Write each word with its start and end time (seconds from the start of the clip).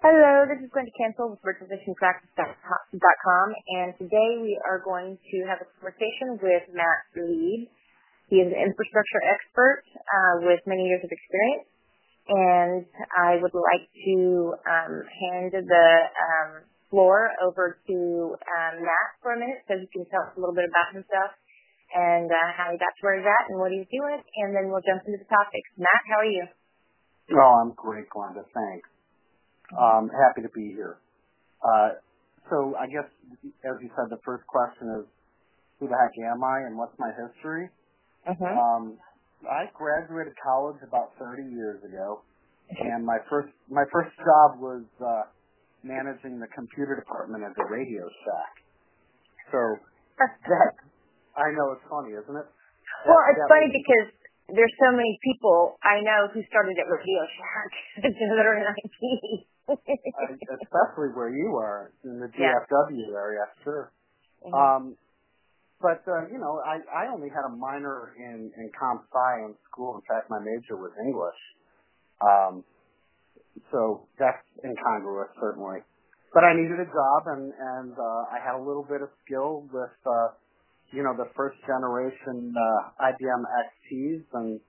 Hello, 0.00 0.48
this 0.48 0.56
is 0.64 0.72
Glenda 0.72 0.88
Cancel 0.96 1.28
with 1.28 1.44
virtualvisionpractice.com, 1.44 3.46
and 3.68 3.92
today 4.00 4.40
we 4.40 4.56
are 4.64 4.80
going 4.80 5.20
to 5.20 5.36
have 5.44 5.60
a 5.60 5.68
conversation 5.76 6.40
with 6.40 6.64
Matt 6.72 7.04
Leib. 7.20 7.68
He 8.32 8.40
is 8.40 8.48
an 8.48 8.56
infrastructure 8.56 9.20
expert 9.28 9.84
uh, 10.00 10.48
with 10.48 10.64
many 10.64 10.88
years 10.88 11.04
of 11.04 11.12
experience, 11.12 11.68
and 12.32 12.88
I 13.12 13.44
would 13.44 13.52
like 13.52 13.92
to 13.92 14.16
um, 14.64 15.04
hand 15.04 15.68
the 15.68 15.88
um, 16.16 16.64
floor 16.88 17.28
over 17.44 17.76
to 17.84 17.96
um, 18.40 18.74
Matt 18.80 19.08
for 19.20 19.36
a 19.36 19.38
minute 19.38 19.68
so 19.68 19.76
he 19.76 19.84
can 19.92 20.08
tell 20.08 20.24
us 20.24 20.32
a 20.32 20.40
little 20.40 20.56
bit 20.56 20.64
about 20.64 20.96
himself 20.96 21.36
and 21.92 22.32
uh, 22.32 22.56
how 22.56 22.72
he 22.72 22.80
got 22.80 22.96
to 22.96 23.00
where 23.04 23.20
he's 23.20 23.28
at 23.28 23.52
and 23.52 23.60
what 23.60 23.68
he's 23.68 23.84
doing, 23.92 24.16
and 24.16 24.56
then 24.56 24.72
we'll 24.72 24.80
jump 24.80 25.04
into 25.04 25.20
the 25.20 25.28
topics. 25.28 25.68
Matt, 25.76 26.08
how 26.08 26.24
are 26.24 26.32
you? 26.32 26.48
Oh, 27.36 27.60
I'm 27.60 27.76
great, 27.76 28.08
Glenda. 28.08 28.48
Thanks. 28.48 28.88
Um, 29.76 30.10
happy 30.10 30.42
to 30.42 30.52
be 30.54 30.72
here. 30.74 30.98
Uh, 31.62 32.00
so 32.50 32.74
I 32.74 32.86
guess, 32.90 33.06
as 33.62 33.76
you 33.82 33.90
said, 33.94 34.10
the 34.10 34.18
first 34.24 34.46
question 34.46 34.90
is, 35.00 35.06
who 35.78 35.86
the 35.88 35.96
heck 35.96 36.12
am 36.32 36.42
I 36.42 36.66
and 36.66 36.76
what's 36.76 36.96
my 36.98 37.10
history? 37.14 37.68
Uh-huh. 38.28 38.44
Um, 38.44 38.98
I 39.48 39.70
graduated 39.72 40.34
college 40.42 40.76
about 40.84 41.16
30 41.16 41.48
years 41.54 41.80
ago, 41.84 42.20
and 42.68 43.00
my 43.06 43.16
first 43.30 43.48
my 43.70 43.84
first 43.92 44.12
job 44.20 44.60
was 44.60 44.84
uh, 45.00 45.24
managing 45.82 46.36
the 46.36 46.48
computer 46.52 46.96
department 47.00 47.44
at 47.44 47.56
the 47.56 47.64
Radio 47.64 48.04
Shack. 48.04 48.52
So 49.48 49.60
that 50.20 50.72
I 51.40 51.48
know 51.56 51.72
it's 51.72 51.86
funny, 51.88 52.12
isn't 52.12 52.36
it? 52.36 52.48
Well, 53.08 53.20
it's 53.32 53.40
That- 53.40 53.48
funny 53.48 53.72
because 53.72 54.08
there's 54.52 54.74
so 54.82 54.92
many 54.92 55.16
people 55.24 55.78
I 55.80 56.02
know 56.04 56.28
who 56.34 56.42
started 56.50 56.76
at 56.76 56.84
Radio 56.90 57.20
Shack 57.38 57.70
that 58.04 58.44
are 58.44 58.56
in 58.60 58.66
IT. 58.68 59.48
especially 59.68 61.10
where 61.14 61.30
you 61.30 61.56
are 61.56 61.92
in 62.04 62.20
the 62.20 62.30
Yeah. 62.38 62.54
Area, 63.14 63.46
sure. 63.64 63.92
Mhm. 64.46 64.54
Um, 64.54 64.96
but 65.80 66.02
uh, 66.08 66.28
you 66.28 66.38
know, 66.38 66.60
I, 66.64 66.80
I 66.92 67.08
only 67.12 67.28
had 67.28 67.44
a 67.46 67.50
minor 67.56 68.14
in 68.18 68.52
in 68.56 68.70
comp 68.78 69.02
sci 69.12 69.44
in 69.44 69.54
school. 69.70 69.96
In 69.96 70.02
fact, 70.02 70.30
my 70.30 70.38
major 70.40 70.76
was 70.76 70.92
English. 71.04 71.40
Um, 72.22 72.64
so 73.72 74.08
that's 74.18 74.44
incongruous, 74.64 75.30
certainly. 75.40 75.80
But 76.34 76.44
I 76.44 76.54
needed 76.54 76.80
a 76.80 76.86
job, 76.86 77.22
and 77.26 77.52
and 77.52 77.92
uh, 77.98 78.24
I 78.32 78.38
had 78.44 78.56
a 78.56 78.62
little 78.64 78.84
bit 78.84 79.02
of 79.02 79.10
skill 79.26 79.68
with 79.72 79.96
uh, 80.06 80.28
you 80.92 81.02
know 81.02 81.14
the 81.16 81.30
first 81.36 81.58
generation 81.66 82.54
uh, 82.56 83.04
IBM 83.12 83.42
XTs, 83.66 84.24
and 84.34 84.60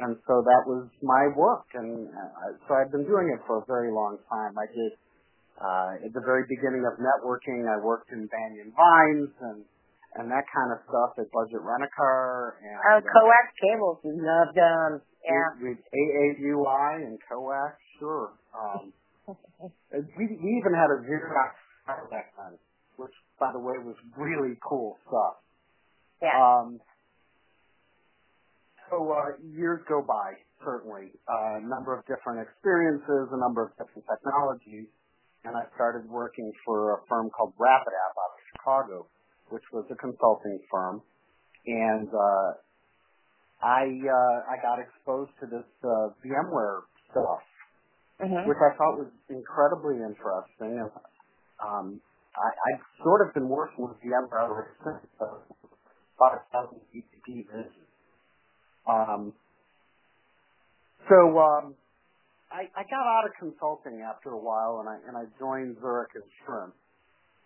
and 0.00 0.16
so 0.26 0.42
that 0.42 0.62
was 0.66 0.86
my 1.02 1.28
work, 1.34 1.66
and 1.74 2.08
uh, 2.08 2.54
so 2.66 2.74
I've 2.74 2.90
been 2.92 3.04
doing 3.06 3.28
it 3.34 3.40
for 3.46 3.58
a 3.62 3.66
very 3.66 3.90
long 3.92 4.18
time. 4.30 4.54
I 4.58 4.66
did 4.70 4.92
uh, 5.58 6.06
at 6.06 6.12
the 6.14 6.22
very 6.22 6.46
beginning 6.46 6.86
of 6.86 6.94
networking, 7.02 7.66
I 7.66 7.82
worked 7.82 8.12
in 8.14 8.26
Banyan 8.30 8.70
Vines 8.76 9.34
and 9.42 9.60
and 10.16 10.30
that 10.32 10.46
kind 10.54 10.70
of 10.72 10.78
stuff 10.88 11.18
at 11.20 11.28
Budget 11.30 11.60
Rent 11.60 11.84
a 11.84 11.90
Car 11.94 12.56
and 12.64 12.78
Oh, 12.78 12.98
uh, 12.98 13.00
coax 13.02 13.44
cables, 13.60 13.98
love 14.06 14.50
them. 14.54 15.02
Yeah. 15.26 15.50
with, 15.60 15.76
with 15.76 15.80
AAUI 15.92 17.04
and 17.04 17.18
coax, 17.28 17.76
sure. 18.00 18.32
Um, 18.56 18.94
we 19.92 20.24
we 20.30 20.48
even 20.58 20.72
had 20.72 20.88
a 20.94 20.98
Xerox 21.04 21.52
back 22.10 22.32
then, 22.38 22.56
which 22.96 23.12
by 23.38 23.52
the 23.52 23.58
way 23.58 23.74
was 23.84 23.96
really 24.16 24.54
cool 24.62 24.96
stuff. 25.06 25.42
Yeah. 26.22 26.32
Um, 26.38 26.80
so 28.90 28.98
uh, 29.12 29.38
years 29.54 29.80
go 29.88 30.02
by, 30.02 30.34
certainly. 30.64 31.12
Uh, 31.28 31.58
a 31.58 31.66
number 31.66 31.96
of 31.96 32.06
different 32.06 32.42
experiences, 32.46 33.28
a 33.32 33.38
number 33.40 33.62
of 33.64 33.70
different 33.78 34.04
technologies, 34.08 34.88
and 35.44 35.56
I 35.56 35.64
started 35.74 36.08
working 36.10 36.52
for 36.66 36.94
a 36.94 37.06
firm 37.08 37.30
called 37.30 37.54
Rapid 37.58 37.92
App 37.94 38.14
out 38.16 38.32
of 38.34 38.40
Chicago, 38.52 38.96
which 39.50 39.64
was 39.72 39.86
a 39.90 39.96
consulting 39.96 40.60
firm. 40.70 41.02
And 41.66 42.08
uh, 42.08 42.50
I 43.62 43.84
uh, 43.88 44.38
I 44.52 44.56
got 44.62 44.78
exposed 44.80 45.32
to 45.40 45.46
this 45.46 45.68
uh, 45.84 46.14
VMware 46.24 46.82
stuff, 47.10 47.42
Mhm. 48.20 48.46
which 48.48 48.58
I 48.60 48.76
thought 48.78 48.98
was 48.98 49.12
incredibly 49.30 49.96
interesting. 50.02 50.80
And, 50.80 50.92
um, 51.62 52.02
I, 52.36 52.48
I've 52.50 52.84
sort 53.04 53.26
of 53.28 53.34
been 53.34 53.48
working 53.48 53.88
with 53.88 53.98
VMware 54.00 54.44
ever 54.46 54.76
since 54.84 55.12
uh, 55.20 55.54
5,000 56.18 56.80
BTP 56.94 57.46
vision. 57.50 57.87
Um, 58.88 59.34
so 61.08 61.38
um, 61.38 61.74
I, 62.52 62.68
I 62.76 62.82
got 62.90 63.06
out 63.06 63.24
of 63.26 63.32
consulting 63.40 64.02
after 64.02 64.30
a 64.30 64.38
while, 64.38 64.80
and 64.80 64.88
I 64.88 64.98
and 65.08 65.16
I 65.16 65.24
joined 65.40 65.76
Zurich 65.80 66.12
Insurance, 66.16 66.76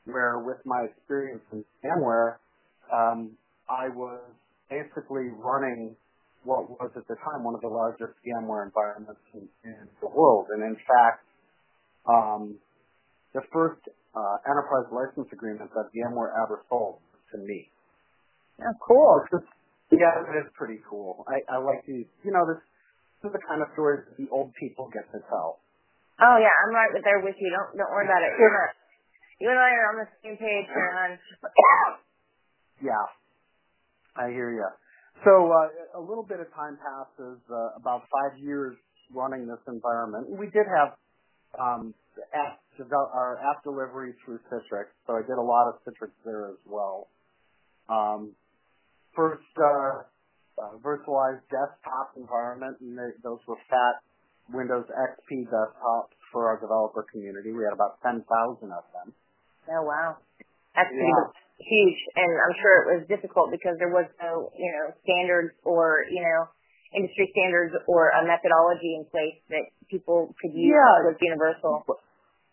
where 0.07 0.41
with 0.41 0.59
my 0.67 0.87
experience 0.91 1.43
in 1.53 1.65
VMware, 1.85 2.37
um, 2.93 3.33
I 3.71 3.89
was 3.91 4.21
basically 4.71 5.31
running 5.37 5.97
what 6.45 6.71
was 6.71 6.91
at 6.97 7.07
the 7.09 7.17
time 7.17 7.45
one 7.45 7.55
of 7.55 7.63
the 7.63 7.69
largest 7.69 8.13
VMware 8.27 8.67
environments 8.67 9.21
in, 9.35 9.49
in 9.65 9.77
the 10.03 10.09
world, 10.09 10.47
and 10.51 10.63
in 10.65 10.77
fact, 10.89 11.25
um, 12.09 12.57
the 13.35 13.43
first 13.53 13.81
uh, 14.17 14.37
enterprise 14.49 14.87
license 14.93 15.29
agreement 15.33 15.71
that 15.75 15.91
VMware 15.95 16.33
ever 16.45 16.63
sold 16.71 16.99
to 17.33 17.39
me. 17.39 17.69
Oh, 18.61 18.73
cool. 18.87 19.23
Yeah, 19.93 20.25
it 20.25 20.37
is 20.41 20.51
pretty 20.57 20.81
cool. 20.89 21.25
I, 21.29 21.45
I 21.53 21.59
like 21.61 21.85
these. 21.87 22.09
You 22.25 22.33
know, 22.33 22.45
this, 22.49 22.61
this 23.23 23.31
is 23.31 23.35
the 23.37 23.45
kind 23.47 23.63
of 23.63 23.69
stories 23.75 24.05
that 24.09 24.17
the 24.19 24.29
old 24.33 24.53
people 24.59 24.91
get 24.93 25.07
to 25.13 25.21
tell. 25.29 25.61
Oh 26.21 26.37
yeah, 26.39 26.53
I'm 26.67 26.75
right 26.75 26.93
there 27.05 27.21
with 27.21 27.37
you. 27.41 27.51
Don't 27.51 27.79
don't 27.79 27.91
worry 27.91 28.07
about 28.07 28.23
it. 28.23 28.39
You're 28.39 28.53
not, 28.55 28.71
you 29.41 29.49
and 29.51 29.59
I 29.61 29.71
are 29.75 29.87
on 29.95 29.99
the 30.05 30.09
same 30.25 30.37
page, 30.39 30.69
man. 30.71 31.19
Yeah, 32.83 33.07
I 34.17 34.31
hear 34.31 34.53
you. 34.53 34.67
So 35.25 35.53
uh, 35.53 35.99
a 35.99 36.03
little 36.03 36.25
bit 36.25 36.41
of 36.41 36.53
time 36.55 36.79
passes, 36.83 37.39
uh, 37.51 37.77
about 37.77 38.03
five 38.11 38.39
years 38.39 38.77
running 39.15 39.47
this 39.47 39.61
environment. 39.69 40.31
We 40.31 40.47
did 40.47 40.67
have 40.67 40.95
um, 41.59 41.95
app, 42.35 42.61
our 42.93 43.39
app 43.39 43.65
delivery 43.65 44.15
through 44.25 44.41
Citrix, 44.53 44.87
so 45.07 45.15
I 45.15 45.23
did 45.23 45.39
a 45.39 45.43
lot 45.43 45.69
of 45.69 45.75
Citrix 45.87 46.11
there 46.25 46.49
as 46.49 46.59
well. 46.67 47.09
Um, 47.89 48.33
first 49.15 49.47
uh, 49.59 50.05
uh, 50.61 50.77
virtualized 50.85 51.45
desktop 51.49 52.13
environment, 52.17 52.77
and 52.81 52.97
they, 52.99 53.11
those 53.23 53.41
were 53.49 53.57
fat 53.69 54.01
Windows 54.53 54.85
XP 54.91 55.49
desktops 55.49 56.13
for 56.33 56.49
our 56.49 56.59
developer 56.61 57.07
community. 57.13 57.53
We 57.53 57.65
had 57.65 57.73
about 57.73 58.01
10,000 58.03 58.25
of 58.73 58.85
them. 58.93 59.15
Oh 59.71 59.83
wow, 59.87 60.19
that's 60.75 60.91
pretty 60.91 61.07
Yeah. 61.07 61.31
huge, 61.63 62.01
and 62.19 62.31
I'm 62.35 62.57
sure 62.59 62.75
it 62.83 62.89
was 62.99 63.03
difficult 63.07 63.55
because 63.55 63.79
there 63.79 63.95
was 63.95 64.11
no 64.19 64.51
you 64.59 64.71
know 64.75 64.91
standards 65.07 65.55
or 65.63 66.03
you 66.11 66.19
know 66.21 66.51
industry 66.93 67.31
standards 67.31 67.73
or 67.87 68.11
a 68.11 68.27
methodology 68.27 68.99
in 68.99 69.07
place 69.09 69.39
that 69.49 69.65
people 69.89 70.35
could 70.43 70.53
use 70.53 70.75
Yeah. 70.75 70.93
that 71.07 71.15
was 71.15 71.19
universal. 71.23 71.87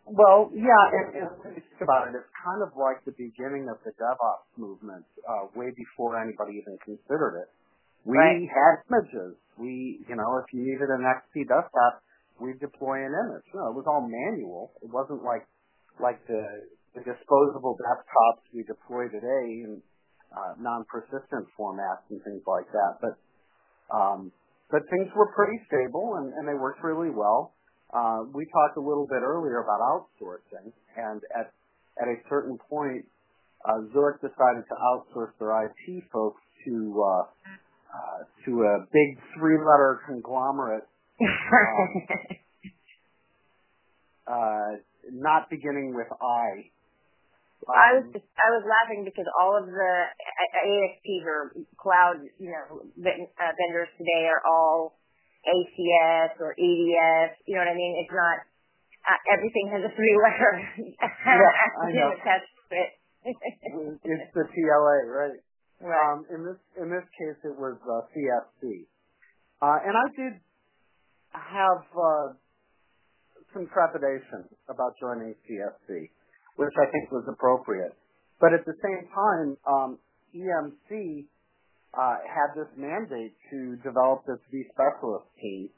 Well, 0.10 0.50
yeah, 0.58 0.84
and, 0.98 1.08
and 1.22 1.54
think 1.54 1.82
about 1.86 2.10
it, 2.10 2.18
it's 2.18 2.34
kind 2.34 2.66
of 2.66 2.74
like 2.74 3.06
the 3.06 3.14
beginning 3.14 3.70
of 3.70 3.78
the 3.86 3.94
DevOps 3.94 4.50
movement, 4.58 5.06
uh, 5.22 5.54
way 5.54 5.70
before 5.78 6.18
anybody 6.18 6.58
even 6.58 6.82
considered 6.82 7.46
it. 7.46 7.50
We 8.10 8.18
Right. 8.18 8.42
had 8.50 8.74
images. 8.90 9.38
We, 9.58 10.02
you 10.10 10.16
know, 10.16 10.42
if 10.42 10.50
you 10.54 10.66
needed 10.66 10.90
an 10.90 11.06
XP 11.06 11.46
desktop, 11.46 12.02
we'd 12.42 12.60
deploy 12.60 13.06
an 13.06 13.14
image. 13.14 13.46
No, 13.54 13.70
it 13.70 13.76
was 13.76 13.86
all 13.86 14.02
manual. 14.02 14.72
It 14.82 14.90
wasn't 14.90 15.24
like 15.24 15.46
like 16.00 16.26
the, 16.28 16.42
the 16.96 17.04
disposable 17.04 17.76
desktops 17.76 18.48
we 18.56 18.64
deploy 18.64 19.12
today 19.12 19.68
in 19.68 19.82
uh, 20.32 20.56
non-persistent 20.58 21.46
formats 21.60 22.08
and 22.10 22.24
things 22.24 22.42
like 22.48 22.72
that. 22.72 23.04
But 23.04 23.16
um, 23.92 24.32
but 24.72 24.88
things 24.90 25.12
were 25.14 25.28
pretty 25.36 25.60
stable 25.68 26.16
and, 26.18 26.32
and 26.34 26.48
they 26.48 26.56
worked 26.56 26.82
really 26.84 27.10
well. 27.12 27.54
Uh, 27.92 28.24
we 28.34 28.46
talked 28.46 28.78
a 28.78 28.82
little 28.82 29.08
bit 29.08 29.22
earlier 29.24 29.64
about 29.64 29.82
outsourcing, 29.82 30.72
and 30.96 31.22
at 31.36 31.52
at 32.02 32.08
a 32.08 32.16
certain 32.30 32.58
point, 32.70 33.06
uh, 33.66 33.82
Zurich 33.92 34.22
decided 34.22 34.64
to 34.70 34.76
outsource 34.76 35.32
their 35.40 35.66
IT 35.66 36.04
folks 36.14 36.42
to 36.66 37.04
uh, 37.04 37.24
uh, 37.90 38.20
to 38.46 38.62
a 38.64 38.86
big 38.94 39.18
three-letter 39.36 40.02
conglomerate, 40.06 40.88
um, 41.22 42.02
uh, 44.28 44.70
not 45.12 45.50
beginning 45.50 45.96
with 45.96 46.08
I. 46.22 46.70
Well, 47.66 47.76
I 47.76 48.00
was 48.00 48.06
just, 48.14 48.24
I 48.38 48.50
was 48.56 48.64
laughing 48.70 49.04
because 49.04 49.26
all 49.36 49.58
of 49.58 49.66
the 49.66 49.94
ASPs 50.64 51.26
or 51.26 51.52
cloud, 51.76 52.22
you 52.38 52.54
know, 52.54 52.80
uh, 52.86 53.52
vendors 53.58 53.90
today 53.98 54.30
are 54.30 54.42
all 54.48 54.99
ACS 55.46 56.40
or 56.40 56.52
EDS. 56.58 57.32
You 57.48 57.56
know 57.56 57.64
what 57.64 57.72
I 57.72 57.78
mean? 57.78 57.94
It's 58.04 58.12
not 58.14 58.38
uh, 59.08 59.20
everything 59.34 59.72
has 59.72 59.84
a 59.88 59.92
three 59.96 60.16
letter 60.20 60.52
yeah, 61.00 61.80
I 61.84 61.88
know. 61.96 62.12
attached 62.16 62.52
to 62.52 62.76
it. 62.76 62.92
it's 64.04 64.34
the 64.36 64.46
TLA, 64.48 64.98
right? 65.08 65.40
Right. 65.80 66.12
Um, 66.12 66.28
in 66.28 66.44
this 66.44 66.60
in 66.76 66.92
this 66.92 67.08
case, 67.16 67.40
it 67.48 67.56
was 67.56 67.80
uh, 67.88 68.04
CSC, 68.12 68.84
uh, 69.64 69.80
and 69.88 69.96
I 69.96 70.08
did 70.12 70.34
have 71.32 71.88
uh, 71.96 72.36
some 73.56 73.64
trepidation 73.72 74.44
about 74.68 75.00
joining 75.00 75.36
CSC 75.48 76.12
which 76.60 76.76
I 76.76 76.92
think 76.92 77.08
was 77.10 77.24
appropriate. 77.32 77.96
But 78.44 78.52
at 78.52 78.68
the 78.68 78.76
same 78.84 79.08
time, 79.16 79.56
um, 79.64 79.90
EMC 80.36 81.24
uh, 81.98 82.18
had 82.26 82.54
this 82.56 82.70
mandate 82.78 83.34
to 83.52 83.78
develop 83.84 84.26
this 84.28 84.40
V 84.52 84.64
specialist 84.74 85.26
team. 85.42 85.70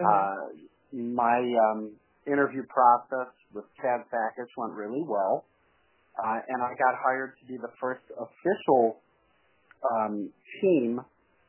Mm-hmm. 0.00 0.06
Uh, 0.06 0.66
my 0.92 1.38
um, 1.70 1.92
interview 2.26 2.62
process 2.68 3.32
with 3.54 3.64
Chad 3.80 4.00
Sakac 4.12 4.48
went 4.56 4.74
really 4.74 5.04
well, 5.06 5.44
uh, 6.18 6.38
and 6.48 6.62
I 6.62 6.70
got 6.78 6.94
hired 6.98 7.34
to 7.40 7.46
be 7.46 7.56
the 7.56 7.70
first 7.80 8.02
official 8.16 9.00
um, 9.84 10.30
team 10.60 11.00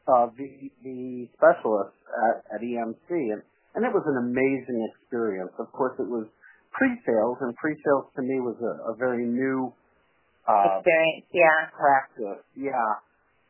of 0.08 0.36
the, 0.38 0.70
the 0.84 1.28
specialists 1.38 1.98
at, 2.30 2.56
at 2.56 2.62
EMC, 2.62 3.10
and, 3.10 3.42
and 3.76 3.86
it 3.86 3.94
was 3.94 4.04
an 4.06 4.18
amazing 4.18 4.88
experience. 4.92 5.52
Of 5.60 5.72
course, 5.72 5.94
it 6.00 6.10
was 6.10 6.28
pre-sales, 6.74 7.38
and 7.42 7.56
pre-sales 7.56 8.06
to 8.16 8.22
me 8.22 8.40
was 8.40 8.58
a, 8.60 8.92
a 8.92 8.96
very 8.96 9.26
new 9.26 9.72
uh, 10.48 10.80
experience. 10.80 11.26
Yeah, 11.34 11.70
practice. 11.72 12.44
Yeah. 12.56 12.92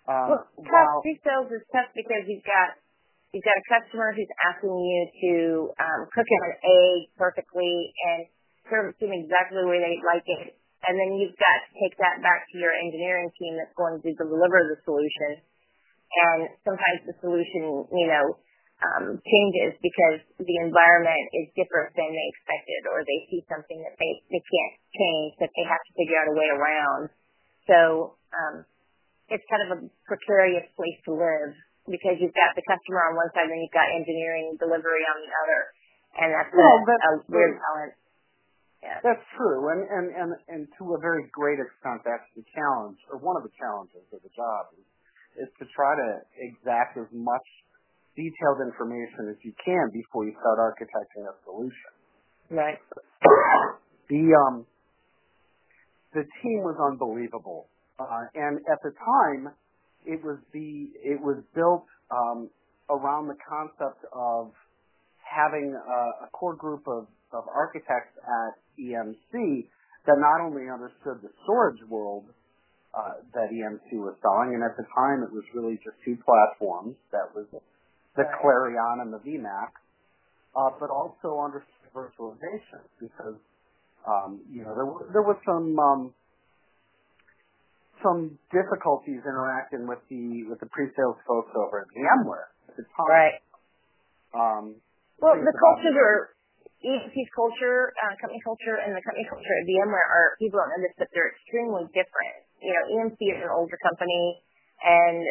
Um, 0.10 0.34
well, 0.34 0.66
tough 0.66 1.06
pre-sales 1.06 1.50
is 1.54 1.64
tough 1.70 1.94
because 1.94 2.26
you've 2.26 2.46
got 2.46 2.78
you've 3.32 3.46
got 3.46 3.56
a 3.56 3.66
customer 3.70 4.12
who's 4.12 4.30
asking 4.50 4.74
you 4.74 5.02
to 5.08 5.34
um, 5.78 6.02
cook 6.12 6.26
an 6.26 6.46
egg 6.66 7.00
perfectly 7.16 7.94
and 8.12 8.28
serve 8.68 8.92
it 8.92 8.98
to 9.00 9.08
them 9.08 9.14
exactly 9.14 9.62
the 9.62 9.70
way 9.70 9.78
they 9.78 10.02
like 10.02 10.26
it, 10.26 10.58
and 10.90 10.98
then 10.98 11.22
you've 11.22 11.38
got 11.38 11.58
to 11.64 11.70
take 11.78 11.96
that 12.02 12.20
back 12.26 12.50
to 12.50 12.56
your 12.58 12.74
engineering 12.74 13.30
team 13.38 13.56
that's 13.56 13.76
going 13.78 14.02
to 14.02 14.10
deliver 14.18 14.60
the 14.74 14.78
solution. 14.84 15.42
And 16.12 16.52
sometimes 16.68 17.08
the 17.08 17.16
solution, 17.24 17.88
you 17.88 18.08
know, 18.12 18.36
um, 18.84 19.22
changes 19.22 19.78
because 19.80 20.20
the 20.42 20.58
environment 20.66 21.26
is 21.38 21.54
different 21.54 21.94
than 21.94 22.10
they 22.10 22.28
expected, 22.34 22.82
or 22.90 23.06
they 23.06 23.20
see 23.30 23.46
something 23.46 23.80
that 23.86 23.96
they 24.02 24.12
they 24.34 24.42
can't 24.42 24.76
change 24.98 25.32
that 25.38 25.54
they 25.54 25.66
have 25.70 25.80
to 25.86 25.92
figure 25.94 26.18
out 26.18 26.28
a 26.28 26.36
way 26.36 26.50
around. 26.50 27.04
So 27.70 28.18
um, 28.34 28.66
it's 29.32 29.48
kind 29.48 29.64
of 29.66 29.70
a 29.74 29.80
precarious 30.04 30.68
place 30.76 31.00
to 31.08 31.16
live 31.16 31.56
because 31.88 32.20
you've 32.20 32.36
got 32.36 32.52
the 32.54 32.66
customer 32.68 33.10
on 33.10 33.18
one 33.18 33.32
side 33.34 33.48
and 33.48 33.58
you've 33.58 33.74
got 33.74 33.88
engineering 33.90 34.60
delivery 34.60 35.04
on 35.08 35.18
the 35.24 35.32
other, 35.32 35.62
and 36.20 36.30
that's 36.36 36.52
well, 36.52 36.78
a, 36.78 36.86
that's 36.86 37.08
a 37.08 37.14
weird 37.32 37.56
balance. 37.58 37.96
Yeah. 38.84 38.98
That's 39.06 39.26
true, 39.38 39.72
and, 39.72 39.82
and 39.88 40.06
and 40.12 40.30
and 40.50 40.62
to 40.82 40.98
a 40.98 41.00
very 41.00 41.30
great 41.32 41.62
extent, 41.62 42.02
that's 42.04 42.26
the 42.36 42.44
challenge, 42.52 42.98
or 43.14 43.22
one 43.22 43.38
of 43.38 43.46
the 43.46 43.54
challenges 43.56 44.04
of 44.12 44.20
the 44.26 44.34
job 44.34 44.74
is, 44.76 45.48
is 45.48 45.50
to 45.62 45.66
try 45.72 45.96
to 45.96 46.10
exact 46.52 46.98
as 46.98 47.08
much 47.14 47.48
detailed 48.20 48.60
information 48.60 49.32
as 49.32 49.40
you 49.48 49.54
can 49.64 49.88
before 49.96 50.28
you 50.28 50.36
start 50.36 50.60
architecting 50.60 51.24
a 51.24 51.34
solution. 51.48 51.92
Right. 52.52 52.82
The 54.12 54.24
um 54.36 54.68
the 56.12 56.28
team 56.44 56.60
was 56.68 56.76
unbelievable, 56.76 57.71
uh, 58.02 58.26
and 58.36 58.60
at 58.72 58.82
the 58.84 58.92
time, 58.98 59.54
it 60.06 60.24
was 60.24 60.38
the 60.54 60.90
it 61.04 61.20
was 61.22 61.44
built 61.54 61.86
um, 62.10 62.50
around 62.90 63.28
the 63.28 63.38
concept 63.48 64.04
of 64.14 64.52
having 65.22 65.74
a, 65.76 66.26
a 66.26 66.30
core 66.34 66.56
group 66.56 66.84
of, 66.88 67.08
of 67.32 67.44
architects 67.48 68.18
at 68.20 68.60
EMC 68.80 69.68
that 70.06 70.18
not 70.18 70.42
only 70.44 70.68
understood 70.68 71.22
the 71.22 71.32
storage 71.44 71.80
world 71.88 72.26
uh, 72.98 73.24
that 73.34 73.48
EMC 73.54 73.96
was 73.96 74.16
selling, 74.20 74.56
and 74.56 74.64
at 74.64 74.76
the 74.76 74.84
time 74.92 75.24
it 75.24 75.32
was 75.32 75.44
really 75.56 75.80
just 75.80 75.96
two 76.04 76.18
platforms. 76.26 76.96
That 77.12 77.32
was 77.36 77.46
the. 77.52 77.60
CLARiiON 78.44 79.02
and 79.02 79.14
the 79.14 79.24
VMAX, 79.24 79.72
uh, 80.56 80.76
but 80.80 80.90
also 80.90 81.40
understood 81.40 81.82
virtualization 81.96 82.84
because 83.00 83.40
um, 84.08 84.42
you 84.50 84.64
know 84.64 84.74
there 84.76 84.86
were, 84.86 85.08
there 85.14 85.22
was 85.22 85.38
some 85.46 85.78
um, 85.80 86.14
some 88.04 88.38
difficulties 88.54 89.22
interacting 89.24 89.88
with 89.88 90.02
the 90.10 90.46
with 90.50 90.60
the 90.60 90.70
pre-sales 90.70 91.18
folks 91.26 91.54
over 91.56 91.86
at 91.86 91.88
VMware 91.94 92.50
at 92.70 92.76
the 92.78 92.86
time. 92.98 93.10
Right. 93.10 93.38
Um, 94.34 94.66
well, 95.22 95.38
the 95.38 95.56
cultures 95.56 95.96
are 95.98 96.34
EMC's 96.82 97.32
culture, 97.38 97.94
uh, 98.02 98.18
company 98.18 98.42
culture, 98.42 98.82
and 98.82 98.98
the 98.98 99.04
company 99.06 99.26
culture 99.30 99.54
at 99.54 99.64
VMware 99.70 100.08
are 100.10 100.28
people 100.42 100.58
don't 100.58 100.74
know 100.74 100.82
this, 100.82 100.98
but 100.98 101.10
they're 101.14 101.30
extremely 101.30 101.86
different. 101.94 102.42
You 102.58 102.74
know, 102.74 102.84
EMC 102.98 103.20
is 103.22 103.40
an 103.46 103.54
older 103.54 103.78
company 103.86 104.42
and 104.82 105.22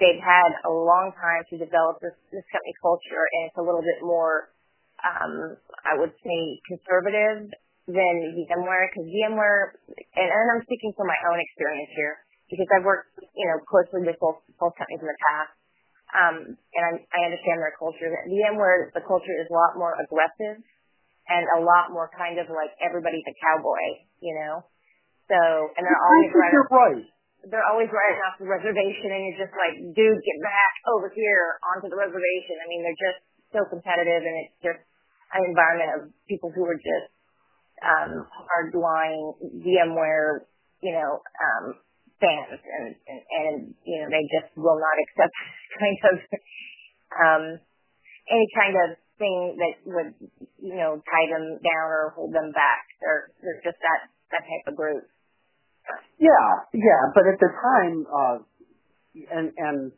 they've 0.00 0.24
had 0.24 0.50
a 0.64 0.72
long 0.72 1.12
time 1.20 1.44
to 1.52 1.60
develop 1.60 2.00
this, 2.00 2.16
this 2.32 2.44
company 2.48 2.74
culture, 2.80 3.24
and 3.36 3.52
it's 3.52 3.60
a 3.60 3.64
little 3.64 3.84
bit 3.84 4.00
more, 4.00 4.48
um, 5.04 5.60
I 5.84 6.00
would 6.00 6.16
say, 6.24 6.40
conservative 6.64 7.52
than 7.86 8.14
VMware, 8.34 8.84
because 8.90 9.06
VMware, 9.06 9.78
and, 10.18 10.28
and 10.28 10.46
I'm 10.54 10.62
speaking 10.66 10.92
from 10.98 11.06
my 11.06 11.18
own 11.30 11.38
experience 11.38 11.90
here, 11.94 12.18
because 12.50 12.66
I've 12.74 12.86
worked, 12.86 13.14
you 13.22 13.46
know, 13.46 13.58
closely 13.66 14.06
with 14.06 14.18
both, 14.22 14.42
both 14.58 14.74
companies 14.78 15.02
in 15.02 15.10
the 15.10 15.20
past, 15.30 15.52
um, 16.14 16.36
and 16.54 16.82
I, 16.82 16.92
I 17.14 17.20
understand 17.30 17.58
their 17.62 17.74
culture. 17.78 18.06
VMware, 18.06 18.94
the 18.94 19.02
culture 19.02 19.34
is 19.38 19.46
a 19.50 19.54
lot 19.54 19.74
more 19.78 19.94
aggressive 19.98 20.62
and 21.26 21.44
a 21.58 21.60
lot 21.62 21.90
more 21.90 22.06
kind 22.14 22.38
of 22.38 22.46
like 22.50 22.70
everybody's 22.78 23.26
a 23.26 23.34
cowboy, 23.42 24.06
you 24.22 24.34
know. 24.38 24.62
So, 25.26 25.38
and 25.74 25.82
they're 25.82 26.04
always 26.06 26.30
right. 26.30 26.54
You're 26.54 26.70
right 26.70 27.02
they're 27.46 27.66
always 27.70 27.90
writing 27.94 28.20
off 28.26 28.36
the 28.42 28.48
reservation 28.48 29.14
and 29.14 29.20
you're 29.30 29.46
just 29.46 29.54
like, 29.54 29.78
dude, 29.94 30.18
get 30.18 30.38
back 30.42 30.72
over 30.90 31.12
here 31.14 31.62
onto 31.74 31.86
the 31.86 31.98
reservation. 31.98 32.58
I 32.58 32.66
mean, 32.66 32.82
they're 32.82 33.02
just 33.02 33.20
so 33.54 33.60
competitive 33.70 34.22
and 34.26 34.34
it's 34.46 34.56
just 34.62 34.82
an 35.34 35.42
environment 35.46 35.90
of 35.94 36.00
people 36.26 36.50
who 36.50 36.66
are 36.66 36.78
just 36.78 37.06
hardline 37.82 39.34
VMware, 39.62 40.46
you 40.82 40.92
know, 40.92 41.20
um 41.20 41.74
fans 42.20 42.60
and, 42.96 43.74
you 43.84 44.00
know, 44.00 44.08
they 44.08 44.24
just 44.32 44.56
will 44.56 44.80
not 44.80 44.96
accept 45.04 45.34
kind 45.80 45.98
of 46.08 46.16
um 47.12 47.44
any 48.30 48.48
kind 48.56 48.76
of 48.76 48.98
thing 49.18 49.56
that 49.58 49.74
would, 49.88 50.12
you 50.60 50.76
know, 50.76 51.00
tie 51.04 51.28
them 51.30 51.58
down 51.62 51.88
or 51.88 52.12
hold 52.16 52.34
them 52.34 52.52
back. 52.52 52.84
They're 53.00 53.30
they're 53.42 53.62
just 53.64 53.80
that 53.80 54.10
that 54.32 54.44
type 54.44 54.66
of 54.68 54.76
group. 54.76 55.04
Yeah, 56.18 56.66
yeah, 56.74 57.02
but 57.14 57.24
at 57.30 57.38
the 57.38 57.50
time, 57.52 58.06
uh, 58.10 58.38
and 59.14 59.52
and 59.56 59.92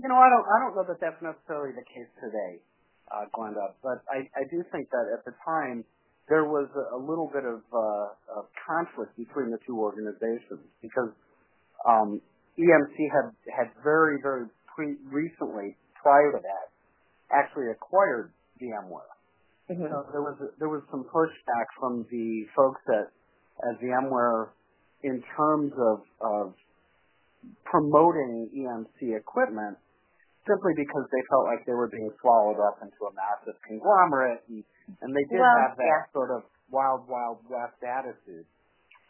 you 0.00 0.08
know, 0.08 0.16
I 0.16 0.28
don't 0.30 0.46
I 0.46 0.56
don't 0.62 0.74
know 0.76 0.86
that 0.86 1.00
that's 1.00 1.20
necessarily 1.22 1.74
the 1.74 1.84
case 1.84 2.10
today, 2.22 2.62
uh, 3.10 3.26
Glenda, 3.34 3.74
but 3.82 4.04
I 4.08 4.28
I 4.36 4.44
do 4.50 4.62
think 4.72 4.90
that 4.90 5.10
at 5.12 5.24
the 5.24 5.34
time 5.44 5.84
there 6.28 6.44
was 6.44 6.68
a, 6.74 6.96
a 6.96 7.00
little 7.00 7.30
bit 7.32 7.44
of, 7.44 7.60
uh, 7.72 8.40
of 8.40 8.48
conflict 8.66 9.16
between 9.16 9.50
the 9.50 9.58
two 9.66 9.78
organizations 9.78 10.64
because 10.80 11.12
um, 11.88 12.20
EMC 12.58 12.96
had 13.12 13.28
had 13.52 13.68
very 13.82 14.18
very 14.22 14.46
pre- 14.74 15.00
recently 15.10 15.76
prior 16.00 16.32
to 16.32 16.40
that 16.40 16.66
actually 17.32 17.70
acquired 17.70 18.32
VMware. 18.60 19.12
Mm-hmm. 19.70 19.88
So 19.90 20.06
there 20.12 20.22
was 20.22 20.36
there 20.58 20.68
was 20.68 20.82
some 20.90 21.04
pushback 21.12 21.66
from 21.78 22.06
the 22.10 22.44
folks 22.56 22.80
at 22.88 23.12
at 23.68 23.80
VMware 23.80 24.48
in 25.04 25.22
terms 25.36 25.72
of, 25.76 26.00
of 26.20 26.54
promoting 27.64 28.48
EMC 28.56 29.16
equipment 29.16 29.76
simply 30.48 30.72
because 30.76 31.04
they 31.12 31.22
felt 31.28 31.44
like 31.44 31.64
they 31.68 31.76
were 31.76 31.88
being 31.88 32.10
swallowed 32.20 32.60
up 32.60 32.80
into 32.80 32.96
a 33.04 33.12
massive 33.12 33.56
conglomerate 33.68 34.40
and, 34.48 34.64
and 35.00 35.10
they 35.14 35.24
did 35.28 35.40
well, 35.40 35.58
have 35.68 35.76
that 35.76 35.84
yeah. 35.84 36.12
sort 36.12 36.30
of 36.30 36.44
wild, 36.70 37.08
wild 37.08 37.40
west 37.48 37.80
attitude. 37.84 38.46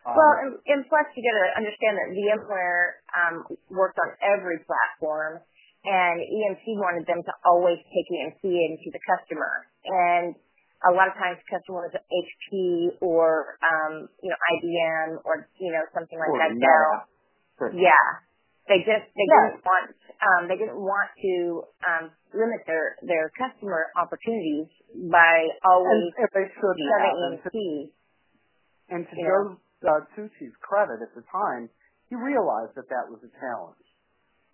Um, 0.05 0.15
well, 0.15 0.35
and, 0.45 0.53
and 0.69 0.81
plus 0.87 1.09
you 1.17 1.25
got 1.25 1.37
to 1.37 1.49
understand 1.65 1.95
that 1.97 2.09
VMware 2.13 2.85
um, 3.17 3.35
worked 3.73 3.97
on 3.97 4.13
every 4.21 4.61
platform, 4.69 5.41
and 5.85 6.17
EMC 6.21 6.77
wanted 6.77 7.09
them 7.09 7.25
to 7.25 7.33
always 7.49 7.81
take 7.89 8.07
EMC 8.13 8.45
into 8.45 8.93
the 8.93 9.01
customer. 9.09 9.65
And 9.85 10.37
a 10.85 10.93
lot 10.93 11.09
of 11.09 11.17
times 11.17 11.41
customers 11.49 11.97
HP 11.97 13.01
or 13.01 13.57
um, 13.65 14.09
you 14.21 14.29
know 14.29 14.37
IBM 14.37 15.25
or 15.25 15.49
you 15.57 15.73
know 15.73 15.85
something 15.97 16.19
like 16.21 16.29
or 16.29 16.39
that. 16.39 16.53
Dell. 16.53 17.73
Yeah. 17.73 18.05
They 18.69 18.81
just 18.81 19.07
they 19.13 19.29
yeah. 19.29 19.53
didn't 19.53 19.65
want 19.65 19.87
um, 20.25 20.43
they 20.49 20.57
didn't 20.57 20.81
want 20.81 21.11
to 21.21 21.35
um, 21.85 22.05
limit 22.33 22.65
their 22.65 22.97
their 23.05 23.29
customer 23.37 23.93
opportunities 24.01 24.73
by 25.13 25.53
always 25.69 26.17
and, 26.17 26.25
and 26.25 26.31
they 26.33 26.49
should 26.49 26.79
shutting 26.81 27.19
in 27.29 27.35
keys. 27.53 27.91
And 28.89 29.03
to 29.05 29.15
Joe 29.17 29.61
uh, 29.85 30.01
Tucci's 30.17 30.57
credit 30.65 31.05
at 31.05 31.13
the 31.13 31.25
time, 31.29 31.69
he 32.09 32.17
realized 32.17 32.73
that 32.77 32.89
that 32.89 33.05
was 33.09 33.21
a 33.21 33.33
challenge. 33.37 33.85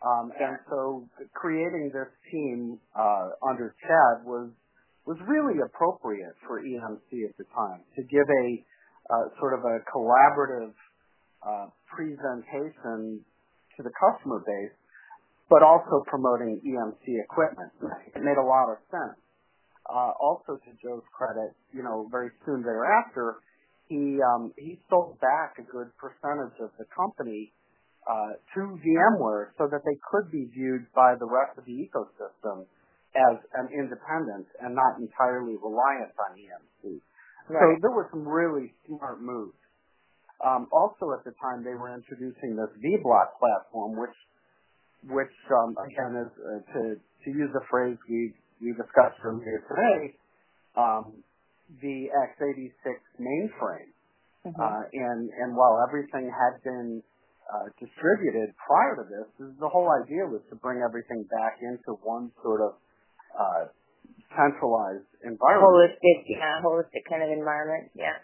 Um, 0.02 0.32
yeah. 0.34 0.48
And 0.48 0.56
so 0.66 1.06
creating 1.34 1.90
this 1.92 2.10
team 2.32 2.78
uh, 2.98 3.30
under 3.46 3.74
Chad 3.78 4.26
was 4.26 4.50
was 5.06 5.18
really 5.26 5.58
appropriate 5.62 6.34
for 6.46 6.62
EMC 6.62 7.30
at 7.30 7.36
the 7.38 7.46
time 7.54 7.80
to 7.96 8.02
give 8.02 8.26
a 8.26 8.46
uh, 9.10 9.26
sort 9.38 9.54
of 9.54 9.60
a 9.64 9.78
collaborative 9.90 10.74
uh, 11.42 11.66
presentation 11.88 13.24
to 13.80 13.82
the 13.82 13.94
customer 13.96 14.44
base, 14.44 14.76
but 15.48 15.64
also 15.64 16.04
promoting 16.06 16.60
EMC 16.60 17.24
equipment. 17.24 17.72
It 18.14 18.20
made 18.20 18.36
a 18.36 18.44
lot 18.44 18.68
of 18.68 18.78
sense. 18.92 19.16
Uh, 19.88 20.12
also, 20.20 20.60
to 20.60 20.70
Joe's 20.78 21.02
credit, 21.10 21.56
you 21.72 21.82
know, 21.82 22.06
very 22.12 22.30
soon 22.46 22.62
thereafter, 22.62 23.40
he 23.88 24.22
um, 24.22 24.54
he 24.54 24.78
sold 24.88 25.18
back 25.18 25.58
a 25.58 25.66
good 25.66 25.90
percentage 25.98 26.54
of 26.62 26.70
the 26.78 26.86
company 26.94 27.50
uh, 28.06 28.38
to 28.54 28.78
VMware 28.78 29.50
so 29.58 29.66
that 29.66 29.82
they 29.82 29.98
could 30.06 30.30
be 30.30 30.46
viewed 30.54 30.86
by 30.94 31.18
the 31.18 31.26
rest 31.26 31.58
of 31.58 31.64
the 31.66 31.74
ecosystem 31.74 32.70
as 33.18 33.42
an 33.58 33.66
independent 33.74 34.46
and 34.62 34.78
not 34.78 34.94
entirely 35.02 35.58
reliant 35.58 36.14
on 36.22 36.38
EMC. 36.38 37.02
Right. 37.50 37.58
So 37.58 37.66
there 37.82 37.90
were 37.90 38.06
some 38.14 38.22
really 38.22 38.70
smart 38.86 39.18
moves. 39.20 39.58
Um, 40.40 40.68
also 40.72 41.12
at 41.12 41.24
the 41.24 41.36
time 41.36 41.62
they 41.64 41.76
were 41.76 41.92
introducing 41.92 42.56
this 42.56 42.72
V-block 42.80 43.36
platform, 43.36 44.00
which, 44.00 44.16
which 45.04 45.36
um, 45.52 45.76
again 45.76 46.12
is 46.16 46.32
uh, 46.40 46.60
to 46.72 46.82
to 46.96 47.28
use 47.30 47.52
a 47.52 47.64
phrase 47.68 47.96
we 48.08 48.32
we 48.60 48.72
discussed 48.72 49.20
earlier 49.24 49.64
today, 49.68 50.16
um, 50.76 51.12
the 51.80 52.08
x86 52.08 52.96
mainframe. 53.20 53.92
Mm-hmm. 54.46 54.56
Uh, 54.56 54.82
and 54.92 55.28
and 55.28 55.56
while 55.56 55.84
everything 55.84 56.32
had 56.32 56.56
been 56.64 57.02
uh, 57.52 57.68
distributed 57.76 58.56
prior 58.56 58.96
to 58.96 59.04
this, 59.04 59.28
the 59.60 59.68
whole 59.68 59.88
idea 59.92 60.24
was 60.24 60.40
to 60.48 60.56
bring 60.56 60.80
everything 60.80 61.28
back 61.28 61.60
into 61.60 62.00
one 62.00 62.32
sort 62.40 62.60
of 62.64 62.72
uh, 63.36 63.68
centralized 64.32 65.04
environment. 65.20 65.68
Holistic, 65.68 66.24
yeah, 66.24 66.62
holistic 66.64 67.04
kind 67.08 67.22
of 67.22 67.30
environment, 67.30 67.90
yeah. 67.92 68.16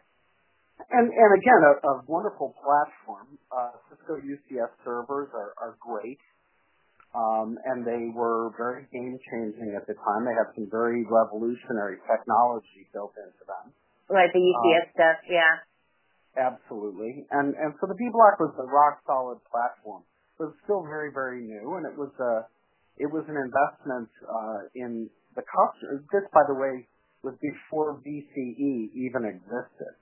And 0.76 1.09
and 1.09 1.30
again, 1.40 1.61
a, 1.64 1.73
a 1.88 1.95
wonderful 2.06 2.54
platform. 2.61 3.40
Uh, 3.49 3.80
Cisco 3.88 4.21
UCS 4.21 4.71
servers 4.85 5.33
are, 5.33 5.56
are 5.56 5.75
great, 5.80 6.21
um, 7.16 7.56
and 7.64 7.80
they 7.80 8.12
were 8.12 8.52
very 8.61 8.85
game 8.92 9.16
changing 9.33 9.73
at 9.73 9.88
the 9.88 9.97
time. 9.97 10.28
They 10.28 10.37
have 10.37 10.52
some 10.54 10.68
very 10.71 11.02
revolutionary 11.09 11.97
technology 12.04 12.85
built 12.92 13.16
into 13.16 13.45
them. 13.49 13.73
Right, 14.12 14.28
the 14.30 14.38
UCS 14.38 14.85
um, 14.85 14.95
stuff, 14.95 15.18
yeah. 15.26 15.54
Absolutely, 16.37 17.25
and 17.33 17.56
and 17.56 17.73
so 17.80 17.88
the 17.88 17.97
Vblock 17.97 18.37
was 18.37 18.52
a 18.61 18.68
rock 18.68 19.00
solid 19.09 19.40
platform. 19.49 20.04
It 20.38 20.52
was 20.52 20.54
still 20.68 20.85
very 20.85 21.09
very 21.09 21.40
new, 21.40 21.80
and 21.80 21.88
it 21.88 21.97
was 21.97 22.12
a 22.21 22.45
it 23.00 23.09
was 23.09 23.25
an 23.33 23.40
investment 23.40 24.12
uh, 24.28 24.68
in 24.76 25.09
the 25.35 25.42
customer. 25.42 26.04
This, 26.12 26.28
by 26.33 26.45
the 26.47 26.54
way, 26.54 26.85
was 27.25 27.35
before 27.40 27.97
VCE 28.04 28.92
even 28.92 29.25
existed. 29.25 29.97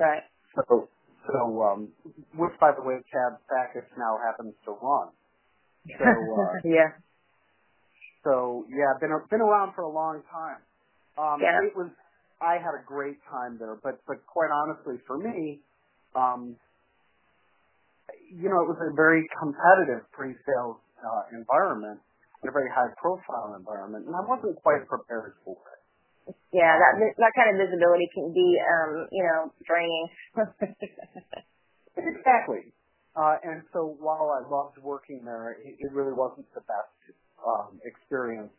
Right. 0.00 0.24
So, 0.56 0.88
so 1.28 1.62
um, 1.62 1.88
which, 2.36 2.52
by 2.60 2.72
the 2.76 2.82
way, 2.82 2.96
Chad 3.12 3.38
Sakac 3.52 3.86
now 3.98 4.18
happens 4.24 4.54
to 4.66 4.72
run. 4.82 5.10
So, 5.98 6.06
uh, 6.06 6.60
yeah. 6.64 6.90
So 8.24 8.66
yeah, 8.70 8.94
been 9.00 9.10
been 9.30 9.40
around 9.40 9.74
for 9.74 9.82
a 9.82 9.90
long 9.92 10.22
time. 10.30 10.60
Um, 11.18 11.40
yeah. 11.40 11.60
It 11.66 11.76
was. 11.76 11.90
I 12.40 12.54
had 12.56 12.72
a 12.76 12.84
great 12.86 13.18
time 13.30 13.58
there, 13.58 13.76
but 13.82 14.00
but 14.06 14.24
quite 14.26 14.50
honestly, 14.52 14.96
for 15.06 15.18
me, 15.18 15.60
um, 16.16 16.56
you 18.32 18.48
know, 18.48 18.60
it 18.62 18.68
was 18.68 18.80
a 18.80 18.94
very 18.94 19.26
competitive 19.40 20.04
pre-sales 20.12 20.78
uh, 21.02 21.22
environment, 21.36 22.00
in 22.42 22.48
a 22.48 22.52
very 22.52 22.70
high 22.70 22.92
profile 23.00 23.56
environment, 23.58 24.06
and 24.06 24.14
I 24.16 24.22
wasn't 24.24 24.56
quite 24.62 24.86
prepared 24.88 25.34
for 25.44 25.56
it. 25.56 25.79
Yeah, 26.52 26.78
that 26.78 27.14
that 27.18 27.32
kind 27.36 27.50
of 27.54 27.68
visibility 27.68 28.08
can 28.14 28.32
be, 28.34 28.58
um, 28.60 29.08
you 29.12 29.24
know, 29.24 29.52
draining. 29.66 30.08
exactly. 31.96 32.72
Uh, 33.16 33.36
and 33.44 33.62
so 33.72 33.96
while 34.00 34.30
I 34.32 34.48
loved 34.48 34.78
working 34.82 35.22
there, 35.24 35.52
it, 35.52 35.76
it 35.78 35.92
really 35.92 36.12
wasn't 36.14 36.46
the 36.54 36.62
best 36.62 37.16
um, 37.46 37.80
experience 37.84 38.52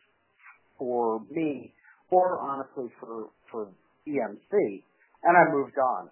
for 0.78 1.22
me, 1.30 1.74
or 2.10 2.40
honestly 2.40 2.90
for 3.00 3.30
for 3.50 3.68
EMC, 4.08 4.52
and 5.24 5.36
I 5.36 5.52
moved 5.52 5.78
on. 5.78 6.10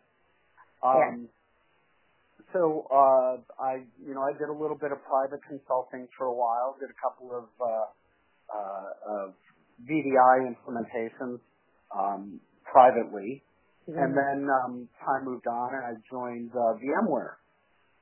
Um, 0.85 1.23
yeah 1.23 1.29
so 2.53 2.87
uh, 2.93 3.63
I, 3.63 3.85
you 4.05 4.15
know, 4.15 4.23
I 4.23 4.33
did 4.33 4.49
a 4.49 4.53
little 4.53 4.77
bit 4.79 4.93
of 4.93 4.99
private 5.05 5.41
consulting 5.49 6.09
for 6.17 6.27
a 6.27 6.35
while. 6.35 6.77
Did 6.81 6.91
a 6.91 6.99
couple 7.01 7.33
of 7.37 7.47
uh, 7.61 7.87
uh, 8.53 8.91
of 9.29 9.35
VDI 9.89 10.55
implementations 10.55 11.41
um, 11.97 12.41
privately, 12.65 13.43
mm-hmm. 13.89 13.99
and 13.99 14.17
then 14.17 14.49
um, 14.65 14.89
time 15.05 15.25
moved 15.25 15.47
on, 15.47 15.75
and 15.75 15.85
I 15.85 15.93
joined 16.11 16.51
uh, 16.53 16.77
VMware. 16.79 17.41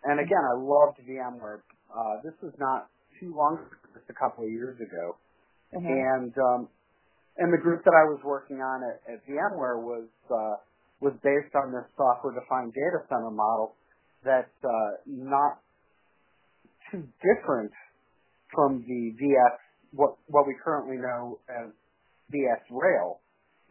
And 0.04 0.20
again, 0.20 0.44
I 0.44 0.56
loved 0.58 0.98
VMware. 1.08 1.60
Uh, 1.90 2.22
this 2.22 2.34
was 2.42 2.52
not 2.58 2.88
too 3.20 3.34
long, 3.34 3.58
just 3.94 4.06
a 4.08 4.14
couple 4.14 4.44
of 4.44 4.50
years 4.50 4.76
ago, 4.80 5.16
mm-hmm. 5.74 5.86
and 5.86 6.32
um, 6.38 6.68
and 7.38 7.52
the 7.52 7.58
group 7.58 7.84
that 7.84 7.94
I 7.94 8.04
was 8.10 8.20
working 8.24 8.58
on 8.58 8.82
at, 8.82 9.14
at 9.14 9.26
VMware 9.26 9.82
was 9.82 10.08
uh, 10.30 10.56
was 11.00 11.14
based 11.22 11.54
on 11.54 11.70
this 11.70 11.86
software-defined 11.96 12.74
data 12.74 13.06
center 13.08 13.30
model 13.30 13.74
that's 14.24 14.58
uh, 14.64 14.98
not 15.06 15.62
too 16.90 17.06
different 17.22 17.70
from 18.52 18.82
the 18.82 19.14
VS, 19.14 19.56
what 19.92 20.16
what 20.26 20.46
we 20.46 20.54
currently 20.62 20.96
know 20.96 21.38
as 21.48 21.70
VxRail, 22.32 23.18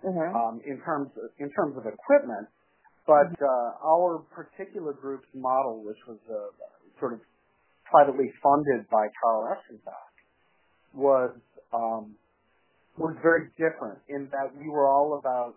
mm-hmm. 0.06 0.36
um, 0.36 0.62
in 0.66 0.82
terms 0.82 1.12
of, 1.18 1.30
in 1.40 1.50
terms 1.52 1.78
of 1.78 1.86
equipment. 1.86 2.48
But 3.06 3.32
mm-hmm. 3.32 3.44
uh, 3.44 3.88
our 3.88 4.20
particular 4.34 4.94
group's 4.94 5.30
model, 5.34 5.84
which 5.84 6.00
was 6.08 6.18
uh, 6.30 6.52
sort 7.00 7.14
of 7.14 7.20
privately 7.86 8.32
funded 8.44 8.90
by 8.90 9.08
Carl 9.22 9.56
Eschenbach, 9.56 10.14
was 10.94 11.36
um, 11.74 12.16
was 12.98 13.16
very 13.22 13.48
different 13.58 14.00
in 14.10 14.28
that 14.32 14.50
we 14.60 14.70
were 14.70 14.88
all 14.88 15.20
about 15.20 15.56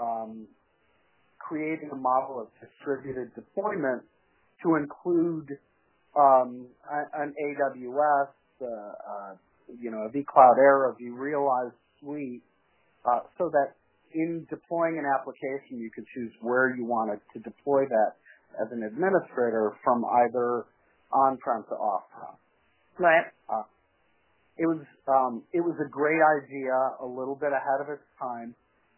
um, 0.00 0.46
creating 1.38 1.90
a 1.92 1.96
model 1.96 2.40
of 2.40 2.48
distributed 2.60 3.34
deployment 3.34 4.02
to 4.62 4.76
include 4.76 5.58
um, 6.16 6.66
an 7.14 7.34
AWS, 7.34 8.28
uh, 8.60 8.66
uh, 8.66 9.34
you 9.80 9.90
know, 9.90 10.06
a 10.06 10.10
vCloud 10.10 10.58
Air, 10.58 10.94
vRealize 11.00 11.72
suite, 12.00 12.42
uh, 13.04 13.20
so 13.36 13.50
that 13.52 13.74
in 14.14 14.46
deploying 14.48 14.98
an 14.98 15.04
application, 15.04 15.78
you 15.78 15.90
could 15.94 16.04
choose 16.14 16.32
where 16.40 16.74
you 16.74 16.84
wanted 16.84 17.20
to 17.34 17.38
deploy 17.40 17.84
that 17.84 18.12
as 18.60 18.72
an 18.72 18.82
administrator 18.82 19.76
from 19.84 20.04
either 20.04 20.64
on-prem 21.12 21.64
to 21.68 21.74
off-prem. 21.74 22.34
Right. 22.98 23.24
Uh, 23.48 23.62
it 24.56 24.66
was 24.66 24.82
um, 25.06 25.42
it 25.52 25.60
was 25.60 25.76
a 25.78 25.88
great 25.88 26.18
idea, 26.18 26.74
a 27.00 27.06
little 27.06 27.36
bit 27.36 27.52
ahead 27.52 27.80
of 27.80 27.88
its 27.88 28.02
time. 28.18 28.54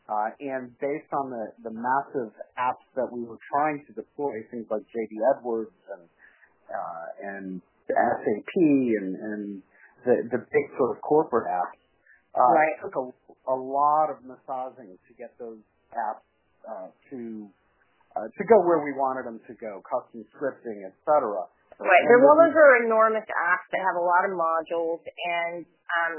Uh, 0.08 0.34
and 0.40 0.74
based 0.80 1.06
on 1.12 1.30
the, 1.30 1.52
the 1.62 1.70
massive 1.70 2.34
apps 2.58 2.82
that 2.96 3.06
we 3.12 3.22
were 3.22 3.38
trying 3.52 3.84
to 3.86 3.92
deploy, 3.92 4.42
things 4.50 4.66
like 4.70 4.82
JD 4.90 5.14
Edwards 5.36 5.76
and 5.92 6.02
uh, 6.66 7.06
and 7.22 7.62
SAP 7.86 8.54
and, 8.56 9.14
and 9.16 9.62
the, 10.04 10.28
the 10.30 10.40
big 10.40 10.66
sort 10.76 10.96
of 10.96 11.02
corporate 11.02 11.48
apps, 11.48 11.80
uh, 12.34 12.46
right. 12.52 12.74
it 12.76 12.82
took 12.82 12.94
a, 12.96 13.06
a 13.50 13.56
lot 13.56 14.08
of 14.10 14.22
massaging 14.22 14.96
to 15.08 15.12
get 15.18 15.34
those 15.38 15.58
apps 15.92 16.26
uh, 16.68 16.88
to 17.10 17.48
uh, 18.16 18.26
to 18.26 18.42
go 18.42 18.58
where 18.66 18.82
we 18.82 18.90
wanted 18.90 19.22
them 19.22 19.38
to 19.46 19.54
go, 19.54 19.82
custom 19.86 20.26
scripting, 20.34 20.82
etc. 20.82 21.46
Right. 21.78 22.02
They're, 22.10 22.18
well, 22.18 22.36
those 22.36 22.52
are 22.52 22.82
enormous 22.82 23.24
apps 23.24 23.66
that 23.70 23.80
have 23.80 23.96
a 23.96 24.02
lot 24.02 24.26
of 24.26 24.34
modules, 24.34 25.00
and 25.06 25.64
um, 25.88 26.12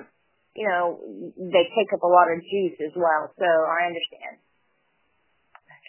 you 0.56 0.68
know, 0.68 1.00
they 1.36 1.66
take 1.76 1.92
up 1.94 2.04
a 2.04 2.12
lot 2.12 2.32
of 2.32 2.40
juice 2.44 2.78
as 2.82 2.96
well. 2.96 3.32
So 3.38 3.48
I 3.48 3.88
understand. 3.88 4.40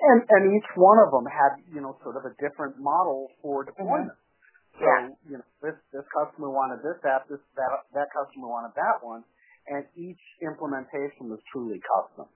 And 0.02 0.18
and 0.28 0.42
each 0.58 0.66
one 0.74 0.98
of 0.98 1.14
them 1.14 1.26
had 1.30 1.62
you 1.70 1.80
know 1.80 1.94
sort 2.02 2.18
of 2.18 2.26
a 2.26 2.34
different 2.42 2.78
model 2.82 3.30
for 3.40 3.62
deployment. 3.62 4.18
Mm-hmm. 4.76 4.80
So 4.80 4.86
yeah. 4.86 5.08
you 5.28 5.36
know 5.38 5.48
this 5.60 5.76
this 5.92 6.06
customer 6.12 6.50
wanted 6.50 6.80
this 6.80 6.98
app, 7.04 7.28
this 7.28 7.40
that 7.56 7.70
that 7.94 8.08
customer 8.12 8.48
wanted 8.48 8.72
that 8.76 9.04
one, 9.04 9.24
and 9.68 9.84
each 9.96 10.20
implementation 10.40 11.28
was 11.28 11.40
truly 11.52 11.80
custom. 11.84 12.26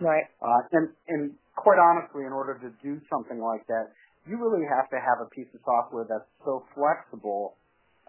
Right. 0.00 0.24
Uh, 0.42 0.62
and 0.72 0.88
and 1.08 1.22
quite 1.56 1.78
honestly, 1.78 2.24
in 2.24 2.32
order 2.32 2.58
to 2.58 2.70
do 2.82 3.00
something 3.10 3.38
like 3.38 3.66
that, 3.68 3.92
you 4.26 4.40
really 4.40 4.66
have 4.66 4.88
to 4.90 4.98
have 4.98 5.20
a 5.20 5.28
piece 5.30 5.48
of 5.54 5.60
software 5.64 6.06
that's 6.08 6.28
so 6.44 6.64
flexible 6.74 7.56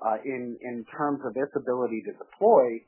uh, 0.01 0.17
in 0.23 0.57
in 0.61 0.85
terms 0.95 1.21
of 1.25 1.35
its 1.35 1.51
ability 1.55 2.01
to 2.07 2.13
deploy 2.17 2.81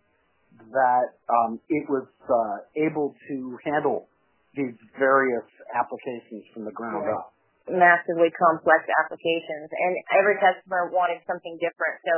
that 0.72 1.14
um, 1.30 1.60
it 1.70 1.86
was 1.90 2.08
uh, 2.26 2.58
able 2.76 3.14
to 3.30 3.58
handle 3.64 4.08
these 4.56 4.74
various 4.98 5.46
applications 5.76 6.44
from 6.54 6.66
the 6.66 6.72
ground 6.72 7.06
Right. 7.06 7.14
up. 7.14 7.34
Massively 7.72 8.32
complex 8.36 8.88
applications, 9.04 9.70
and 9.72 9.94
every 10.16 10.40
customer 10.40 10.90
wanted 10.92 11.22
something 11.28 11.56
different. 11.60 11.98
So 12.04 12.14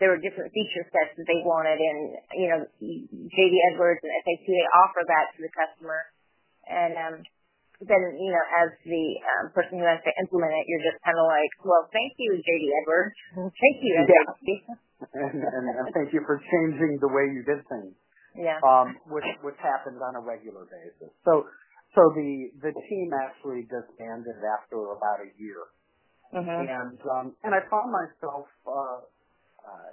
there 0.00 0.10
were 0.14 0.20
different 0.20 0.52
feature 0.54 0.84
sets 0.88 1.16
that 1.18 1.26
they 1.26 1.40
wanted, 1.44 1.78
and 1.80 2.00
you 2.36 2.48
know, 2.52 2.60
JD 2.80 3.54
Edwards 3.72 4.00
and 4.02 4.12
SAP 4.24 4.44
they 4.46 4.66
offer 4.84 5.02
that 5.06 5.34
to 5.36 5.38
the 5.44 5.52
customer, 5.52 6.00
and 6.70 6.92
um, 6.96 7.14
then 7.84 8.02
you 8.16 8.30
know, 8.32 8.44
as 8.64 8.70
the 8.86 9.04
um, 9.22 9.44
person 9.54 9.78
who 9.78 9.86
has 9.86 10.00
to 10.02 10.12
implement 10.22 10.54
it, 10.54 10.64
you're 10.70 10.84
just 10.86 10.98
kind 11.04 11.18
of 11.18 11.26
like, 11.28 11.52
well, 11.62 11.86
thank 11.92 12.14
you, 12.18 12.38
JD 12.38 12.64
Edwards, 12.82 13.14
thank 13.62 13.76
you, 13.82 13.92
Yeah. 13.98 14.24
SAP. 14.26 14.78
And, 15.14 15.30
and, 15.30 15.64
and 15.78 15.86
thank 15.94 16.10
you 16.10 16.26
for 16.26 16.42
changing 16.42 16.98
the 16.98 17.06
way 17.06 17.30
you 17.30 17.46
did 17.46 17.62
things. 17.70 17.94
Yeah. 18.38 18.58
um, 18.62 18.94
which 19.10 19.26
which 19.42 19.58
happens 19.58 19.98
on 19.98 20.14
a 20.14 20.22
regular 20.22 20.62
basis. 20.70 21.10
So 21.26 21.46
so 21.94 22.02
the 22.14 22.50
the 22.60 22.72
team 22.88 23.10
actually 23.14 23.62
disbanded 23.62 24.36
after 24.60 24.92
about 24.92 25.20
a 25.24 25.30
year, 25.40 25.64
Mhm. 26.34 26.68
and 26.68 26.98
um, 27.10 27.36
and 27.44 27.54
I 27.54 27.60
found 27.70 27.92
myself 27.92 28.46
uh, 28.66 29.00
uh, 29.66 29.90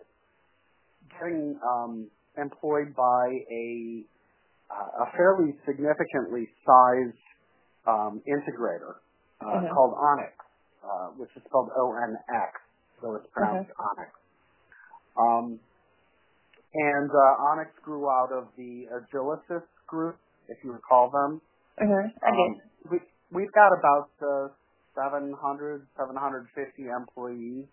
getting 1.19 1.59
um, 1.63 2.11
employed 2.37 2.95
by 2.95 3.27
a 3.51 4.05
uh, 4.71 5.03
a 5.05 5.11
fairly 5.15 5.55
significantly 5.65 6.49
sized 6.65 7.17
um, 7.87 8.21
integrator 8.27 8.95
uh, 9.41 9.45
Mhm. 9.45 9.73
called 9.73 9.93
Onyx, 9.95 10.33
uh, 10.83 11.07
which 11.17 11.29
is 11.35 11.43
spelled 11.45 11.69
O 11.77 11.93
N 11.93 12.17
X, 12.29 12.61
so 13.01 13.15
it's 13.15 13.27
pronounced 13.31 13.71
Onyx. 13.79 14.11
Um, 15.17 15.59
and 16.73 17.09
uh, 17.09 17.43
Onyx 17.51 17.71
grew 17.83 18.09
out 18.09 18.31
of 18.33 18.49
the 18.57 18.87
Agilysys 18.91 19.63
group, 19.87 20.17
if 20.49 20.57
you 20.63 20.73
recall 20.73 21.09
them. 21.09 21.41
Mhm. 21.81 22.13
I. 22.23 22.29
Um, 22.31 22.61
we, 22.91 22.99
we've 23.31 23.51
got 23.53 23.73
about 23.73 24.09
uh, 24.21 24.49
700, 24.95 25.87
750 25.97 26.87
employees, 26.89 27.65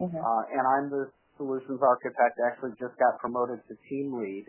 Mhm. 0.00 0.16
uh, 0.24 0.42
and 0.52 0.66
I'm 0.66 0.90
the 0.90 1.10
solutions 1.36 1.80
architect. 1.82 2.38
Actually, 2.46 2.72
just 2.80 2.96
got 2.98 3.18
promoted 3.20 3.60
to 3.68 3.76
team 3.88 4.18
lead 4.18 4.46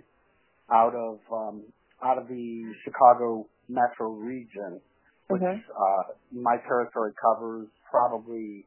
out 0.72 0.96
of 0.96 1.20
um, 1.32 1.64
out 2.04 2.18
of 2.18 2.28
the 2.28 2.74
Chicago 2.84 3.48
metro 3.70 4.12
region, 4.12 4.82
which 5.30 5.42
Mhm. 5.42 5.64
uh, 5.76 6.04
my 6.32 6.58
territory 6.58 7.14
covers 7.22 7.68
probably 7.90 8.66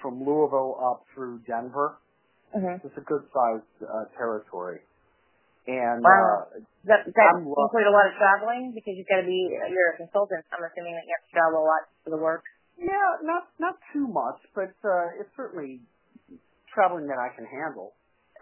from 0.00 0.22
Louisville 0.24 0.78
up 0.80 1.04
through 1.14 1.38
Denver. 1.40 1.96
It's 2.84 2.96
a 2.96 3.00
good 3.02 3.28
sized 3.32 3.82
uh, 3.82 4.04
territory. 4.16 4.80
And 5.66 6.04
Wow. 6.04 6.52
uh, 6.52 6.60
Does 6.84 7.08
that 7.16 7.28
I'm 7.32 7.46
include 7.48 7.88
a 7.88 7.94
lot 7.94 8.06
of 8.10 8.14
traveling? 8.20 8.72
Because 8.74 8.94
you've 8.96 9.08
got 9.08 9.24
to 9.24 9.28
be, 9.28 9.48
you're 9.72 9.94
a 9.94 9.96
consultant. 9.96 10.44
I'm 10.52 10.60
assuming 10.64 10.94
that 10.94 11.04
you 11.08 11.14
have 11.16 11.24
to 11.24 11.32
travel 11.32 11.58
a 11.64 11.66
lot 11.66 11.82
for 12.04 12.10
the 12.10 12.20
work. 12.20 12.44
yeah, 12.76 13.16
not 13.22 13.48
not 13.58 13.76
too 13.92 14.06
much, 14.06 14.40
but 14.54 14.74
uh, 14.84 15.20
it's 15.20 15.32
certainly 15.36 15.80
traveling 16.74 17.06
that 17.08 17.18
I 17.18 17.34
can 17.34 17.46
handle. 17.46 17.94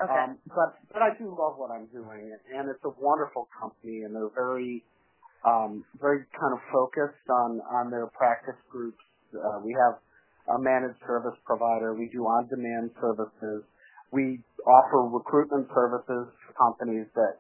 Okay. 0.03 0.13
Um, 0.13 0.39
but 0.49 0.75
but 0.93 1.03
I 1.03 1.15
do 1.19 1.31
love 1.31 1.59
what 1.59 1.71
I'm 1.71 1.87
doing, 1.95 2.33
and 2.55 2.69
it's 2.71 2.83
a 2.85 2.95
wonderful 2.99 3.49
company, 3.55 4.03
and 4.03 4.15
they're 4.15 4.35
very 4.35 4.83
um, 5.47 5.85
very 6.01 6.25
kind 6.35 6.55
of 6.55 6.61
focused 6.73 7.27
on 7.31 7.61
on 7.63 7.91
their 7.91 8.07
practice 8.09 8.59
groups. 8.71 9.03
Uh, 9.35 9.61
we 9.65 9.77
have 9.79 10.01
a 10.57 10.59
managed 10.61 10.99
service 11.07 11.39
provider. 11.47 11.95
We 11.95 12.11
do 12.13 12.25
on-demand 12.25 12.91
services. 13.01 13.65
We 14.13 14.41
offer 14.67 15.09
recruitment 15.09 15.69
services 15.75 16.29
for 16.47 16.53
companies 16.59 17.07
that 17.15 17.39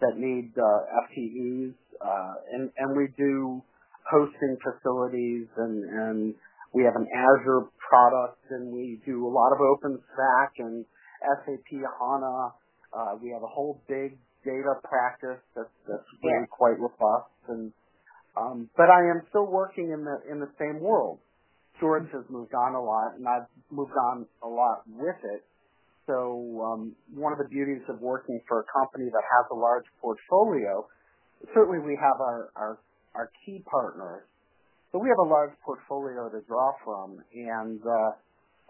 that 0.00 0.18
need 0.18 0.52
uh, 0.58 1.08
FTEs, 1.08 1.74
uh, 2.00 2.34
and 2.54 2.70
and 2.78 2.96
we 2.96 3.08
do 3.18 3.62
hosting 4.10 4.56
facilities, 4.62 5.48
and 5.56 5.84
and 5.84 6.34
we 6.74 6.84
have 6.84 6.96
an 6.96 7.06
Azure 7.14 7.68
product, 7.88 8.38
and 8.50 8.72
we 8.72 9.00
do 9.06 9.26
a 9.26 9.32
lot 9.32 9.52
of 9.52 9.58
OpenStack 9.58 10.58
and 10.58 10.84
SAP 11.44 11.70
HANA. 11.72 12.52
Uh, 12.92 13.16
we 13.22 13.30
have 13.30 13.42
a 13.42 13.48
whole 13.48 13.80
big 13.88 14.18
data 14.44 14.74
practice 14.84 15.40
that's 15.56 15.68
that's 15.88 16.08
really 16.22 16.46
quite 16.50 16.78
robust, 16.78 17.32
and 17.48 17.72
um, 18.36 18.70
but 18.76 18.90
I 18.90 19.10
am 19.10 19.22
still 19.30 19.46
working 19.46 19.90
in 19.92 20.04
the 20.04 20.20
in 20.30 20.40
the 20.40 20.50
same 20.58 20.80
world. 20.80 21.18
Storage 21.78 22.10
has 22.12 22.24
moved 22.30 22.54
on 22.54 22.74
a 22.74 22.82
lot, 22.82 23.16
and 23.16 23.26
I've 23.26 23.48
moved 23.70 23.92
on 23.96 24.26
a 24.42 24.48
lot 24.48 24.82
with 24.86 25.16
it. 25.24 25.44
So 26.10 26.18
um, 26.66 26.82
one 27.14 27.30
of 27.30 27.38
the 27.38 27.46
beauties 27.46 27.86
of 27.86 28.02
working 28.02 28.42
for 28.50 28.66
a 28.66 28.66
company 28.74 29.06
that 29.14 29.22
has 29.22 29.44
a 29.54 29.54
large 29.54 29.86
portfolio, 30.02 30.82
certainly 31.54 31.78
we 31.78 31.94
have 31.94 32.18
our 32.18 32.50
our, 32.58 32.72
our 33.14 33.30
key 33.46 33.62
partners, 33.70 34.26
but 34.90 34.98
we 34.98 35.06
have 35.06 35.22
a 35.22 35.30
large 35.30 35.54
portfolio 35.62 36.26
to 36.34 36.42
draw 36.50 36.74
from, 36.82 37.22
and 37.30 37.78
uh, 37.86 38.10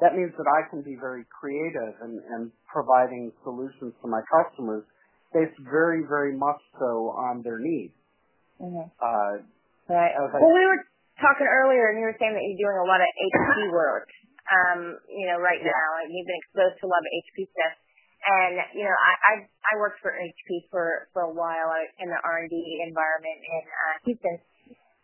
that 0.04 0.12
means 0.12 0.36
that 0.36 0.44
I 0.52 0.68
can 0.68 0.84
be 0.84 1.00
very 1.00 1.24
creative 1.32 1.96
and, 2.04 2.20
and 2.36 2.52
providing 2.68 3.32
solutions 3.40 3.96
to 4.04 4.06
my 4.08 4.20
customers 4.28 4.84
based 5.32 5.56
very, 5.64 6.04
very 6.04 6.36
much 6.36 6.60
so 6.76 7.16
on 7.16 7.40
their 7.40 7.58
needs. 7.58 7.96
Mhm. 8.60 8.84
Uh, 9.00 9.44
Right. 9.90 10.14
Well, 10.14 10.54
we 10.54 10.64
were 10.70 10.86
talking 11.18 11.50
earlier, 11.50 11.90
and 11.90 11.98
you 11.98 12.06
were 12.06 12.14
saying 12.14 12.30
that 12.30 12.44
you're 12.46 12.70
doing 12.70 12.78
a 12.78 12.86
lot 12.86 13.00
of 13.02 13.10
HP 13.10 13.72
work. 13.74 14.06
Um, 14.50 14.98
you 15.06 15.30
know, 15.30 15.38
right 15.38 15.62
Yeah. 15.62 15.70
now, 15.70 15.88
and 16.02 16.10
you've 16.10 16.26
been 16.26 16.42
exposed 16.42 16.76
to 16.82 16.84
a 16.86 16.90
lot 16.90 17.02
of 17.02 17.10
HP 17.24 17.46
stuff. 17.54 17.74
And 18.20 18.54
you 18.74 18.84
know, 18.84 18.96
I 18.98 19.12
I, 19.16 19.32
I 19.46 19.72
worked 19.78 20.02
for 20.02 20.12
HP 20.12 20.68
for 20.70 21.08
for 21.14 21.22
a 21.30 21.32
while 21.32 21.70
in 22.02 22.08
the 22.10 22.20
R 22.20 22.36
and 22.44 22.50
D 22.50 22.56
environment 22.86 23.38
in 23.40 23.62
uh, 23.64 23.96
Houston, 24.04 24.36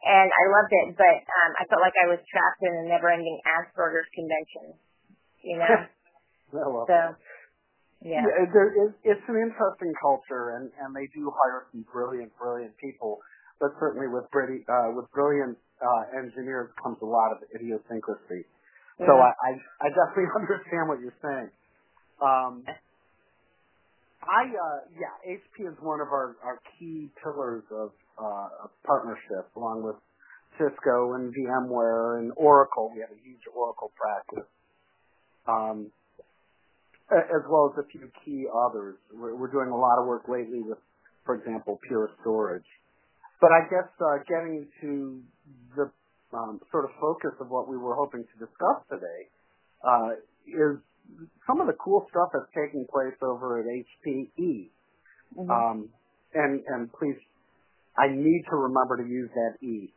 and 0.05 0.29
I 0.29 0.45
loved 0.51 0.73
it. 0.85 0.87
But 0.99 1.19
um, 1.25 1.51
I 1.57 1.65
felt 1.71 1.81
like 1.81 1.97
I 1.97 2.11
was 2.11 2.21
trapped 2.29 2.63
in 2.67 2.75
a 2.75 2.85
never-ending 2.91 3.39
Asperger's 3.47 4.11
convention. 4.13 4.67
You 5.43 5.57
know, 5.63 5.77
I 6.59 6.67
love 6.69 6.89
so 6.89 6.99
that. 6.99 7.17
yeah. 8.05 8.23
Yeah, 8.27 8.47
there 8.53 8.71
is, 8.87 8.93
it's 9.05 9.25
an 9.29 9.37
interesting 9.41 9.93
culture, 10.01 10.57
and, 10.57 10.71
and 10.81 10.95
they 10.95 11.09
do 11.15 11.33
hire 11.33 11.67
some 11.73 11.85
brilliant, 11.93 12.33
brilliant 12.37 12.77
people. 12.79 13.21
But 13.61 13.73
certainly 13.81 14.09
with 14.09 14.29
brilliant, 14.31 14.69
uh, 14.69 14.93
with 14.93 15.11
brilliant 15.13 15.57
uh, 15.81 16.03
engineers 16.19 16.71
comes 16.83 16.99
a 17.03 17.09
lot 17.09 17.33
of 17.33 17.41
idiosyncrasy. 17.55 18.45
So 18.99 19.05
Yeah. 19.07 19.31
I, 19.31 19.31
I, 19.31 19.51
I 19.87 19.89
definitely 19.91 20.31
understand 20.41 20.89
what 20.89 21.01
you're 21.01 21.19
saying. 21.23 21.51
Um, 22.23 22.65
I, 24.23 24.45
uh, 24.51 24.81
yeah, 24.99 25.15
HP 25.39 25.69
is 25.71 25.77
one 25.81 26.01
of 26.01 26.09
our, 26.09 26.37
our 26.45 26.61
key 26.79 27.11
pillars 27.23 27.65
of, 27.71 27.93
uh, 28.19 28.65
of 28.65 28.71
partnership, 28.87 29.49
along 29.57 29.83
with 29.85 29.97
Cisco 30.59 31.15
and 31.15 31.35
VMware 31.35 32.19
and 32.21 32.33
Oracle. 32.37 32.93
We 32.95 33.01
have 33.03 33.11
a 33.11 33.21
huge 33.25 33.43
Oracle 33.55 33.93
practice. 33.97 34.49
Um, 35.49 35.93
as 37.13 37.43
well 37.49 37.73
as 37.73 37.85
a 37.85 37.89
few 37.89 38.11
key 38.25 38.47
others. 38.51 38.97
We're, 39.15 39.35
we're 39.37 39.53
doing 39.53 39.69
a 39.71 39.77
lot 39.77 40.01
of 40.01 40.07
work 40.07 40.25
lately 40.29 40.63
with, 40.63 40.79
for 41.25 41.37
example, 41.37 41.79
Pure 41.87 42.11
Storage. 42.23 42.67
But 43.41 43.53
I 43.53 43.63
guess 43.71 43.91
uh, 44.01 44.19
getting 44.29 44.67
to 44.81 45.21
the 45.77 45.91
um, 46.37 46.61
sort 46.71 46.85
of 46.85 46.93
focus 47.01 47.33
of 47.41 47.49
what 47.51 47.69
we 47.69 47.79
were 47.79 47.97
hoping 47.97 48.25
to 48.25 48.37
discuss 48.39 48.85
today 48.91 49.21
uh, 49.85 50.11
is 50.47 50.79
some 51.47 51.61
of 51.61 51.67
the 51.67 51.77
cool 51.83 52.07
stuff 52.11 52.31
that's 52.35 52.51
taking 52.55 52.87
place 52.93 53.17
over 53.23 53.61
at 53.61 53.67
HPE. 53.67 54.71
Mhm. 55.37 55.51
Um, 55.51 55.91
and 56.35 56.65
and 56.67 56.93
please, 56.93 57.17
I 57.99 58.09
need 58.09 58.45
to 58.51 58.57
remember 58.57 58.99
to 58.99 59.09
use 59.09 59.31
that 59.35 59.59
E. 59.67 59.95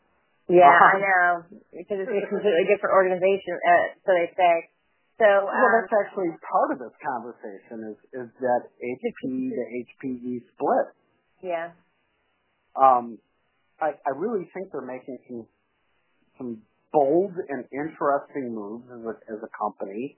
Yeah, 0.49 0.67
Um, 0.67 0.83
I 0.83 0.99
know 0.99 1.43
because 1.71 1.99
it's 2.01 2.11
a 2.11 2.27
completely 2.29 2.65
different 2.67 2.93
organization. 2.95 3.59
Uh, 3.67 3.87
so 4.05 4.11
they 4.13 4.33
say. 4.35 4.69
So 5.19 5.25
Well, 5.25 5.49
um, 5.51 5.71
that's 5.81 5.93
actually 6.07 6.31
part 6.41 6.71
of 6.73 6.79
this 6.79 6.95
conversation 7.03 7.91
is 7.91 7.97
is 8.13 8.29
that 8.41 8.61
HPE 8.81 9.49
to 9.57 9.63
HPE 10.07 10.43
split. 10.55 10.87
yeah, 11.43 11.71
Um, 12.75 13.19
I, 13.81 13.95
I 14.07 14.11
really 14.15 14.49
think 14.53 14.71
they're 14.71 14.81
making 14.81 15.19
some 15.27 15.47
some 16.39 16.63
bold 16.89 17.35
and 17.37 17.67
interesting 17.69 18.55
moves 18.55 18.87
as 18.89 19.03
a 19.05 19.13
as 19.29 19.39
a 19.43 19.51
company, 19.53 20.17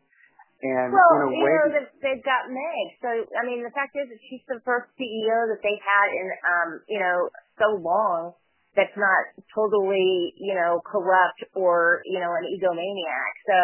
and 0.61 0.93
well, 0.93 1.11
in 1.17 1.21
a 1.25 1.31
you 1.33 1.41
way, 1.41 1.51
know 1.51 1.67
that 1.81 1.87
they've 1.99 2.23
got 2.23 2.47
Meg. 2.47 2.85
So 3.01 3.09
I 3.33 3.41
mean, 3.43 3.65
the 3.65 3.73
fact 3.73 3.97
is 3.97 4.07
that 4.07 4.21
she's 4.29 4.45
the 4.47 4.61
first 4.63 4.93
CEO 4.95 5.49
that 5.49 5.59
they've 5.65 5.83
had 5.83 6.07
in 6.13 6.27
um, 6.45 6.69
you 6.87 7.01
know, 7.01 7.27
so 7.57 7.81
long 7.81 8.37
that's 8.77 8.95
not 8.95 9.35
totally 9.51 10.31
you 10.39 10.55
know 10.55 10.79
corrupt 10.87 11.43
or 11.57 11.99
you 12.05 12.21
know 12.21 12.31
an 12.31 12.45
egomaniac. 12.47 13.33
So 13.49 13.59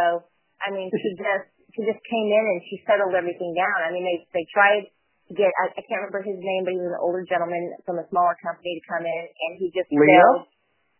I 0.66 0.74
mean, 0.74 0.90
she 0.90 1.10
just 1.22 1.48
she 1.78 1.86
just 1.86 2.02
came 2.02 2.28
in 2.34 2.46
and 2.58 2.60
she 2.68 2.82
settled 2.84 3.14
everything 3.14 3.54
down. 3.54 3.78
I 3.86 3.94
mean, 3.94 4.04
they 4.04 4.26
they 4.34 4.46
tried 4.52 4.90
to 5.30 5.34
get 5.38 5.54
I, 5.62 5.78
I 5.78 5.82
can't 5.86 6.02
remember 6.04 6.26
his 6.26 6.40
name, 6.42 6.66
but 6.66 6.74
he 6.76 6.82
was 6.82 6.92
an 6.92 7.04
older 7.04 7.24
gentleman 7.24 7.78
from 7.86 8.02
a 8.02 8.06
smaller 8.12 8.36
company 8.42 8.82
to 8.82 8.84
come 8.90 9.06
in, 9.06 9.24
and 9.32 9.52
he 9.62 9.72
just 9.72 9.88
Leo? 9.94 10.02
failed. 10.02 10.57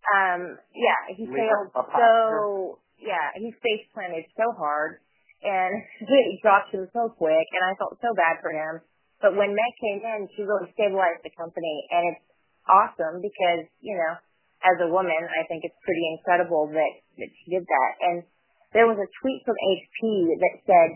Um, 0.08 0.42
yeah, 0.72 1.00
he 1.16 1.28
failed 1.28 1.72
so 1.76 2.80
yeah, 2.98 3.36
he 3.36 3.52
face 3.62 3.86
planted 3.94 4.26
so 4.36 4.56
hard. 4.58 5.04
and 5.44 5.84
he 6.00 6.40
dropped 6.42 6.74
him 6.74 6.88
so 6.94 7.14
quick, 7.14 7.48
and 7.54 7.64
I 7.64 7.76
felt 7.78 7.98
so 8.02 8.14
bad 8.16 8.42
for 8.42 8.50
him. 8.50 8.82
But 9.22 9.34
when 9.34 9.54
Meg 9.54 9.74
came 9.82 10.02
in, 10.06 10.30
she 10.38 10.46
really 10.46 10.70
stabilized 10.78 11.26
the 11.26 11.34
company, 11.34 11.76
and 11.90 12.14
it's 12.14 12.26
awesome 12.70 13.22
because 13.22 13.66
you 13.82 13.98
know, 13.98 14.14
as 14.64 14.78
a 14.82 14.90
woman, 14.90 15.18
I 15.18 15.46
think 15.50 15.66
it's 15.66 15.78
pretty 15.84 16.06
incredible 16.18 16.70
that 16.74 16.94
that 17.18 17.30
she 17.44 17.46
did 17.54 17.66
that. 17.66 17.92
And 18.02 18.18
there 18.74 18.88
was 18.88 18.98
a 18.98 19.10
tweet 19.22 19.42
from 19.46 19.58
HP 19.58 20.02
that 20.38 20.56
said, 20.68 20.90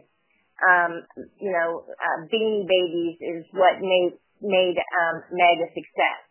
um, 0.61 0.91
you 1.41 1.51
know, 1.51 1.85
uh, 1.89 2.17
Beanie 2.29 2.67
Babies 2.69 3.17
is 3.21 3.43
what 3.53 3.81
made 3.81 4.17
made 4.41 4.77
um, 4.77 5.15
Meg 5.33 5.57
a 5.65 5.69
success. 5.73 6.21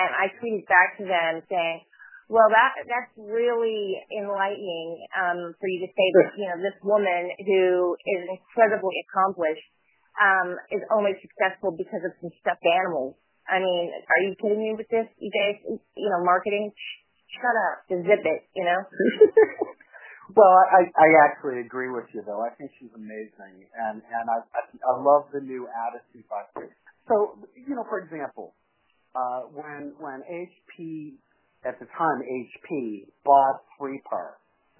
And 0.00 0.10
I 0.16 0.32
tweeted 0.40 0.64
back 0.68 0.96
to 0.96 1.04
them 1.04 1.42
saying, 1.50 1.84
well, 2.30 2.46
that 2.46 2.86
that's 2.86 3.10
really 3.18 3.98
enlightening 4.14 5.02
um, 5.18 5.50
for 5.58 5.66
you 5.66 5.82
to 5.82 5.90
say 5.90 6.06
that 6.14 6.28
you 6.38 6.46
know 6.46 6.62
this 6.62 6.78
woman 6.86 7.34
who 7.42 7.98
is 7.98 8.22
incredibly 8.30 8.94
accomplished 9.10 9.66
um, 10.14 10.54
is 10.70 10.78
only 10.94 11.18
successful 11.18 11.74
because 11.74 12.06
of 12.06 12.14
some 12.22 12.30
stuffed 12.38 12.62
animals. 12.62 13.18
I 13.50 13.58
mean, 13.58 13.90
are 13.90 14.20
you 14.22 14.38
kidding 14.38 14.62
me 14.62 14.78
with 14.78 14.86
this? 14.94 15.10
You 15.18 15.26
guys, 15.34 15.58
you 15.74 16.06
know, 16.06 16.22
marketing, 16.22 16.70
shut 17.34 17.56
up, 17.66 17.90
just 17.90 18.06
zip 18.06 18.22
it, 18.22 18.46
you 18.54 18.62
know. 18.62 18.78
well, 20.38 20.54
I 20.70 20.86
I 20.86 21.08
actually 21.26 21.66
agree 21.66 21.90
with 21.90 22.06
you 22.14 22.22
though. 22.22 22.46
I 22.46 22.54
think 22.54 22.70
she's 22.78 22.94
amazing, 22.94 23.66
and 23.74 24.06
and 24.06 24.24
I 24.30 24.38
I, 24.54 24.62
I 24.70 24.92
love 25.02 25.34
the 25.34 25.42
new 25.42 25.66
attitude 25.66 26.30
by. 26.30 26.46
So 27.10 27.42
you 27.58 27.74
know, 27.74 27.82
for 27.90 27.98
example, 27.98 28.54
uh, 29.18 29.50
when 29.50 29.98
when 29.98 30.22
HP 30.30 31.18
at 31.64 31.78
the 31.78 31.86
time 31.96 32.22
HP 32.24 33.04
bought 33.24 33.60
3PAR, 33.80 34.28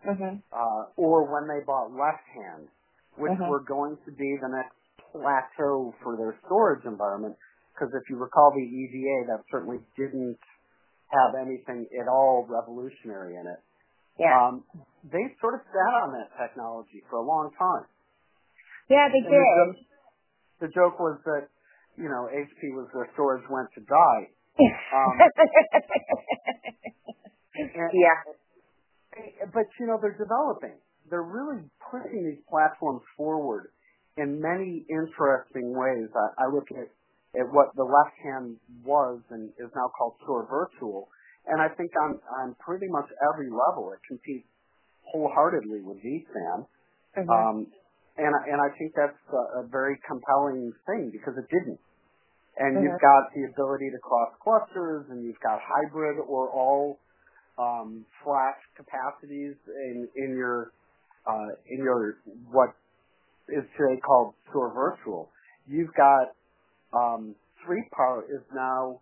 mm-hmm. 0.09 0.37
uh, 0.53 0.83
or 0.97 1.29
when 1.29 1.49
they 1.49 1.65
bought 1.65 1.93
LeftHand, 1.93 2.69
which 3.17 3.33
mm-hmm. 3.33 3.49
were 3.49 3.61
going 3.61 3.97
to 4.07 4.13
be 4.13 4.37
the 4.41 4.49
next 4.49 4.77
plateau 5.13 5.93
for 6.03 6.17
their 6.17 6.37
storage 6.47 6.85
environment. 6.85 7.37
Because 7.75 7.93
if 7.95 8.09
you 8.09 8.17
recall 8.17 8.53
the 8.55 8.65
EVA, 8.65 9.29
that 9.29 9.45
certainly 9.51 9.79
didn't 9.97 10.39
have 11.09 11.35
anything 11.37 11.87
at 12.01 12.09
all 12.09 12.47
revolutionary 12.49 13.37
in 13.37 13.47
it. 13.47 13.61
Yeah. 14.19 14.37
Um, 14.37 14.65
they 15.05 15.33
sort 15.41 15.55
of 15.55 15.61
sat 15.73 15.93
on 16.05 16.13
that 16.13 16.29
technology 16.37 17.03
for 17.09 17.17
a 17.17 17.25
long 17.25 17.51
time. 17.57 17.89
Yeah, 18.89 19.09
they 19.09 19.25
and 19.25 19.33
did. 19.33 19.41
The 19.41 19.57
joke, 19.57 19.77
the 20.61 20.71
joke 20.77 20.97
was 21.01 21.17
that, 21.25 21.49
you 21.97 22.09
know, 22.09 22.29
HP 22.29 22.77
was 22.77 22.89
their 22.93 23.09
storage 23.15 23.45
went 23.49 23.69
to 23.77 23.81
die 23.81 24.29
um, 24.95 25.15
and, 27.57 27.91
yeah. 27.93 28.19
But 29.53 29.67
you 29.79 29.87
know 29.87 29.99
they're 30.01 30.17
developing. 30.19 30.79
They're 31.11 31.23
really 31.23 31.63
pushing 31.91 32.25
these 32.25 32.43
platforms 32.49 33.03
forward 33.17 33.71
in 34.17 34.41
many 34.41 34.87
interesting 34.89 35.75
ways. 35.75 36.09
I, 36.15 36.45
I 36.45 36.47
look 36.53 36.69
at 36.71 36.89
at 37.39 37.47
what 37.53 37.71
the 37.77 37.87
LeftHand 37.87 38.57
was 38.85 39.21
and 39.31 39.51
is 39.59 39.71
now 39.75 39.91
called 39.97 40.15
Store 40.25 40.47
Virtual, 40.51 41.09
and 41.47 41.61
I 41.61 41.69
think 41.69 41.91
on 42.03 42.19
on 42.43 42.57
pretty 42.59 42.87
much 42.89 43.07
every 43.33 43.51
level 43.51 43.93
it 43.93 44.01
competes 44.07 44.47
wholeheartedly 45.05 45.81
with 45.83 45.99
vSAN. 45.99 46.67
Mm-hmm. 47.19 47.31
Um, 47.31 47.67
and 48.17 48.35
and 48.47 48.61
I 48.61 48.71
think 48.79 48.93
that's 48.95 49.19
a, 49.33 49.61
a 49.61 49.67
very 49.67 49.99
compelling 50.07 50.73
thing 50.87 51.11
because 51.13 51.35
it 51.39 51.47
didn't 51.51 51.79
and 52.61 52.77
mm-hmm. 52.77 52.85
you've 52.85 53.01
got 53.01 53.33
the 53.35 53.49
ability 53.49 53.89
to 53.91 53.99
cross 53.99 54.31
clusters, 54.45 55.07
and 55.11 55.25
you've 55.25 55.41
got 55.41 55.59
hybrid 55.65 56.21
or 56.29 56.51
all 56.51 57.01
um, 57.59 58.05
flash 58.23 58.61
capacities 58.77 59.57
in 59.89 60.07
in 60.15 60.37
your 60.37 60.73
uh, 61.27 61.57
in 61.69 61.79
your 61.79 62.21
what 62.53 62.71
is 63.49 63.65
today 63.77 63.99
called 64.07 64.35
Store 64.51 64.73
Virtual. 64.73 65.31
You've 65.67 65.93
got 65.97 66.37
um, 66.93 67.35
Three 67.65 67.83
Par 67.97 68.25
is 68.29 68.45
now 68.55 69.01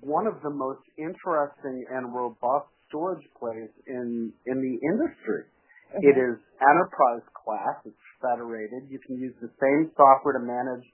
one 0.00 0.26
of 0.26 0.42
the 0.42 0.50
most 0.50 0.82
interesting 0.98 1.86
and 1.90 2.14
robust 2.14 2.66
storage 2.88 3.24
plays 3.38 3.70
in 3.86 4.32
in 4.46 4.58
the 4.58 4.74
industry. 4.82 5.46
Mm-hmm. 5.94 6.02
It 6.02 6.16
is 6.18 6.38
enterprise 6.58 7.26
class. 7.34 7.78
It's 7.86 8.06
federated. 8.20 8.90
You 8.90 8.98
can 9.06 9.18
use 9.18 9.34
the 9.40 9.50
same 9.62 9.90
software 9.96 10.34
to 10.34 10.44
manage 10.44 10.86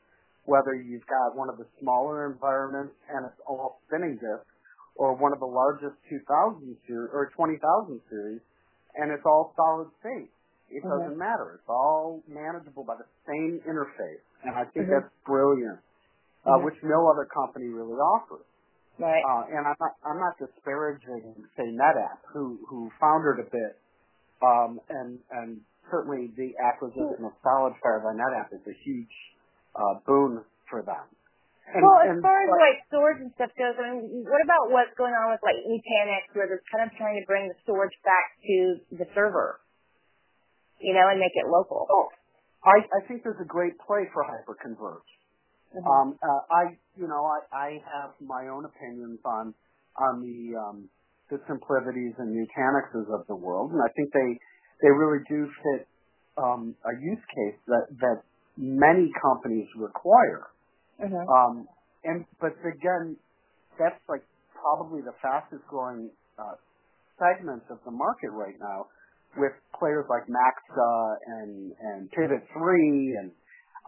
whether 0.46 0.74
you've 0.74 1.06
got 1.06 1.36
one 1.36 1.50
of 1.50 1.58
the 1.58 1.66
smaller 1.82 2.30
environments 2.30 2.94
and 3.10 3.26
it's 3.26 3.40
all 3.46 3.82
spinning 3.86 4.14
disk, 4.16 4.46
or 4.96 5.14
one 5.14 5.32
of 5.32 5.40
the 5.40 5.46
largest 5.46 5.94
2000 6.08 6.76
series 6.86 7.10
or 7.12 7.30
20,000 7.36 7.60
series, 8.08 8.40
and 8.96 9.12
it's 9.12 9.26
all 9.26 9.52
solid 9.54 9.90
state. 10.00 10.32
It 10.70 10.82
mm-hmm. 10.82 10.88
doesn't 10.88 11.18
matter. 11.18 11.60
It's 11.60 11.68
all 11.68 12.22
manageable 12.26 12.82
by 12.82 12.96
the 12.96 13.06
same 13.28 13.60
interface, 13.68 14.24
and 14.42 14.56
I 14.56 14.64
think 14.72 14.88
mm-hmm. 14.88 14.98
that's 14.98 15.12
brilliant, 15.26 15.78
uh, 16.42 16.56
mm-hmm. 16.56 16.64
which 16.64 16.78
no 16.82 17.06
other 17.12 17.28
company 17.28 17.68
really 17.68 17.98
offers. 17.98 18.46
Right. 18.98 19.20
Uh, 19.20 19.44
and 19.52 19.68
I'm 19.68 19.76
not, 19.76 19.94
I'm 20.08 20.18
not 20.18 20.40
disparaging, 20.40 21.36
say, 21.52 21.68
NetApp, 21.68 22.24
who 22.32 22.58
who 22.66 22.90
foundered 22.98 23.44
a 23.44 23.48
bit, 23.52 23.76
um, 24.40 24.80
and 24.88 25.20
and 25.30 25.60
certainly 25.92 26.32
the 26.36 26.56
acquisition 26.64 27.20
of 27.20 27.36
SolidFire 27.44 28.00
by 28.00 28.16
NetApp 28.16 28.56
is 28.56 28.64
a 28.64 28.76
huge 28.84 29.12
uh, 29.12 29.35
boon 30.04 30.42
for 30.68 30.82
them. 30.82 31.06
And, 31.66 31.82
well, 31.82 31.98
as 31.98 32.14
and, 32.14 32.22
far 32.22 32.46
as 32.46 32.50
like 32.54 32.78
storage 32.86 33.20
and 33.26 33.32
stuff 33.34 33.50
goes, 33.58 33.74
I 33.74 33.90
mean, 33.90 34.22
what 34.22 34.38
about 34.46 34.70
what's 34.70 34.94
going 34.94 35.12
on 35.12 35.34
with 35.34 35.42
like 35.42 35.58
Nutanix, 35.66 36.30
where 36.32 36.46
they're 36.46 36.62
kind 36.70 36.86
of 36.86 36.94
trying 36.94 37.18
to 37.18 37.26
bring 37.26 37.50
the 37.50 37.58
storage 37.66 37.94
back 38.06 38.38
to 38.38 38.56
the 39.02 39.06
server, 39.18 39.58
you 40.78 40.94
know, 40.94 41.10
and 41.10 41.18
make 41.18 41.34
it 41.34 41.50
local? 41.50 41.90
Oh, 41.90 42.06
I, 42.62 42.86
I 42.86 43.00
think 43.10 43.26
there's 43.26 43.42
a 43.42 43.50
great 43.50 43.74
play 43.82 44.06
for 44.14 44.22
hyperconverged. 44.22 45.10
Mm-hmm. 45.74 45.90
Um, 45.90 46.08
uh, 46.22 46.42
I, 46.54 46.62
you 46.94 47.10
know, 47.10 47.26
I, 47.26 47.38
I 47.50 47.68
have 47.82 48.14
my 48.22 48.46
own 48.46 48.64
opinions 48.64 49.18
on 49.26 49.52
on 49.98 50.22
the 50.22 50.54
um, 50.54 50.88
the 51.30 51.42
SimpliVities 51.50 52.14
and 52.22 52.30
Nutanixes 52.30 53.10
of 53.10 53.26
the 53.26 53.34
world, 53.34 53.72
and 53.72 53.82
I 53.82 53.90
think 53.98 54.14
they 54.14 54.38
they 54.86 54.90
really 54.94 55.24
do 55.28 55.50
fit 55.50 55.88
um, 56.38 56.74
a 56.86 56.94
use 56.94 57.24
case 57.34 57.58
that 57.66 57.86
that 57.98 58.22
many 58.56 59.12
companies 59.20 59.68
require. 59.76 60.48
Mm-hmm. 61.00 61.28
Um, 61.28 61.68
and 62.04 62.24
but 62.40 62.56
again, 62.64 63.16
that's 63.78 64.00
like 64.08 64.24
probably 64.56 65.02
the 65.02 65.14
fastest 65.20 65.62
growing 65.68 66.10
uh, 66.38 66.56
segment 67.20 67.62
of 67.70 67.78
the 67.84 67.90
market 67.90 68.30
right 68.32 68.56
now, 68.60 68.86
with 69.36 69.52
players 69.78 70.06
like 70.08 70.24
Maxta 70.28 71.16
and 71.40 71.72
and 71.80 72.10
Pivot 72.10 72.44
Three, 72.56 73.16
and 73.20 73.30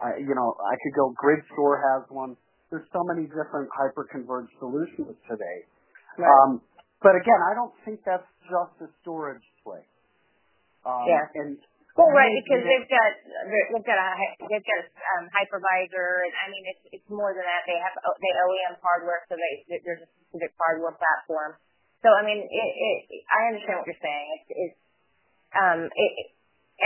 uh, 0.03 0.17
you 0.17 0.33
know 0.35 0.55
I 0.61 0.75
could 0.83 0.95
go. 0.95 1.13
GridStore 1.17 1.81
has 1.81 2.09
one. 2.09 2.37
There's 2.69 2.85
so 2.93 3.01
many 3.01 3.25
different 3.25 3.65
hyper-converged 3.73 4.53
solutions 4.61 5.17
today. 5.25 5.57
Right. 6.21 6.29
Um, 6.29 6.61
but 7.01 7.17
again, 7.17 7.41
I 7.49 7.55
don't 7.55 7.73
think 7.81 8.05
that's 8.05 8.29
just 8.45 8.77
a 8.85 8.89
storage 9.01 9.41
play. 9.65 9.81
Um, 10.85 11.09
yeah. 11.09 11.25
And 11.33 11.57
well, 11.99 12.15
right, 12.15 12.31
because 12.31 12.63
they've 12.63 12.87
got 12.87 13.11
they've 13.51 13.83
got 13.83 13.99
a 13.99 14.09
they've 14.47 14.63
got 14.63 14.79
a 14.79 14.87
um, 15.19 15.25
hypervisor, 15.35 16.23
and 16.23 16.33
I 16.39 16.45
mean 16.47 16.63
it's 16.71 16.83
it's 16.95 17.09
more 17.11 17.35
than 17.35 17.43
that. 17.43 17.67
They 17.67 17.75
have 17.75 17.91
they 17.99 18.31
OEM 18.39 18.79
hardware, 18.79 19.27
so 19.27 19.35
they 19.35 19.83
there's 19.83 20.07
a 20.07 20.09
specific 20.15 20.55
hardware 20.55 20.95
platform. 20.95 21.59
So 21.99 22.15
I 22.15 22.23
mean, 22.23 22.39
it, 22.39 22.69
it 22.71 22.97
I 23.27 23.51
understand 23.51 23.83
what 23.83 23.87
you're 23.91 23.99
saying. 23.99 24.27
It's 24.39 24.47
it's 24.55 24.79
um 25.59 25.91
it, 25.91 26.11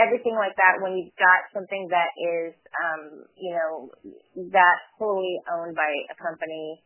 everything 0.02 0.34
like 0.34 0.58
that 0.58 0.82
when 0.82 0.98
you've 0.98 1.14
got 1.22 1.46
something 1.54 1.94
that 1.94 2.10
is 2.18 2.58
um 2.74 3.30
you 3.38 3.54
know 3.54 3.94
that 4.50 4.78
wholly 4.98 5.38
owned 5.54 5.78
by 5.78 5.94
a 6.10 6.16
company 6.18 6.82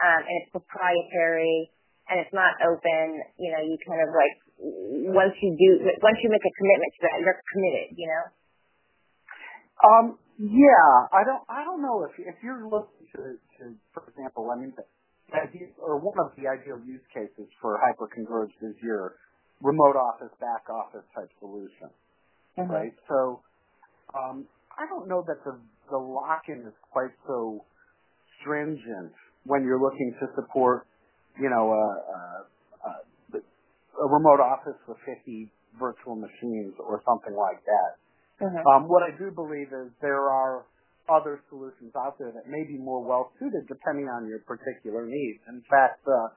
um 0.00 0.24
and 0.24 0.34
it's 0.40 0.52
proprietary 0.56 1.68
and 2.08 2.22
it's 2.22 2.34
not 2.34 2.54
open, 2.62 3.18
you 3.38 3.50
know, 3.50 3.62
you 3.66 3.74
kind 3.82 3.98
of 3.98 4.14
like 4.14 4.34
once 4.58 5.34
you 5.42 5.52
do 5.56 5.68
once 6.02 6.18
you 6.22 6.30
make 6.30 6.44
a 6.44 6.54
commitment 6.56 6.90
to 6.96 7.00
that, 7.04 7.16
you're 7.20 7.40
committed, 7.52 7.88
you 7.96 8.06
know. 8.08 8.24
Um. 9.84 10.06
Yeah, 10.38 11.08
I 11.16 11.24
don't. 11.24 11.44
I 11.48 11.64
don't 11.64 11.80
know 11.80 12.04
if 12.04 12.12
if 12.18 12.36
you're 12.44 12.68
looking 12.68 13.08
to, 13.16 13.40
to 13.60 13.64
for 13.94 14.04
example, 14.08 14.50
I 14.52 14.60
mean, 14.60 14.72
the 14.76 14.84
idea, 15.32 15.68
or 15.80 15.96
one 15.98 16.16
of 16.20 16.32
the 16.36 16.48
ideal 16.48 16.80
use 16.84 17.04
cases 17.12 17.48
for 17.60 17.80
hyperconverged 17.80 18.60
is 18.60 18.76
your 18.82 19.16
remote 19.62 19.96
office, 19.96 20.32
back 20.40 20.68
office 20.68 21.04
type 21.16 21.32
solution, 21.40 21.88
mm-hmm. 22.58 22.70
right? 22.70 22.92
So, 23.08 23.40
um, 24.12 24.44
I 24.76 24.84
don't 24.88 25.08
know 25.08 25.24
that 25.26 25.40
the 25.44 25.56
the 25.90 25.96
lock-in 25.96 26.60
is 26.68 26.76
quite 26.92 27.16
so 27.26 27.64
stringent 28.40 29.12
when 29.44 29.64
you're 29.64 29.80
looking 29.80 30.14
to 30.20 30.26
support 30.36 30.86
you 31.40 31.50
know, 31.50 31.72
a, 31.72 31.86
a, 32.12 32.88
a 32.88 32.92
remote 34.04 34.40
office 34.40 34.76
with 34.88 34.98
50 35.06 35.48
virtual 35.80 36.16
machines 36.16 36.74
or 36.78 37.02
something 37.08 37.36
like 37.36 37.64
that. 37.64 37.90
Mm-hmm. 38.44 38.64
Um, 38.68 38.88
what 38.88 39.02
I 39.02 39.16
do 39.16 39.30
believe 39.32 39.72
is 39.72 39.92
there 40.00 40.28
are 40.28 40.66
other 41.08 41.40
solutions 41.48 41.92
out 41.96 42.18
there 42.18 42.32
that 42.32 42.50
may 42.50 42.64
be 42.68 42.76
more 42.76 43.00
well 43.02 43.32
suited 43.38 43.64
depending 43.68 44.08
on 44.08 44.28
your 44.28 44.40
particular 44.44 45.06
needs. 45.06 45.40
In 45.48 45.62
fact, 45.70 46.02
uh, 46.04 46.28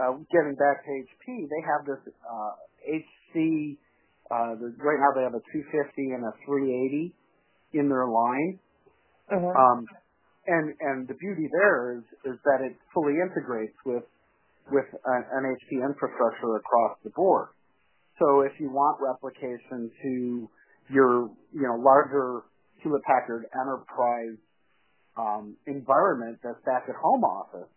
uh, 0.00 0.12
getting 0.32 0.56
back 0.56 0.84
to 0.84 0.90
HP, 0.90 1.48
they 1.48 1.62
have 1.66 1.84
this 1.84 2.02
uh, 2.24 2.52
HC 2.88 3.76
Uh, 4.30 4.58
right 4.82 4.98
now 4.98 5.10
they 5.14 5.22
have 5.22 5.34
a 5.38 5.44
250 5.54 6.10
and 6.10 6.24
a 6.26 6.32
380 6.46 7.14
in 7.74 7.88
their 7.88 8.08
line. 8.08 8.58
Mm-hmm. 9.30 9.54
Um, 9.54 9.86
and 10.46 10.74
and 10.80 11.08
the 11.08 11.14
beauty 11.14 11.48
there 11.50 11.98
is 11.98 12.04
is 12.24 12.38
that 12.44 12.62
it 12.62 12.74
fully 12.94 13.14
integrates 13.18 13.74
with 13.84 14.04
with 14.70 14.86
an, 15.04 15.24
an 15.32 15.44
HP 15.56 15.84
infrastructure 15.84 16.56
across 16.56 16.98
the 17.04 17.10
board. 17.10 17.48
So 18.18 18.40
if 18.42 18.52
you 18.58 18.70
want 18.70 18.98
replication 19.00 19.90
to 20.02 20.50
your 20.90 21.30
you 21.52 21.62
know 21.62 21.76
larger 21.82 22.42
Hewlett 22.82 23.02
Packard 23.04 23.46
enterprise 23.54 24.38
um, 25.16 25.56
environment 25.66 26.38
that's 26.42 26.62
back 26.64 26.84
at 26.88 26.94
home 26.96 27.24
office, 27.24 27.68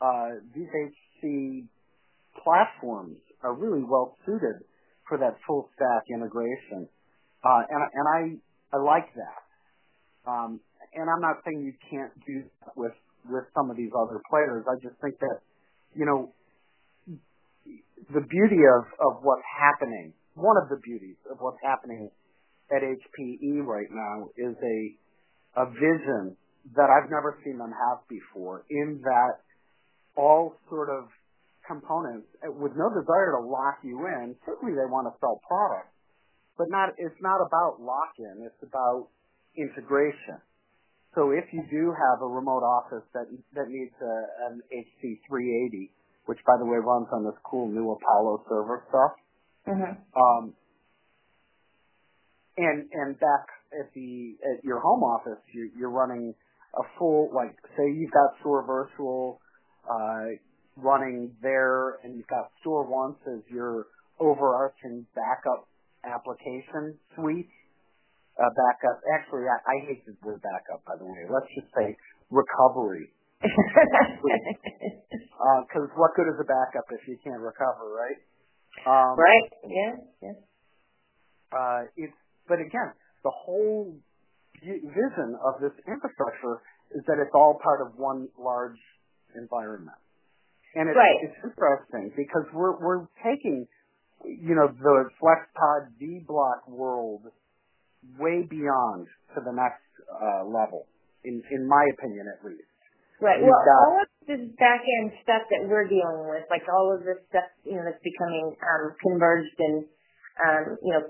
uh, 0.00 0.40
these 0.54 0.68
HC 0.68 1.64
platforms 2.42 3.18
are 3.42 3.54
really 3.54 3.82
well 3.82 4.16
suited 4.24 4.64
for 5.08 5.18
that 5.18 5.36
full 5.46 5.68
stack 5.74 6.04
integration, 6.12 6.88
uh, 7.44 7.62
and 7.68 7.82
and 7.94 8.06
I 8.08 8.76
I 8.76 8.80
like 8.80 9.08
that. 9.14 10.30
Um, 10.30 10.60
and 10.94 11.08
I'm 11.08 11.20
not 11.20 11.42
saying 11.44 11.62
you 11.64 11.74
can't 11.90 12.12
do 12.26 12.44
that 12.62 12.76
with 12.76 12.92
with 13.28 13.44
some 13.54 13.70
of 13.70 13.76
these 13.76 13.90
other 13.96 14.20
players. 14.30 14.64
I 14.68 14.74
just 14.82 14.96
think 15.02 15.18
that 15.20 15.40
you 15.94 16.06
know 16.06 16.32
the 18.12 18.20
beauty 18.20 18.62
of 18.64 18.84
of 18.98 19.22
what's 19.22 19.46
happening. 19.46 20.12
One 20.34 20.56
of 20.56 20.68
the 20.68 20.80
beauties 20.82 21.16
of 21.30 21.38
what's 21.40 21.60
happening 21.62 22.10
at 22.70 22.82
HPE 22.82 23.64
right 23.64 23.90
now 23.90 24.30
is 24.36 24.56
a 24.56 25.60
a 25.62 25.66
vision 25.70 26.36
that 26.76 26.88
I've 26.90 27.10
never 27.10 27.38
seen 27.44 27.58
them 27.58 27.72
have 27.72 28.06
before. 28.08 28.64
In 28.70 29.00
that 29.02 29.42
all 30.16 30.54
sort 30.68 30.90
of 30.90 31.08
components 31.66 32.26
eh, 32.42 32.50
with 32.50 32.72
no 32.74 32.90
desire 32.90 33.38
to 33.38 33.42
lock 33.46 33.78
you 33.82 34.06
in. 34.06 34.34
Certainly, 34.44 34.74
they 34.74 34.88
want 34.90 35.06
to 35.06 35.14
sell 35.20 35.40
products, 35.46 35.94
but 36.58 36.66
not. 36.68 36.90
It's 36.98 37.20
not 37.22 37.38
about 37.38 37.80
lock 37.80 38.18
in. 38.18 38.42
It's 38.42 38.62
about 38.62 39.08
integration. 39.56 40.42
So 41.14 41.32
if 41.32 41.44
you 41.52 41.62
do 41.70 41.90
have 41.90 42.22
a 42.22 42.26
remote 42.26 42.62
office 42.62 43.04
that 43.14 43.26
that 43.54 43.68
needs 43.68 43.94
a, 44.00 44.14
an 44.50 44.62
HC 44.70 45.18
380, 45.28 45.90
which 46.26 46.38
by 46.46 46.56
the 46.58 46.64
way 46.64 46.78
runs 46.78 47.08
on 47.12 47.24
this 47.24 47.34
cool 47.44 47.68
new 47.68 47.90
Apollo 47.90 48.44
server 48.48 48.84
stuff, 48.88 49.12
mm-hmm. 49.66 49.92
um, 50.14 50.54
and 52.56 52.88
and 52.92 53.18
back 53.18 53.46
at 53.74 53.92
the 53.94 54.36
at 54.54 54.62
your 54.62 54.78
home 54.80 55.02
office, 55.02 55.42
you're, 55.52 55.68
you're 55.76 55.90
running 55.90 56.34
a 56.78 56.82
full 56.96 57.30
like 57.34 57.56
say 57.76 57.90
you've 57.92 58.12
got 58.12 58.38
Store 58.40 58.64
Virtual 58.64 59.40
uh, 59.90 60.38
running 60.76 61.32
there, 61.42 61.98
and 62.04 62.16
you've 62.16 62.28
got 62.28 62.50
Store 62.60 62.86
StoreOnce 62.86 63.38
as 63.38 63.42
your 63.50 63.86
overarching 64.20 65.06
backup 65.16 65.66
application 66.04 66.94
suite 67.16 67.50
backup. 68.48 69.04
Actually, 69.12 69.44
I, 69.44 69.60
I 69.68 69.76
hate 69.84 70.08
the 70.08 70.16
word 70.24 70.40
backup, 70.40 70.80
by 70.88 70.96
the 70.96 71.04
way. 71.04 71.28
Let's 71.28 71.52
just 71.52 71.68
say 71.76 72.00
recovery. 72.32 73.12
Because 73.40 75.88
uh, 75.88 76.00
what 76.00 76.12
good 76.16 76.28
is 76.28 76.40
a 76.40 76.48
backup 76.48 76.84
if 76.92 77.08
you 77.08 77.16
can't 77.24 77.40
recover, 77.40 77.88
right? 77.88 78.20
Um, 78.88 79.20
right. 79.20 79.44
Yeah. 79.68 79.96
Yeah. 80.22 80.32
Uh, 81.52 81.82
it's 81.96 82.16
but 82.48 82.60
again, 82.60 82.92
the 83.22 83.30
whole 83.30 83.96
vision 84.62 85.36
of 85.44 85.60
this 85.60 85.72
infrastructure 85.86 86.62
is 86.94 87.02
that 87.06 87.18
it's 87.20 87.34
all 87.34 87.58
part 87.62 87.80
of 87.80 87.96
one 87.96 88.28
large 88.38 88.78
environment, 89.36 89.98
and 90.74 90.88
it's, 90.88 90.96
right. 90.96 91.16
it's 91.22 91.36
interesting 91.44 92.12
because 92.16 92.44
we're 92.52 92.76
we're 92.78 93.06
taking, 93.22 93.66
you 94.24 94.54
know, 94.54 94.68
the 94.68 95.08
FlexPod 95.22 95.92
vBlock 96.00 96.68
world 96.68 97.22
way 98.18 98.46
beyond 98.48 99.06
to 99.34 99.40
the 99.44 99.52
next 99.52 99.84
uh, 100.08 100.44
level, 100.44 100.86
in 101.24 101.42
in 101.50 101.68
my 101.68 101.84
opinion, 101.98 102.26
at 102.28 102.44
least. 102.44 102.66
Right. 103.20 103.36
You've 103.36 103.52
well, 103.52 103.64
got, 103.68 103.78
all 103.84 103.96
of 104.00 104.08
this 104.24 104.42
back 104.56 104.80
end 104.80 105.12
stuff 105.20 105.44
that 105.52 105.68
we're 105.68 105.88
dealing 105.88 106.24
with, 106.32 106.48
like 106.48 106.64
all 106.72 106.96
of 106.96 107.04
this 107.04 107.20
stuff, 107.28 107.52
you 107.68 107.76
know, 107.76 107.84
that's 107.84 108.00
becoming 108.00 108.56
um, 108.56 108.96
converged 109.04 109.58
and 109.60 109.84
um, 110.40 110.64
you 110.80 110.92
know, 110.96 111.04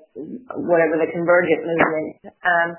whatever 0.67 0.99
the 0.99 1.07
convergent 1.07 1.63
movement. 1.63 2.35
Um, 2.43 2.75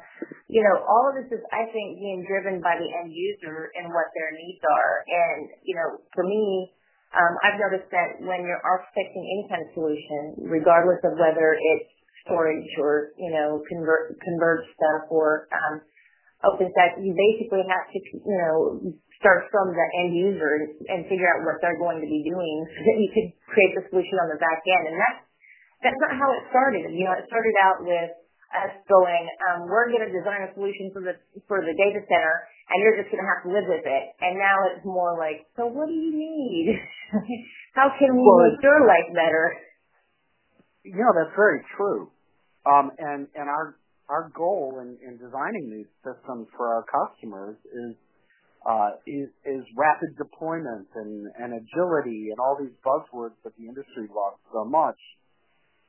you 0.51 0.59
know, 0.59 0.83
all 0.83 1.07
of 1.07 1.15
this 1.15 1.31
is, 1.31 1.43
I 1.51 1.69
think, 1.71 1.95
being 1.95 2.27
driven 2.27 2.59
by 2.59 2.75
the 2.75 2.89
end 2.91 3.15
user 3.15 3.71
and 3.79 3.87
what 3.95 4.11
their 4.11 4.35
needs 4.35 4.59
are. 4.67 4.95
And, 5.07 5.47
you 5.63 5.75
know, 5.79 6.03
for 6.11 6.27
me, 6.27 6.75
um, 7.15 7.33
I've 7.43 7.59
noticed 7.59 7.87
that 7.91 8.19
when 8.23 8.43
you're 8.43 8.63
architecting 8.63 9.23
any 9.23 9.45
kind 9.47 9.61
of 9.63 9.69
solution, 9.75 10.43
regardless 10.47 10.99
of 11.07 11.15
whether 11.15 11.55
it's 11.55 11.91
storage 12.25 12.71
or, 12.79 13.13
you 13.17 13.31
know, 13.31 13.61
convert, 13.67 14.17
stuff 14.75 15.09
or, 15.09 15.47
um, 15.51 15.81
OpenStack, 16.41 16.97
you 16.97 17.13
basically 17.13 17.61
have 17.69 17.85
to, 17.93 17.99
you 18.01 18.37
know, 18.41 18.81
start 19.21 19.45
from 19.53 19.69
the 19.69 19.87
end 20.01 20.17
user 20.17 20.73
and, 20.89 21.05
figure 21.05 21.29
out 21.29 21.45
what 21.45 21.61
they're 21.61 21.77
going 21.77 22.01
to 22.01 22.09
be 22.09 22.25
doing 22.25 22.55
so 22.73 22.79
that 22.81 22.97
you 22.97 23.09
could 23.13 23.29
create 23.45 23.73
the 23.77 23.85
solution 23.93 24.17
on 24.25 24.33
the 24.33 24.41
back 24.41 24.61
end. 24.65 24.89
And 24.89 24.97
that's, 24.97 25.21
that's 25.85 26.01
not 26.01 26.13
how 26.17 26.29
it 26.33 26.41
started. 26.49 26.89
You 26.89 27.05
know, 27.05 27.13
it 27.13 27.29
started 27.29 27.55
out 27.61 27.85
with 27.85 28.11
us 28.57 28.73
going, 28.89 29.23
um, 29.49 29.69
we're 29.69 29.93
going 29.93 30.05
to 30.05 30.13
design 30.13 30.43
a 30.45 30.51
solution 30.57 30.89
for 30.91 31.01
the, 31.05 31.15
for 31.45 31.61
the 31.61 31.73
data 31.77 32.01
center 32.09 32.35
and 32.71 32.77
you're 32.79 32.99
just 32.99 33.11
going 33.11 33.19
to 33.19 33.27
have 33.27 33.43
to 33.43 33.51
live 33.51 33.67
with 33.67 33.83
it. 33.83 34.03
And 34.23 34.39
now 34.39 34.55
it's 34.71 34.85
more 34.87 35.15
like, 35.19 35.43
so 35.59 35.67
what 35.67 35.91
do 35.91 35.95
you 35.95 36.15
need? 36.15 36.79
how 37.77 37.91
can 37.99 38.15
we 38.15 38.23
make 38.23 38.59
your 38.63 38.87
life 38.87 39.09
better? 39.11 39.59
You 40.83 40.95
know, 41.03 41.11
that's 41.11 41.35
very 41.35 41.63
true. 41.75 42.10
Um, 42.65 42.91
and, 42.97 43.27
and 43.33 43.49
our, 43.49 43.77
our 44.09 44.31
goal 44.35 44.79
in, 44.81 44.97
in 45.01 45.17
designing 45.17 45.71
these 45.71 45.89
systems 46.05 46.47
for 46.55 46.69
our 46.69 46.85
customers 46.85 47.57
is, 47.65 47.95
uh, 48.69 49.01
is, 49.07 49.29
is 49.45 49.63
rapid 49.73 50.13
deployment 50.17 50.85
and, 50.93 51.25
and 51.39 51.57
agility 51.57 52.29
and 52.29 52.37
all 52.37 52.57
these 52.59 52.75
buzzwords 52.85 53.33
that 53.43 53.53
the 53.57 53.65
industry 53.65 54.05
loves 54.13 54.37
so 54.53 54.65
much. 54.65 54.97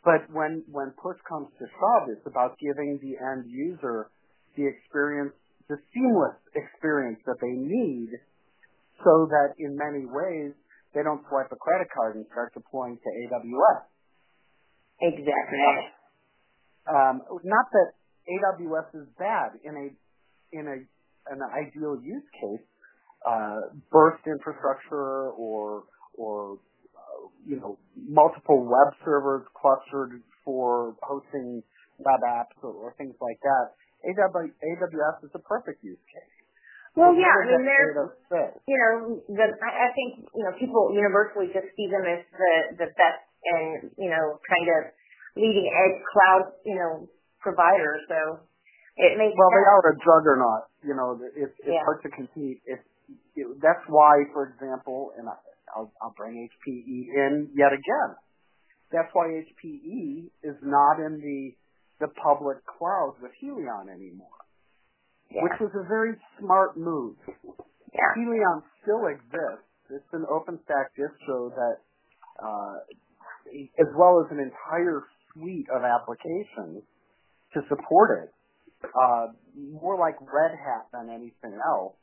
But 0.05 0.27
when, 0.33 0.65
when 0.73 0.91
push 0.99 1.21
comes 1.29 1.49
to 1.61 1.65
shove, 1.69 2.09
it's 2.11 2.27
about 2.27 2.59
giving 2.59 2.99
the 3.03 3.21
end 3.21 3.47
user 3.47 4.11
the 4.57 4.67
experience, 4.67 5.33
the 5.69 5.77
seamless 5.95 6.41
experience 6.57 7.21
that 7.27 7.37
they 7.41 7.53
need 7.53 8.11
so 9.05 9.27
that 9.31 9.55
in 9.59 9.77
many 9.77 10.07
ways 10.07 10.53
they 10.95 11.03
don't 11.03 11.23
swipe 11.29 11.51
a 11.53 11.57
credit 11.57 11.89
card 11.95 12.17
and 12.17 12.27
start 12.31 12.53
deploying 12.55 12.99
to 12.99 13.09
AWS. 13.09 13.81
Exactly. 15.01 16.02
Um, 16.89 17.23
not 17.45 17.67
that 17.73 17.89
AWS 18.29 19.03
is 19.03 19.09
bad 19.19 19.59
in 19.65 19.75
a 19.75 19.87
in 20.57 20.67
a 20.69 20.79
an 21.33 21.41
ideal 21.55 21.99
use 22.03 22.27
case. 22.41 22.67
Uh, 23.23 23.71
burst 23.91 24.23
infrastructure 24.27 25.31
or 25.39 25.85
or 26.15 26.59
uh, 26.97 27.29
you 27.47 27.57
know 27.57 27.79
multiple 27.97 28.65
web 28.67 28.95
servers 29.05 29.47
clustered 29.55 30.23
for 30.45 30.97
hosting 31.03 31.63
web 31.99 32.21
apps 32.27 32.59
or, 32.63 32.75
or 32.75 32.95
things 32.99 33.15
like 33.21 33.39
that. 33.43 33.75
AWS 34.03 35.23
is 35.23 35.31
a 35.35 35.39
perfect 35.39 35.85
use 35.85 36.03
case. 36.11 36.35
Well, 36.93 37.17
yeah, 37.17 37.33
I 37.33 37.57
mean, 37.57 37.65
there's, 37.65 37.97
you 38.69 38.77
know, 38.77 39.25
the, 39.25 39.47
I 39.65 39.89
think, 39.97 40.29
you 40.29 40.45
know, 40.45 40.53
people 40.61 40.93
universally 40.93 41.49
just 41.49 41.73
see 41.73 41.89
them 41.89 42.05
as 42.05 42.21
the, 42.37 42.85
the 42.85 42.89
best 42.93 43.25
and, 43.49 43.89
you 43.97 44.13
know, 44.13 44.37
kind 44.45 44.69
of 44.69 44.93
leading 45.37 45.67
edge 45.69 45.99
cloud, 46.13 46.53
you 46.65 46.77
know, 46.77 47.09
provider. 47.41 47.99
So 48.09 48.41
it 48.97 49.17
makes 49.17 49.35
well, 49.37 49.49
sense. 49.49 49.59
they 49.61 49.67
are 49.69 49.85
a 49.89 49.95
juggernaut. 50.01 50.65
You 50.85 50.95
know, 50.95 51.09
it's 51.21 51.55
it's 51.59 51.59
yeah. 51.65 51.83
hard 51.85 52.03
to 52.03 52.11
compete. 52.11 52.61
It's 52.67 52.85
it, 53.37 53.47
that's 53.63 53.85
why, 53.89 54.25
for 54.33 54.53
example, 54.53 55.13
and 55.17 55.29
I, 55.29 55.37
I'll 55.77 55.93
I'll 56.03 56.15
bring 56.17 56.37
HPE 56.37 56.99
in 57.09 57.51
yet 57.57 57.73
again. 57.73 58.11
That's 58.93 59.09
why 59.15 59.33
HPE 59.41 60.29
is 60.45 60.57
not 60.63 61.01
in 61.01 61.21
the 61.21 61.57
the 62.01 62.13
public 62.21 62.59
cloud 62.67 63.15
with 63.23 63.33
Helion 63.41 63.89
anymore, 63.89 64.43
yeah. 65.31 65.43
which 65.45 65.57
was 65.61 65.71
a 65.79 65.87
very 65.87 66.19
smart 66.41 66.77
move. 66.77 67.17
Yeah. 67.95 68.11
Helion 68.19 68.63
still 68.83 69.07
exists. 69.07 69.71
It's 69.89 70.13
an 70.13 70.25
OpenStack 70.25 70.97
distro 70.97 71.53
that, 71.55 71.77
uh, 72.43 72.77
as 73.79 73.91
well 73.97 74.25
as 74.25 74.33
an 74.33 74.41
entire 74.41 75.05
suite 75.35 75.67
of 75.75 75.83
applications 75.83 76.83
to 77.55 77.61
support 77.69 78.25
it. 78.25 78.31
Uh, 78.83 79.27
more 79.57 79.99
like 79.99 80.17
Red 80.21 80.59
Hat 80.59 80.87
than 80.93 81.09
anything 81.09 81.57
else 81.65 81.95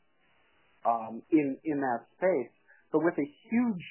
um, 0.86 1.22
in 1.30 1.58
in 1.64 1.80
that 1.80 2.06
space, 2.16 2.50
but 2.90 3.04
with 3.04 3.14
a 3.18 3.28
huge 3.50 3.84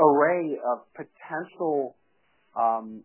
array 0.00 0.58
of 0.58 0.80
potential 0.96 1.94
um, 2.58 3.04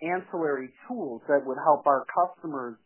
ancillary 0.00 0.70
tools 0.86 1.20
that 1.28 1.44
would 1.44 1.58
help 1.64 1.86
our 1.86 2.06
customers 2.08 2.76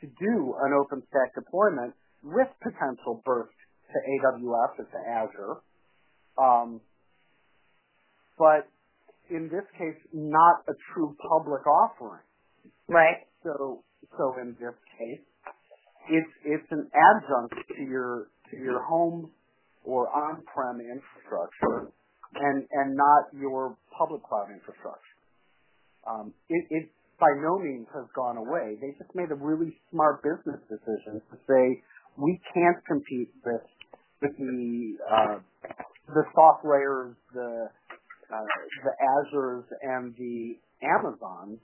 to 0.00 0.06
do 0.06 0.54
an 0.62 0.72
OpenStack 0.72 1.34
deployment 1.34 1.94
with 2.22 2.48
potential 2.62 3.22
burst 3.24 3.52
to 3.92 3.98
AWS 4.26 4.78
or 4.78 4.84
to 4.84 4.98
Azure. 5.08 5.56
Um, 6.38 6.80
but 8.38 8.68
in 9.32 9.48
this 9.48 9.64
case, 9.78 9.96
not 10.12 10.62
a 10.68 10.74
true 10.92 11.16
public 11.28 11.66
offering. 11.66 12.22
Right. 12.88 13.24
So 13.42 13.82
so 14.18 14.34
in 14.40 14.54
this 14.60 14.76
case, 14.98 15.24
it's 16.10 16.32
it's 16.44 16.68
an 16.70 16.90
adjunct 16.92 17.54
to 17.76 17.82
your 17.82 18.28
to 18.50 18.56
your 18.56 18.82
home 18.82 19.30
or 19.84 20.08
on-prem 20.08 20.80
infrastructure, 20.80 21.90
and 22.34 22.66
and 22.70 22.94
not 22.94 23.32
your 23.32 23.76
public 23.96 24.22
cloud 24.22 24.48
infrastructure. 24.52 25.16
Um, 26.06 26.34
it, 26.48 26.66
it 26.70 26.90
by 27.18 27.30
no 27.40 27.58
means 27.58 27.86
has 27.94 28.06
gone 28.14 28.36
away. 28.36 28.76
They 28.80 28.92
just 28.98 29.14
made 29.14 29.30
a 29.30 29.38
really 29.38 29.78
smart 29.90 30.22
business 30.22 30.60
decision 30.68 31.22
to 31.30 31.36
say 31.46 31.82
we 32.18 32.40
can't 32.52 32.84
compete 32.86 33.30
with 33.44 33.62
with 34.20 34.36
the 34.38 34.96
uh, 35.10 35.38
the 36.08 36.24
SoftLayers, 36.36 37.14
the 37.34 37.66
uh, 37.66 37.68
the 38.84 38.94
Azures, 38.98 39.64
and 39.82 40.14
the 40.16 40.58
Amazons 40.82 41.60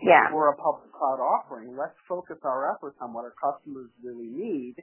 Yeah. 0.00 0.30
for 0.30 0.48
a 0.50 0.56
public 0.56 0.90
cloud 0.92 1.20
offering. 1.20 1.76
Let's 1.76 1.96
focus 2.08 2.38
our 2.44 2.74
efforts 2.74 2.96
on 3.00 3.12
what 3.12 3.24
our 3.24 3.34
customers 3.40 3.90
really 4.02 4.28
need 4.28 4.76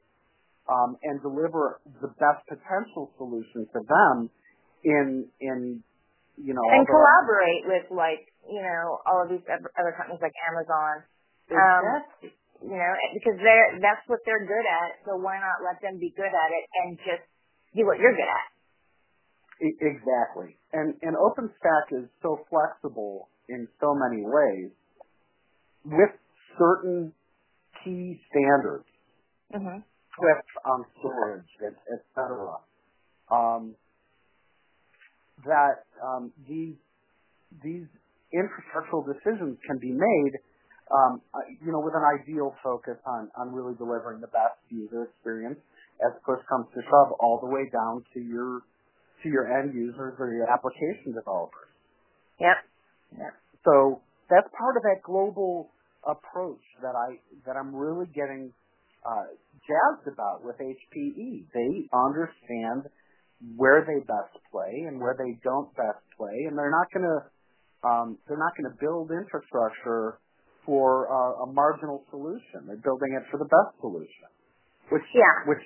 um, 0.69 0.97
and 1.03 1.21
deliver 1.21 1.81
the 2.01 2.09
best 2.19 2.45
potential 2.47 3.11
solution 3.17 3.65
to 3.73 3.79
them 3.81 4.29
in 4.83 5.27
in 5.41 5.83
you 6.37 6.53
know 6.53 6.61
And 6.71 6.87
collaborate 6.87 7.65
with 7.65 7.91
like 7.91 8.31
you 8.47 8.61
know 8.61 9.01
all 9.05 9.23
of 9.23 9.29
these 9.29 9.43
other 9.49 9.71
other 9.79 9.93
companies 9.97 10.21
like 10.21 10.33
Amazon. 10.47 11.03
Um, 11.49 11.83
you 12.61 12.75
know, 12.77 12.93
because 13.15 13.39
they're 13.41 13.79
that's 13.81 14.03
what 14.07 14.19
they're 14.25 14.45
good 14.45 14.67
at. 14.67 15.01
So 15.07 15.17
why 15.17 15.39
not 15.39 15.65
let 15.65 15.81
them 15.81 15.97
be 15.99 16.13
good 16.15 16.29
at 16.29 16.49
it 16.53 16.65
and 16.83 16.97
just 17.01 17.25
do 17.75 17.85
what 17.87 17.97
you're 17.99 18.13
good 18.15 18.29
at? 18.29 18.45
Exactly. 19.59 20.55
And 20.71 20.95
and 21.01 21.15
OpenStack 21.15 21.91
is 21.91 22.09
so 22.21 22.39
flexible 22.49 23.29
in 23.49 23.67
so 23.81 23.93
many 23.93 24.23
ways 24.23 24.71
with 25.83 26.11
certain 26.57 27.13
key 27.83 28.19
standards, 28.29 28.85
Mm-hmm. 29.53 29.81
on 30.65 30.85
storage, 30.99 31.49
et, 31.65 31.73
et 31.91 32.01
cetera, 32.13 32.57
um, 33.31 33.73
that 35.43 35.89
um, 36.05 36.31
these 36.47 36.75
these 37.63 37.87
infrastructural 38.29 39.01
decisions 39.07 39.57
can 39.65 39.79
be 39.79 39.89
made, 39.89 40.33
um, 40.93 41.21
uh, 41.33 41.39
you 41.65 41.71
know, 41.71 41.79
with 41.79 41.95
an 41.95 42.05
ideal 42.21 42.53
focus 42.61 42.97
on 43.07 43.31
on 43.35 43.51
really 43.51 43.73
delivering 43.75 44.21
the 44.21 44.27
best 44.27 44.59
user 44.69 45.03
experience 45.09 45.59
as 46.05 46.13
push 46.23 46.39
comes 46.47 46.67
to 46.75 46.81
shove, 46.83 47.11
all 47.19 47.39
the 47.41 47.49
way 47.49 47.67
down 47.73 48.03
to 48.13 48.19
your 48.21 48.61
to 49.23 49.29
your 49.29 49.47
end 49.59 49.73
users 49.73 50.15
or 50.19 50.33
your 50.33 50.49
application 50.51 51.13
developers. 51.13 51.69
Yep. 52.39 52.57
So 53.65 54.01
that's 54.29 54.47
part 54.57 54.77
of 54.77 54.83
that 54.83 55.01
global 55.03 55.71
approach 56.07 56.63
that 56.81 56.95
I 56.95 57.19
that 57.45 57.57
I'm 57.57 57.75
really 57.75 58.07
getting 58.15 58.53
uh, 59.05 59.35
jazzed 59.67 60.07
about 60.07 60.43
with 60.45 60.55
HPE. 60.57 61.45
They 61.53 61.89
understand 61.93 62.87
where 63.55 63.83
they 63.87 63.99
best 64.05 64.35
play 64.51 64.85
and 64.87 64.99
where 64.99 65.15
they 65.17 65.37
don't 65.43 65.69
best 65.75 66.03
play, 66.17 66.47
and 66.47 66.57
they're 66.57 66.71
not 66.71 66.87
going 66.93 67.07
to 67.07 67.19
um, 67.87 68.17
they're 68.27 68.39
not 68.39 68.55
going 68.55 68.71
to 68.71 68.77
build 68.79 69.11
infrastructure 69.11 70.19
for 70.65 71.07
uh, 71.07 71.43
a 71.43 71.53
marginal 71.53 72.03
solution. 72.11 72.67
They're 72.67 72.83
building 72.83 73.15
it 73.15 73.23
for 73.31 73.37
the 73.39 73.47
best 73.47 73.79
solution, 73.81 74.29
which 74.91 75.07
Yeah. 75.15 75.47
which 75.47 75.63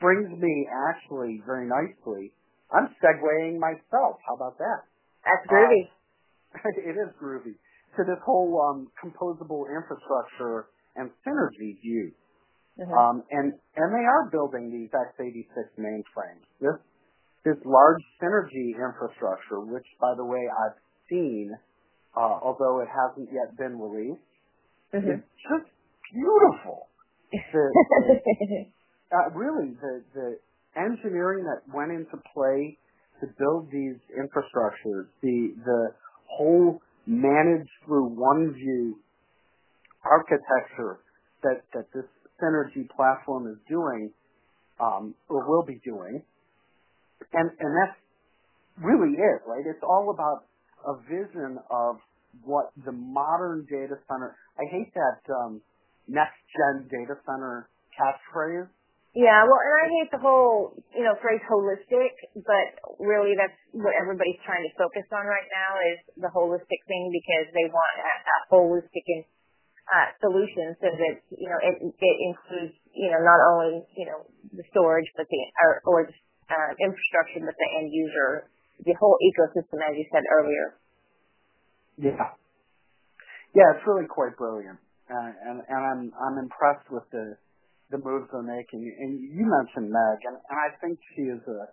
brings 0.00 0.28
me 0.40 0.68
actually 0.88 1.42
very 1.46 1.68
nicely. 1.68 2.32
I'm 2.72 2.88
segueing 3.02 3.58
myself. 3.58 4.18
How 4.26 4.34
about 4.34 4.58
that? 4.58 4.82
That's 5.24 5.46
groovy. 5.46 5.88
it 6.86 6.96
is 6.96 7.10
groovy 7.22 7.54
to 7.96 8.04
this 8.04 8.18
whole 8.24 8.60
um, 8.60 8.88
composable 9.02 9.64
infrastructure 9.70 10.66
and 10.96 11.10
synergy 11.26 11.80
view. 11.80 12.12
Mhm. 12.78 12.92
Um, 12.92 13.22
and 13.30 13.54
and 13.76 13.88
they 13.94 14.04
are 14.04 14.28
building 14.30 14.70
these 14.70 14.90
x86 14.90 15.78
mainframes. 15.78 16.44
This 16.60 16.76
this 17.44 17.56
large 17.64 18.02
synergy 18.20 18.74
infrastructure, 18.76 19.60
which 19.60 19.86
by 20.00 20.14
the 20.16 20.24
way 20.24 20.44
I've 20.48 20.76
seen, 21.08 21.56
uh, 22.16 22.38
although 22.42 22.80
it 22.80 22.88
hasn't 22.88 23.32
yet 23.32 23.56
been 23.56 23.80
released, 23.80 24.20
Mhm. 24.92 25.18
is 25.18 25.24
just 25.48 25.70
beautiful. 26.12 26.88
The, 27.32 27.64
uh, 29.12 29.30
really, 29.34 29.74
the 29.80 30.04
the 30.14 30.38
engineering 30.76 31.44
that 31.44 31.62
went 31.74 31.90
into 31.92 32.16
play 32.34 32.78
to 33.20 33.26
build 33.38 33.70
these 33.72 33.96
infrastructures, 34.12 35.06
the 35.22 35.54
the 35.64 35.88
whole 36.28 36.80
managed 37.06 37.70
through 37.84 38.06
one 38.06 38.52
view 38.52 38.98
architecture 40.04 41.00
that 41.42 41.62
that 41.74 41.86
this 41.94 42.04
synergy 42.42 42.88
platform 42.94 43.46
is 43.48 43.56
doing 43.68 44.10
um, 44.80 45.14
or 45.28 45.48
will 45.48 45.64
be 45.64 45.80
doing, 45.84 46.22
and 47.32 47.50
and 47.58 47.72
that's 47.76 47.98
really 48.82 49.14
it, 49.14 49.40
right? 49.46 49.64
It's 49.66 49.82
all 49.82 50.10
about 50.12 50.44
a 50.86 51.00
vision 51.08 51.58
of 51.70 51.96
what 52.44 52.70
the 52.84 52.92
modern 52.92 53.66
data 53.70 53.96
center. 54.08 54.36
I 54.58 54.64
hate 54.70 54.92
that 54.94 55.32
um, 55.32 55.60
next 56.08 56.36
gen 56.52 56.88
data 56.90 57.18
center 57.26 57.68
catchphrase. 57.96 58.68
Yeah, 59.16 59.48
well, 59.48 59.58
and 59.64 59.74
I 59.80 59.84
hate 59.88 60.12
the 60.12 60.20
whole, 60.20 60.76
you 60.92 61.00
know, 61.02 61.16
phrase 61.24 61.40
holistic, 61.48 62.12
but 62.44 62.68
really 63.00 63.32
that's 63.32 63.56
what 63.72 63.96
everybody's 63.96 64.38
trying 64.44 64.62
to 64.68 64.72
focus 64.76 65.08
on 65.10 65.24
right 65.24 65.48
now 65.48 65.72
is 65.88 65.98
the 66.20 66.28
holistic 66.28 66.80
thing 66.84 67.08
because 67.08 67.48
they 67.56 67.64
want 67.72 67.96
a, 68.04 68.12
a 68.12 68.38
holistic 68.52 69.08
uh, 69.90 70.08
solution 70.22 70.76
so 70.80 70.88
that, 70.92 71.16
you 71.34 71.48
know, 71.50 71.60
it, 71.60 71.76
it 71.82 72.16
includes, 72.24 72.74
you 72.94 73.10
know, 73.10 73.20
not 73.20 73.40
only, 73.42 73.82
you 73.98 74.06
know, 74.06 74.24
the 74.54 74.64
storage, 74.70 75.08
but 75.16 75.26
the, 75.28 75.40
or, 75.66 75.72
or 75.86 75.98
uh, 76.52 76.70
infrastructure, 76.80 77.42
but 77.42 77.56
the 77.58 77.68
end 77.80 77.90
user, 77.92 78.48
the 78.86 78.94
whole 79.00 79.18
ecosystem, 79.24 79.82
as 79.84 79.96
you 79.98 80.06
said 80.12 80.24
earlier. 80.30 80.76
Yeah, 81.98 82.32
yeah, 83.54 83.68
it's 83.76 83.86
really 83.86 84.08
quite 84.08 84.36
brilliant, 84.36 84.78
uh, 85.10 85.30
and 85.48 85.62
and 85.68 85.82
I'm 85.84 86.02
I'm 86.16 86.38
impressed 86.38 86.90
with 86.90 87.04
the 87.12 87.36
the 87.90 87.98
moves 87.98 88.26
they're 88.32 88.42
making. 88.42 88.82
And 88.82 89.20
you 89.20 89.46
mentioned 89.46 89.90
Meg, 89.90 90.18
and, 90.26 90.36
and 90.36 90.58
I 90.58 90.74
think 90.82 90.98
she 91.14 91.22
is 91.30 91.42
a 91.46 91.70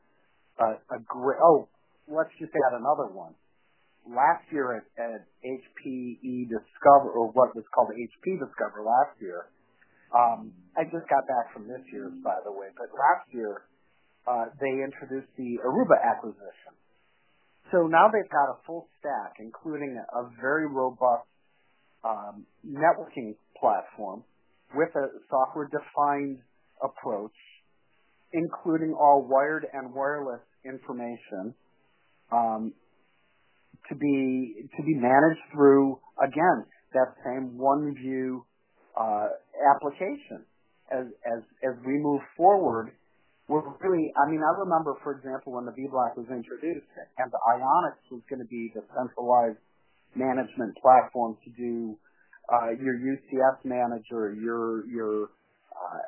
a, 0.60 0.78
a 0.94 1.00
great. 1.08 1.40
Oh, 1.42 1.68
let's 2.08 2.30
just 2.40 2.52
add 2.54 2.78
another 2.78 3.10
one. 3.10 3.34
Last 4.04 4.44
year 4.52 4.84
at, 4.84 4.86
at 5.00 5.24
HPE 5.42 6.52
Discover, 6.52 7.10
or 7.16 7.32
what 7.32 7.56
was 7.56 7.64
called 7.74 7.90
HP 7.96 8.36
Discover 8.36 8.84
last 8.84 9.16
year, 9.22 9.48
um, 10.12 10.52
I 10.78 10.84
just 10.84 11.08
got 11.08 11.26
back 11.26 11.54
from 11.54 11.68
this 11.68 11.82
year's, 11.92 12.14
by 12.22 12.36
the 12.44 12.52
way, 12.52 12.68
but 12.76 12.92
last 12.92 13.26
year 13.32 13.64
uh, 14.28 14.52
they 14.60 14.84
introduced 14.84 15.32
the 15.38 15.58
Aruba 15.64 15.98
acquisition. 16.04 16.76
So 17.72 17.88
now 17.88 18.12
they've 18.12 18.30
got 18.30 18.54
a 18.54 18.58
full 18.68 18.88
stack, 19.00 19.40
including 19.40 19.98
a, 19.98 20.30
very 20.40 20.68
robust 20.68 21.26
um, 22.04 22.46
networking 22.62 23.34
platform 23.58 24.24
with 24.76 24.90
a 24.96 25.08
software-defined 25.30 26.40
approach, 26.84 27.36
including 28.32 28.94
all 28.94 29.28
wired 29.30 29.66
and 29.74 29.94
wireless 29.94 30.42
information, 30.66 31.54
um, 32.32 32.74
to 33.90 33.96
be 33.96 34.70
to 34.78 34.84
be 34.84 34.96
managed 34.96 35.44
through 35.52 36.00
again 36.24 36.66
that 36.94 37.14
same 37.26 37.58
one 37.58 37.94
view 37.96 38.46
uh, 39.00 39.28
application. 39.76 40.46
As 40.92 41.06
as 41.26 41.42
as 41.64 41.76
we 41.86 41.98
move 41.98 42.22
forward, 42.38 42.92
we're 43.48 43.64
really. 43.82 44.12
I 44.16 44.30
mean, 44.30 44.42
I 44.42 44.60
remember, 44.60 44.96
for 45.04 45.18
example, 45.18 45.54
when 45.54 45.66
the 45.66 45.72
Vblock 45.72 46.18
was 46.18 46.28
introduced, 46.30 46.88
and 47.18 47.32
the 47.32 47.40
Ionix 47.50 47.98
was 48.12 48.22
going 48.30 48.40
to 48.40 48.48
be 48.48 48.72
the 48.76 48.84
centralized 48.96 49.60
management 50.16 50.78
platform 50.82 51.38
to 51.44 51.50
do 51.58 51.98
your 52.80 52.98
UCS 52.98 53.64
manager, 53.64 54.34
your 54.34 54.86
your 54.88 55.30
uh, 55.72 56.00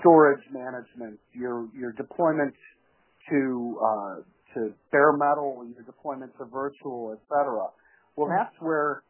storage 0.00 0.42
management, 0.52 1.18
your 1.32 1.68
your 1.78 1.92
deployment 1.92 2.54
to 3.30 3.78
uh, 3.82 4.14
to 4.54 4.74
bare 4.92 5.12
metal, 5.12 5.66
your 5.74 5.84
deployment 5.84 6.32
to 6.38 6.44
virtual, 6.44 7.12
et 7.12 7.22
cetera. 7.28 7.66
Well, 8.16 8.28
that's 8.28 8.54
where 8.60 9.02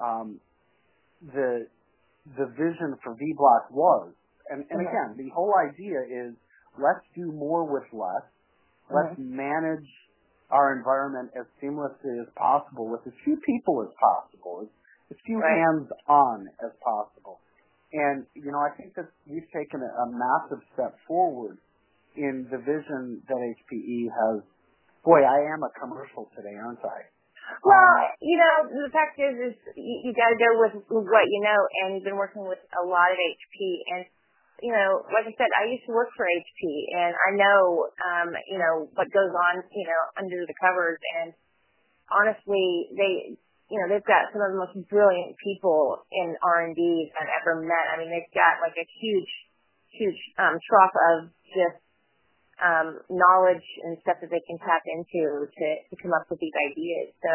um, 0.00 0.40
the 1.22 1.66
the 2.36 2.46
vision 2.46 2.96
for 3.02 3.14
Vblock 3.14 3.70
was. 3.70 4.12
And, 4.50 4.64
and 4.70 4.80
again, 4.80 5.16
the 5.16 5.32
whole 5.34 5.54
idea 5.56 6.00
is 6.04 6.34
let's 6.78 7.04
do 7.16 7.32
more 7.32 7.64
with 7.64 7.84
less. 7.92 8.28
Let's 8.92 9.16
manage 9.16 9.88
our 10.50 10.76
environment 10.76 11.30
as 11.38 11.46
seamlessly 11.62 12.20
as 12.20 12.28
possible 12.36 12.88
with 12.90 13.00
as 13.06 13.12
few 13.24 13.40
people 13.46 13.82
as 13.82 13.88
possible, 13.96 14.68
as, 15.10 15.16
few 15.26 15.40
Right. 15.40 15.58
hands 15.58 15.88
on 16.08 16.48
as 16.64 16.72
possible. 16.82 17.40
And, 17.92 18.26
you 18.34 18.50
know, 18.50 18.58
I 18.58 18.70
think 18.76 18.94
that 18.96 19.06
we've 19.26 19.48
taken 19.54 19.80
a, 19.80 19.90
a 20.02 20.06
massive 20.10 20.62
step 20.74 20.98
forward 21.06 21.58
in 22.16 22.46
the 22.50 22.58
vision 22.58 23.22
that 23.28 23.38
HPE 23.38 24.10
has. 24.10 24.42
Boy, 25.04 25.22
I 25.22 25.40
am 25.52 25.62
a 25.62 25.70
commercial 25.78 26.30
today, 26.34 26.56
aren't 26.56 26.84
I? 26.84 27.00
Well, 27.62 27.76
um, 27.76 28.16
you 28.20 28.36
know, 28.40 28.54
the 28.88 28.92
fact 28.92 29.20
is, 29.20 29.52
is 29.52 29.54
you, 29.76 30.08
you 30.08 30.10
got 30.16 30.32
to 30.32 30.38
go 30.40 30.50
with 30.64 30.74
what 30.88 31.26
you 31.28 31.40
know, 31.44 31.60
and 31.84 31.94
you've 31.94 32.08
been 32.08 32.16
working 32.16 32.48
with 32.48 32.60
a 32.72 32.84
lot 32.84 33.12
of 33.12 33.18
HP, 33.20 33.56
and 33.94 34.02
you 34.62 34.72
know, 34.72 35.04
like 35.12 35.28
I 35.28 35.34
said, 35.36 35.50
I 35.52 35.68
used 35.68 35.84
to 35.84 35.92
work 35.92 36.08
for 36.16 36.24
HP, 36.24 36.62
and 36.96 37.12
I 37.12 37.30
know, 37.36 37.60
um, 38.00 38.28
you 38.48 38.56
know, 38.56 38.88
what 38.96 39.12
goes 39.12 39.32
on, 39.34 39.54
you 39.76 39.84
know, 39.84 40.02
under 40.16 40.40
the 40.46 40.56
covers, 40.56 40.98
and 41.20 41.34
honestly, 42.08 42.88
they, 42.96 43.12
you 43.72 43.80
know, 43.80 43.88
they've 43.88 44.04
got 44.04 44.28
some 44.30 44.44
of 44.44 44.52
the 44.52 44.60
most 44.60 44.76
brilliant 44.92 45.36
people 45.40 46.04
in 46.12 46.36
R 46.44 46.68
and 46.68 46.76
D 46.76 47.10
I've 47.16 47.32
ever 47.40 47.64
met. 47.64 47.86
I 47.92 47.98
mean, 47.98 48.12
they've 48.12 48.34
got 48.36 48.60
like 48.60 48.76
a 48.76 48.86
huge, 49.00 49.32
huge 49.96 50.20
um, 50.36 50.60
trough 50.60 50.94
of 51.16 51.32
just 51.48 51.80
um, 52.60 53.00
knowledge 53.10 53.64
and 53.82 53.98
stuff 54.04 54.20
that 54.20 54.30
they 54.30 54.42
can 54.46 54.58
tap 54.62 54.84
into 54.86 55.48
to, 55.48 55.66
to 55.90 55.94
come 55.98 56.12
up 56.12 56.28
with 56.30 56.38
these 56.38 56.54
ideas. 56.70 57.10
So 57.24 57.32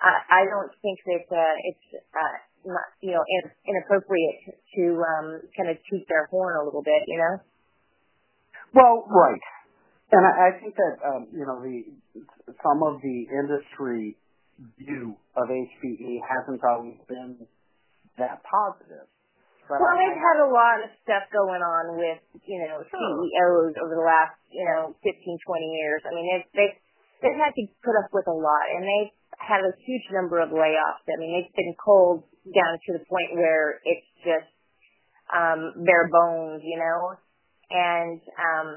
uh, 0.00 0.20
I 0.32 0.48
don't 0.48 0.72
think 0.80 0.98
that 1.06 1.26
uh, 1.28 1.56
it's 1.68 1.86
uh, 2.08 2.36
not, 2.66 2.88
you 3.04 3.12
know 3.12 3.22
in, 3.22 3.42
inappropriate 3.68 4.56
to 4.76 4.84
um, 5.04 5.28
kind 5.54 5.70
of 5.70 5.76
toot 5.86 6.02
their 6.08 6.26
horn 6.32 6.56
a 6.56 6.64
little 6.64 6.82
bit, 6.82 7.04
you 7.06 7.18
know. 7.18 7.34
Well, 8.74 9.04
right, 9.06 9.44
and 10.12 10.22
I, 10.24 10.32
I 10.48 10.50
think 10.58 10.74
that 10.74 10.94
um, 11.04 11.28
you 11.30 11.44
know 11.44 11.60
the 11.62 11.84
some 12.64 12.82
of 12.82 13.02
the 13.02 13.28
industry 13.28 14.16
view 14.78 15.16
of 15.36 15.48
HPE 15.48 16.20
hasn't 16.24 16.60
always 16.64 17.00
been 17.08 17.46
that 18.18 18.42
positive. 18.44 19.08
But 19.68 19.78
well, 19.80 19.94
they've 19.94 20.18
had 20.18 20.38
a 20.42 20.50
lot 20.50 20.82
of 20.82 20.90
stuff 21.06 21.30
going 21.30 21.62
on 21.62 21.94
with, 21.94 22.18
you 22.42 22.58
know, 22.58 22.82
CEOs 22.82 23.74
over 23.78 23.94
the 23.94 24.02
last, 24.02 24.34
you 24.50 24.66
know, 24.66 24.98
15, 24.98 25.14
20 25.14 25.78
years. 25.78 26.00
I 26.02 26.10
mean, 26.10 26.26
they've, 26.26 26.48
they've, 26.58 26.76
they've 27.22 27.38
had 27.38 27.54
to 27.54 27.64
put 27.86 27.94
up 27.94 28.10
with 28.10 28.26
a 28.26 28.34
lot, 28.34 28.66
and 28.74 28.82
they've 28.82 29.14
had 29.38 29.62
a 29.62 29.70
huge 29.86 30.06
number 30.10 30.42
of 30.42 30.50
layoffs. 30.50 31.06
I 31.06 31.16
mean, 31.22 31.38
they've 31.38 31.54
been 31.54 31.78
cold 31.78 32.26
down 32.50 32.82
to 32.82 32.90
the 32.98 33.04
point 33.06 33.38
where 33.38 33.78
it's 33.86 34.10
just 34.26 34.50
um, 35.30 35.86
bare 35.86 36.10
bones, 36.10 36.62
you 36.66 36.78
know. 36.78 37.14
And 37.70 38.18
um, 38.34 38.68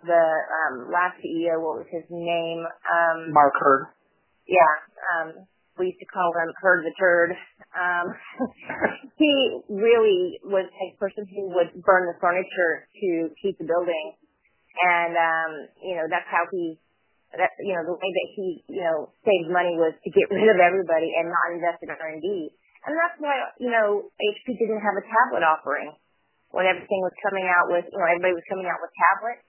the 0.00 0.24
um, 0.24 0.88
last 0.88 1.20
CEO, 1.20 1.60
what 1.60 1.84
was 1.84 1.90
his 1.92 2.08
name? 2.08 2.64
Um, 2.64 3.32
Mark 3.36 3.52
Hurd. 3.60 3.93
Yeah. 4.46 4.72
Um, 5.14 5.46
we 5.78 5.90
used 5.90 6.02
to 6.02 6.10
call 6.10 6.30
him 6.38 6.54
Herd 6.62 6.86
the 6.86 6.94
Turd. 6.94 7.30
Um, 7.74 8.06
he 9.18 9.32
really 9.66 10.38
was 10.46 10.70
a 10.70 10.88
person 10.98 11.26
who 11.26 11.50
would 11.58 11.74
burn 11.82 12.06
the 12.06 12.16
furniture 12.22 12.86
to 13.02 13.34
keep 13.42 13.58
the 13.58 13.66
building, 13.66 14.14
and 14.86 15.12
um, 15.18 15.50
you 15.82 15.98
know 15.98 16.06
that's 16.06 16.30
how 16.30 16.46
he, 16.54 16.78
that 17.34 17.50
you 17.58 17.74
know 17.74 17.82
the 17.90 17.96
way 17.98 18.10
that 18.10 18.28
he 18.38 18.46
you 18.70 18.82
know 18.86 19.10
saved 19.26 19.50
money 19.50 19.74
was 19.74 19.98
to 19.98 20.10
get 20.14 20.30
rid 20.34 20.46
of 20.46 20.62
everybody 20.62 21.10
and 21.18 21.26
not 21.26 21.58
invest 21.58 21.82
in 21.82 21.90
R 21.90 21.98
and 21.98 22.22
D, 22.22 22.54
and 22.86 22.94
that's 22.94 23.18
why 23.18 23.34
you 23.58 23.70
know 23.74 24.06
HP 24.14 24.54
didn't 24.54 24.82
have 24.82 24.94
a 24.94 25.02
tablet 25.02 25.42
offering 25.42 25.90
when 26.54 26.70
everything 26.70 27.02
was 27.02 27.14
coming 27.18 27.50
out 27.50 27.66
with 27.66 27.90
you 27.90 27.98
know 27.98 28.06
everybody 28.06 28.38
was 28.38 28.46
coming 28.46 28.70
out 28.70 28.78
with 28.78 28.94
tablets. 28.94 29.42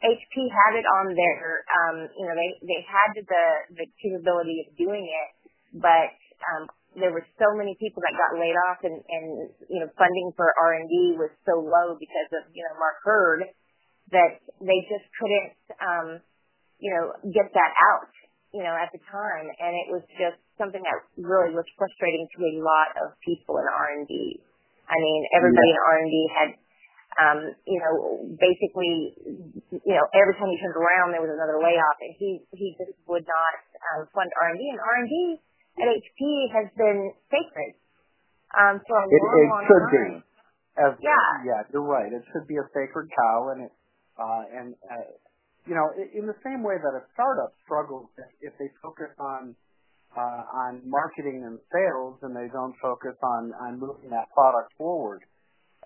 HP 0.00 0.34
had 0.48 0.72
it 0.80 0.86
on 0.88 1.12
their, 1.12 1.64
um, 1.68 1.96
you 2.16 2.24
know, 2.24 2.32
they 2.32 2.50
they 2.64 2.80
had 2.88 3.12
the 3.20 3.44
the 3.76 3.86
capability 4.00 4.64
of 4.64 4.72
doing 4.80 5.04
it, 5.04 5.28
but 5.76 6.16
um, 6.40 6.72
there 6.96 7.12
were 7.12 7.22
so 7.36 7.52
many 7.54 7.76
people 7.76 8.02
that 8.02 8.16
got 8.16 8.34
laid 8.40 8.56
off, 8.66 8.80
and, 8.82 8.96
and 8.96 9.26
you 9.68 9.78
know 9.84 9.88
funding 10.00 10.32
for 10.34 10.50
R 10.56 10.80
and 10.80 10.88
D 10.88 11.20
was 11.20 11.30
so 11.44 11.60
low 11.60 11.94
because 12.00 12.30
of 12.40 12.48
you 12.56 12.64
know 12.64 12.74
Mark 12.80 12.98
Hurd 13.04 13.40
that 14.10 14.40
they 14.58 14.80
just 14.88 15.06
couldn't 15.20 15.52
um, 15.78 16.08
you 16.80 16.90
know 16.90 17.14
get 17.30 17.52
that 17.52 17.72
out 17.92 18.10
you 18.56 18.64
know 18.64 18.72
at 18.72 18.88
the 18.96 18.98
time, 19.06 19.46
and 19.52 19.72
it 19.84 19.88
was 19.92 20.02
just 20.16 20.40
something 20.56 20.80
that 20.80 20.98
really 21.20 21.52
was 21.52 21.68
frustrating 21.76 22.24
to 22.36 22.38
a 22.42 22.54
lot 22.64 22.96
of 23.04 23.14
people 23.20 23.60
in 23.60 23.68
R 23.68 24.00
and 24.00 24.08
D. 24.08 24.40
I 24.90 24.96
mean, 24.96 25.20
everybody 25.36 25.70
yeah. 25.70 25.76
in 25.76 25.86
R 25.86 25.96
and 26.00 26.10
D 26.10 26.16
had 26.34 26.50
um, 27.18 27.40
you 27.66 27.78
know, 27.82 28.22
basically, 28.38 29.18
you 29.74 29.94
know, 29.98 30.06
every 30.14 30.34
time 30.38 30.46
he 30.46 30.58
turned 30.62 30.78
around, 30.78 31.10
there 31.10 31.24
was 31.24 31.34
another 31.34 31.58
layoff, 31.58 31.98
and 31.98 32.14
he 32.14 32.44
he 32.54 32.76
just 32.78 32.94
would 33.10 33.26
not 33.26 33.54
um, 33.90 34.06
fund 34.14 34.30
R 34.38 34.54
and 34.54 34.58
D, 34.58 34.62
and 34.70 34.78
R 34.78 34.94
and 35.02 35.08
D 35.10 35.14
at 35.82 35.88
HP 35.90 36.20
has 36.54 36.66
been 36.78 37.10
sacred 37.32 37.74
um, 38.54 38.78
for 38.86 38.94
a 39.02 39.06
it, 39.10 39.22
long, 39.22 39.34
it 39.34 39.48
long 39.50 39.64
should 39.66 39.86
time. 39.90 40.14
Be. 40.22 40.28
As, 40.78 40.92
yeah, 41.02 41.28
yeah, 41.44 41.60
you're 41.74 41.84
right. 41.84 42.08
It 42.08 42.22
should 42.30 42.46
be 42.46 42.56
a 42.56 42.66
sacred 42.70 43.10
cow, 43.10 43.50
and 43.52 43.66
it 43.66 43.72
uh, 44.14 44.42
and 44.54 44.68
uh, 44.86 45.10
you 45.66 45.74
know, 45.74 45.90
in 45.96 46.26
the 46.26 46.36
same 46.44 46.62
way 46.62 46.78
that 46.78 46.94
a 46.94 47.02
startup 47.12 47.52
struggles 47.64 48.08
if 48.40 48.54
they 48.58 48.70
focus 48.82 49.12
on 49.18 49.54
uh, 50.16 50.42
on 50.66 50.82
marketing 50.86 51.44
and 51.46 51.58
sales 51.70 52.18
and 52.22 52.34
they 52.34 52.48
don't 52.52 52.74
focus 52.82 53.14
on 53.22 53.52
on 53.54 53.78
moving 53.78 54.10
that 54.10 54.30
product 54.34 54.72
forward. 54.76 55.22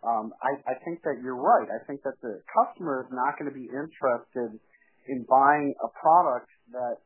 Um, 0.05 0.37
I, 0.45 0.77
think 0.85 1.01
that 1.09 1.25
you're 1.25 1.41
right. 1.41 1.69
I 1.73 1.81
think 1.89 2.05
that 2.05 2.21
the 2.21 2.45
customer 2.53 3.09
is 3.09 3.11
not 3.11 3.41
going 3.41 3.49
to 3.49 3.57
be 3.57 3.65
interested 3.73 4.61
in 5.09 5.25
buying 5.25 5.73
a 5.81 5.89
product 5.97 6.53
that 6.73 7.01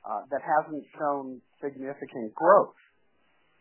uh, 0.00 0.24
that 0.32 0.40
hasn't 0.40 0.84
shown 0.96 1.40
significant 1.60 2.32
growth. 2.34 2.76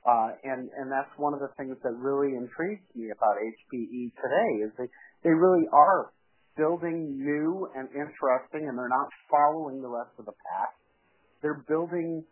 Uh, 0.08 0.32
and 0.48 0.72
and 0.80 0.88
that's 0.88 1.12
one 1.20 1.36
of 1.36 1.44
the 1.44 1.52
things 1.60 1.76
that 1.84 1.92
really 2.00 2.32
intrigues 2.32 2.88
me 2.96 3.12
about 3.12 3.36
HPE 3.36 4.16
today 4.16 4.52
is 4.64 4.72
they 4.80 4.88
they 5.28 5.36
really 5.36 5.68
are 5.74 6.16
building 6.56 7.20
new 7.20 7.68
and 7.76 7.88
interesting, 7.92 8.68
and 8.68 8.80
they're 8.80 8.88
not 8.88 9.12
following 9.30 9.82
the 9.82 9.92
rest 9.92 10.12
of 10.18 10.26
the 10.26 10.32
pack. 10.32 10.72
They're 11.42 11.64
building 11.68 12.24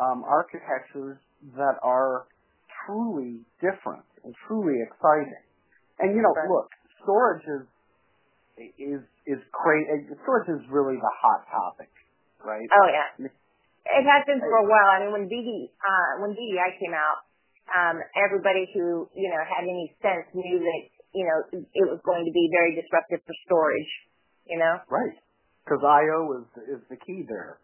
um, 0.00 0.24
architectures 0.24 1.18
that 1.56 1.76
are 1.82 2.24
truly 2.86 3.44
different 3.60 4.04
and 4.24 4.34
truly 4.48 4.80
exciting. 4.80 5.44
And 6.00 6.16
you 6.16 6.22
know, 6.24 6.32
right. 6.32 6.48
look, 6.48 6.68
storage 7.04 7.44
is 7.44 7.64
is 8.80 9.02
is 9.28 9.40
crazy. 9.52 10.08
Storage 10.24 10.48
is 10.48 10.64
really 10.72 10.96
the 10.96 11.14
hot 11.20 11.44
topic, 11.48 11.92
right? 12.40 12.66
Oh 12.72 12.88
yeah. 12.88 13.28
It 13.80 14.04
has 14.04 14.22
been 14.28 14.40
for 14.44 14.60
a 14.60 14.68
while. 14.68 14.90
I 14.92 14.98
mean, 15.00 15.12
when 15.12 15.24
VD, 15.24 15.72
uh, 15.72 16.12
when 16.20 16.36
VDI 16.36 16.76
came 16.78 16.92
out, 16.92 17.24
um, 17.70 17.96
everybody 18.18 18.66
who, 18.74 19.08
you 19.14 19.30
know, 19.30 19.42
had 19.46 19.64
any 19.64 19.94
sense 20.02 20.26
knew 20.34 20.58
that, 20.58 20.82
you 21.14 21.24
know, 21.24 21.38
it 21.54 21.86
was 21.86 22.00
going 22.04 22.24
to 22.26 22.32
be 22.32 22.50
very 22.50 22.74
disruptive 22.74 23.22
for 23.26 23.34
storage, 23.46 23.92
you 24.46 24.58
know? 24.58 24.78
Right. 24.90 25.14
Because 25.64 25.82
I.O. 25.82 26.42
is, 26.42 26.78
is 26.78 26.82
the 26.90 26.96
key 26.96 27.22
there. 27.28 27.58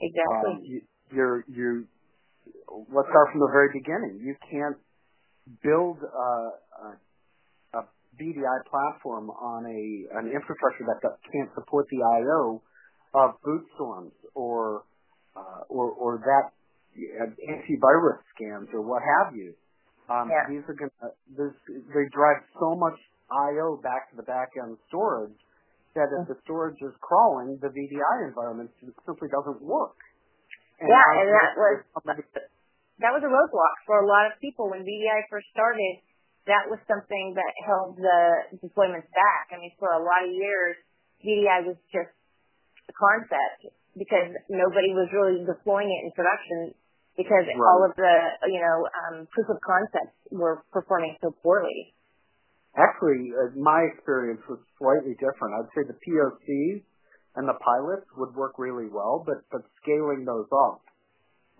Exactly. 0.00 0.50
Um, 0.50 0.60
you, 0.62 0.80
you're, 1.14 1.44
you, 1.46 1.86
let's 2.90 3.08
start 3.08 3.30
from 3.30 3.40
the 3.40 3.52
very 3.52 3.70
beginning. 3.72 4.18
You 4.22 4.34
can't 4.50 4.78
build 5.62 5.98
a, 6.02 6.30
a, 6.82 6.86
a 8.12 8.22
VDI 8.22 8.58
platform 8.68 9.30
on 9.30 9.64
a, 9.66 10.18
an 10.18 10.26
infrastructure 10.28 10.84
that 10.86 11.00
can't 11.32 11.50
support 11.54 11.86
the 11.90 12.02
I.O. 12.02 12.62
of 13.14 13.30
boot 13.42 13.64
storms 13.74 14.12
or 14.34 14.84
uh, 15.36 15.64
or 15.68 15.90
or 15.92 16.20
that 16.20 16.52
uh, 16.92 17.30
antivirus 17.48 18.20
scans 18.34 18.68
or 18.72 18.82
what 18.82 19.02
have 19.02 19.34
you. 19.34 19.54
Um, 20.10 20.28
yeah. 20.28 20.44
These 20.48 20.64
are 20.68 20.76
going 20.76 20.92
to 21.00 21.08
they 21.36 22.06
drive 22.12 22.44
so 22.60 22.76
much 22.76 22.98
I/O 23.30 23.80
back 23.82 24.10
to 24.10 24.16
the 24.16 24.24
back 24.24 24.52
end 24.60 24.76
storage 24.88 25.36
that 25.94 26.08
if 26.08 26.28
the 26.28 26.36
storage 26.44 26.80
is 26.80 26.92
crawling, 27.00 27.60
the 27.60 27.68
VDI 27.68 28.28
environment 28.28 28.72
simply 29.04 29.28
doesn't 29.28 29.60
work. 29.60 29.96
And 30.80 30.88
yeah, 30.88 31.04
and 31.20 31.28
that 31.28 31.52
was 31.56 31.76
that 32.98 33.12
was 33.12 33.22
a 33.22 33.30
roadblock 33.30 33.76
for 33.86 34.00
a 34.02 34.06
lot 34.08 34.32
of 34.32 34.40
people 34.40 34.70
when 34.72 34.82
VDI 34.82 35.28
first 35.30 35.46
started. 35.52 36.00
That 36.50 36.66
was 36.66 36.82
something 36.90 37.38
that 37.38 37.52
held 37.62 37.94
the 37.96 38.58
deployments 38.58 39.06
back. 39.14 39.54
I 39.54 39.62
mean, 39.62 39.70
for 39.78 39.94
a 39.94 40.02
lot 40.02 40.26
of 40.26 40.32
years, 40.34 40.74
VDI 41.22 41.70
was 41.70 41.78
just 41.94 42.10
a 42.90 42.94
concept 42.94 43.70
because 43.94 44.34
nobody 44.50 44.90
was 44.90 45.06
really 45.14 45.46
deploying 45.46 45.86
it 45.86 46.00
in 46.06 46.10
production 46.18 46.74
because 47.16 47.44
right. 47.46 47.60
all 47.60 47.84
of 47.84 47.92
the 47.94 48.14
you 48.48 48.60
know 48.60 48.88
um, 48.88 49.28
proof 49.30 49.48
of 49.52 49.58
concepts 49.60 50.16
were 50.32 50.64
performing 50.72 51.16
so 51.20 51.30
poorly. 51.42 51.94
Actually, 52.72 53.30
uh, 53.36 53.52
my 53.52 53.84
experience 53.92 54.40
was 54.48 54.58
slightly 54.80 55.12
different. 55.20 55.52
I'd 55.60 55.70
say 55.76 55.84
the 55.84 55.98
POCs 56.00 56.80
and 57.36 57.44
the 57.44 57.56
pilots 57.60 58.08
would 58.16 58.32
work 58.32 58.56
really 58.56 58.88
well, 58.88 59.22
but 59.24 59.44
but 59.52 59.62
scaling 59.84 60.24
those 60.24 60.48
up. 60.48 60.80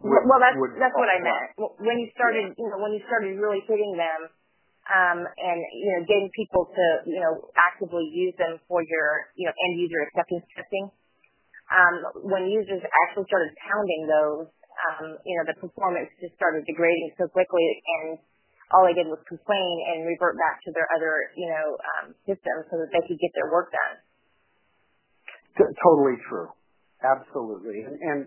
Would, 0.03 0.25
well, 0.27 0.41
that's 0.41 0.57
that's 0.81 0.97
what 0.97 1.07
I 1.13 1.21
meant. 1.21 1.49
When 1.79 2.01
you 2.01 2.09
started, 2.17 2.51
yeah. 2.51 2.59
you 2.59 2.69
know, 2.73 2.81
when 2.81 2.97
you 2.97 3.03
started 3.07 3.37
really 3.37 3.61
hitting 3.69 3.95
them, 3.95 4.33
and 5.39 5.59
you 5.79 5.91
know, 5.95 6.03
getting 6.09 6.31
people 6.35 6.67
to 6.67 6.85
you 7.07 7.21
know 7.23 7.51
actively 7.55 8.09
use 8.11 8.35
them 8.39 8.59
for 8.67 8.83
your 8.83 9.31
you 9.39 9.47
know 9.47 9.55
end 9.55 9.75
user 9.79 10.03
acceptance 10.11 10.47
testing. 10.57 10.91
Um, 11.73 12.29
when 12.29 12.53
users 12.53 12.85
actually 13.09 13.25
started 13.33 13.57
pounding 13.57 14.05
those, 14.05 14.49
um, 14.89 15.17
you 15.25 15.35
know, 15.41 15.45
the 15.49 15.57
performance 15.57 16.13
just 16.21 16.37
started 16.37 16.69
degrading 16.69 17.17
so 17.17 17.29
quickly, 17.33 17.65
and 18.03 18.21
all 18.77 18.85
they 18.85 18.93
did 18.93 19.09
was 19.09 19.23
complain 19.25 19.75
and 19.89 20.05
revert 20.05 20.37
back 20.37 20.61
to 20.69 20.71
their 20.77 20.89
other, 20.93 21.33
you 21.41 21.49
know, 21.49 21.67
um, 21.97 22.05
systems 22.29 22.69
so 22.69 22.77
that 22.77 22.93
they 22.93 23.01
could 23.09 23.17
get 23.17 23.33
their 23.33 23.49
work 23.49 23.73
done. 23.73 23.95
T- 25.57 25.75
totally 25.81 26.21
true, 26.29 26.53
absolutely, 27.01 27.85
and, 27.89 27.97
and 28.01 28.21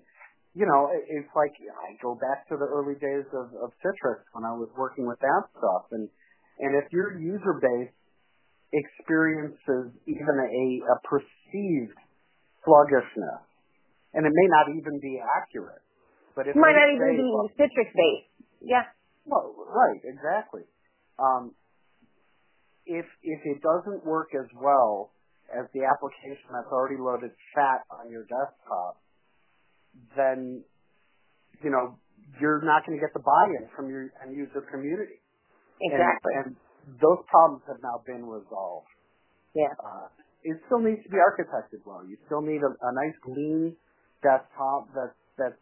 you 0.58 0.66
know, 0.66 0.90
it, 0.90 1.06
it's 1.10 1.32
like 1.38 1.54
I 1.62 1.94
go 2.02 2.16
back 2.18 2.50
to 2.50 2.58
the 2.58 2.66
early 2.66 2.96
days 2.98 3.28
of, 3.36 3.54
of 3.62 3.70
Citrix 3.86 4.26
when 4.34 4.46
I 4.48 4.56
was 4.58 4.70
working 4.78 5.06
with 5.06 5.20
that 5.22 5.44
stuff, 5.60 5.92
and 5.94 6.10
and 6.60 6.76
if 6.76 6.92
your 6.92 7.18
user 7.20 7.60
base 7.62 7.92
experiences 8.74 9.92
even 10.08 10.36
a, 10.40 10.68
a 10.84 10.96
perceived 11.08 11.98
sluggishness, 12.64 13.44
and 14.14 14.26
it 14.26 14.34
may 14.34 14.48
not 14.48 14.72
even 14.76 15.00
be 15.00 15.20
accurate, 15.20 15.84
but 16.36 16.48
if 16.48 16.56
might 16.56 16.76
not 16.76 16.92
even 16.92 17.16
be 17.16 17.30
well, 17.32 17.50
Citrix 17.56 17.92
based. 17.92 18.32
Yeah. 18.62 18.84
well, 19.26 19.54
right, 19.68 20.00
exactly. 20.04 20.64
Um, 21.20 21.54
if 22.86 23.06
if 23.24 23.40
it 23.46 23.62
doesn't 23.62 24.06
work 24.06 24.30
as 24.36 24.48
well 24.56 25.12
as 25.52 25.66
the 25.74 25.86
application 25.86 26.50
that's 26.52 26.72
already 26.72 26.98
loaded 26.98 27.32
fat 27.54 27.86
on 27.92 28.10
your 28.10 28.24
desktop, 28.24 29.02
then 30.18 30.64
you 31.64 31.70
know 31.70 31.98
you're 32.42 32.62
not 32.64 32.86
going 32.86 32.98
to 32.98 33.02
get 33.02 33.14
the 33.14 33.24
buy-in 33.24 33.70
from 33.76 33.90
your 33.90 34.10
end 34.24 34.36
user 34.36 34.66
community. 34.72 35.22
Exactly. 35.82 36.34
And, 36.38 36.46
and 36.46 37.00
those 37.02 37.20
problems 37.30 37.64
have 37.68 37.82
now 37.84 38.02
been 38.06 38.26
resolved. 38.26 38.88
yeah. 39.54 39.74
Uh, 39.80 40.08
it 40.46 40.62
still 40.68 40.78
needs 40.80 41.02
to 41.04 41.10
be 41.10 41.18
architected 41.18 41.82
well. 41.86 42.06
You 42.06 42.18
still 42.28 42.42
need 42.42 42.62
a, 42.62 42.70
a 42.70 42.92
nice 42.94 43.18
lean 43.26 43.76
desktop 44.22 44.94
that 44.94 45.12
that 45.42 45.58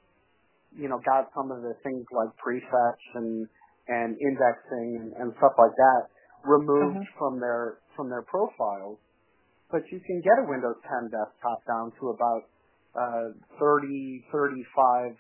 you 0.75 0.89
know 0.89 0.99
got 1.05 1.31
some 1.33 1.51
of 1.51 1.61
the 1.63 1.73
things 1.83 2.03
like 2.11 2.29
prefetch 2.35 3.03
and 3.15 3.47
and 3.87 4.17
indexing 4.19 4.89
and, 4.99 5.13
and 5.15 5.33
stuff 5.39 5.53
like 5.57 5.71
that 5.77 6.01
removed 6.43 6.99
Mhm. 6.99 7.17
from 7.17 7.39
their 7.39 7.79
from 7.95 8.09
their 8.09 8.23
profiles. 8.23 8.99
But 9.71 9.87
you 9.91 9.99
can 10.05 10.19
get 10.21 10.37
a 10.43 10.45
Windows 10.49 10.75
10 10.83 11.09
desktop 11.09 11.63
down 11.65 11.91
to 11.99 12.09
about 12.09 12.43
uh, 12.93 13.31
30, 13.59 14.25
35 14.31 15.15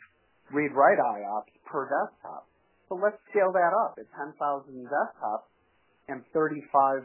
read-write 0.51 0.99
IOPS 0.99 1.53
per 1.65 1.89
desktop. 1.89 2.45
So 2.93 3.01
let's 3.01 3.17
scale 3.33 3.49
that 3.49 3.73
up 3.73 3.97
at 3.97 4.05
10,000 4.13 4.37
desktops 4.37 5.49
and 6.09 6.21
35 6.29 7.01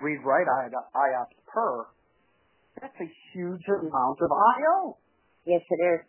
read-write 0.00 0.46
IOPS 0.46 1.34
per. 1.50 1.86
That's 2.80 2.94
a 3.02 3.10
huge 3.32 3.66
amount 3.66 4.18
of 4.22 4.30
I/O. 4.30 4.96
Yes, 5.44 5.62
it 5.68 5.82
is. 5.82 6.00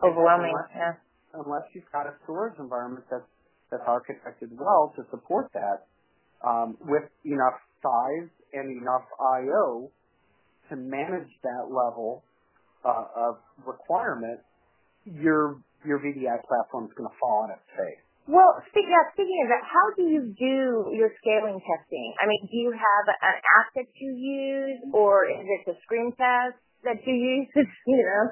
Overwhelming. 0.00 0.54
Unless, 0.54 0.70
Yeah. 0.76 0.94
unless 1.34 1.74
you've 1.74 1.90
got 1.90 2.06
a 2.06 2.14
storage 2.22 2.56
environment 2.60 3.04
that's 3.10 3.26
that's 3.70 3.82
architected 3.82 4.52
well 4.52 4.92
to 4.94 5.02
support 5.10 5.50
that, 5.54 5.86
um, 6.42 6.76
with 6.82 7.10
enough 7.24 7.58
size 7.82 8.30
and 8.52 8.70
enough 8.70 9.06
I/O 9.18 9.90
to 10.68 10.76
manage 10.76 11.30
that 11.42 11.66
level 11.68 12.22
uh, 12.84 13.06
of 13.16 13.38
requirement, 13.66 14.40
your 15.04 15.58
your 15.84 15.98
VDI 15.98 16.38
platform 16.46 16.86
is 16.86 16.92
going 16.94 17.10
to 17.10 17.16
fall 17.18 17.42
on 17.42 17.50
its 17.50 17.66
face. 17.76 18.06
Well, 18.30 18.62
speak, 18.70 18.86
yeah, 18.86 19.02
speaking 19.18 19.34
of 19.42 19.48
that, 19.50 19.64
how 19.66 19.86
do 19.98 20.06
you 20.06 20.30
do 20.38 20.94
your 20.94 21.10
scaling 21.18 21.58
testing? 21.58 22.08
I 22.22 22.30
mean, 22.30 22.46
do 22.46 22.56
you 22.56 22.70
have 22.70 23.04
an 23.10 23.36
app 23.58 23.68
that 23.74 23.90
you 23.98 24.14
use, 24.14 24.78
or 24.94 25.26
is 25.26 25.42
it 25.42 25.62
the 25.66 25.74
screen 25.82 26.14
test 26.14 26.54
that 26.86 27.02
you 27.02 27.14
use? 27.14 27.50
you 27.90 27.98
know, 27.98 28.22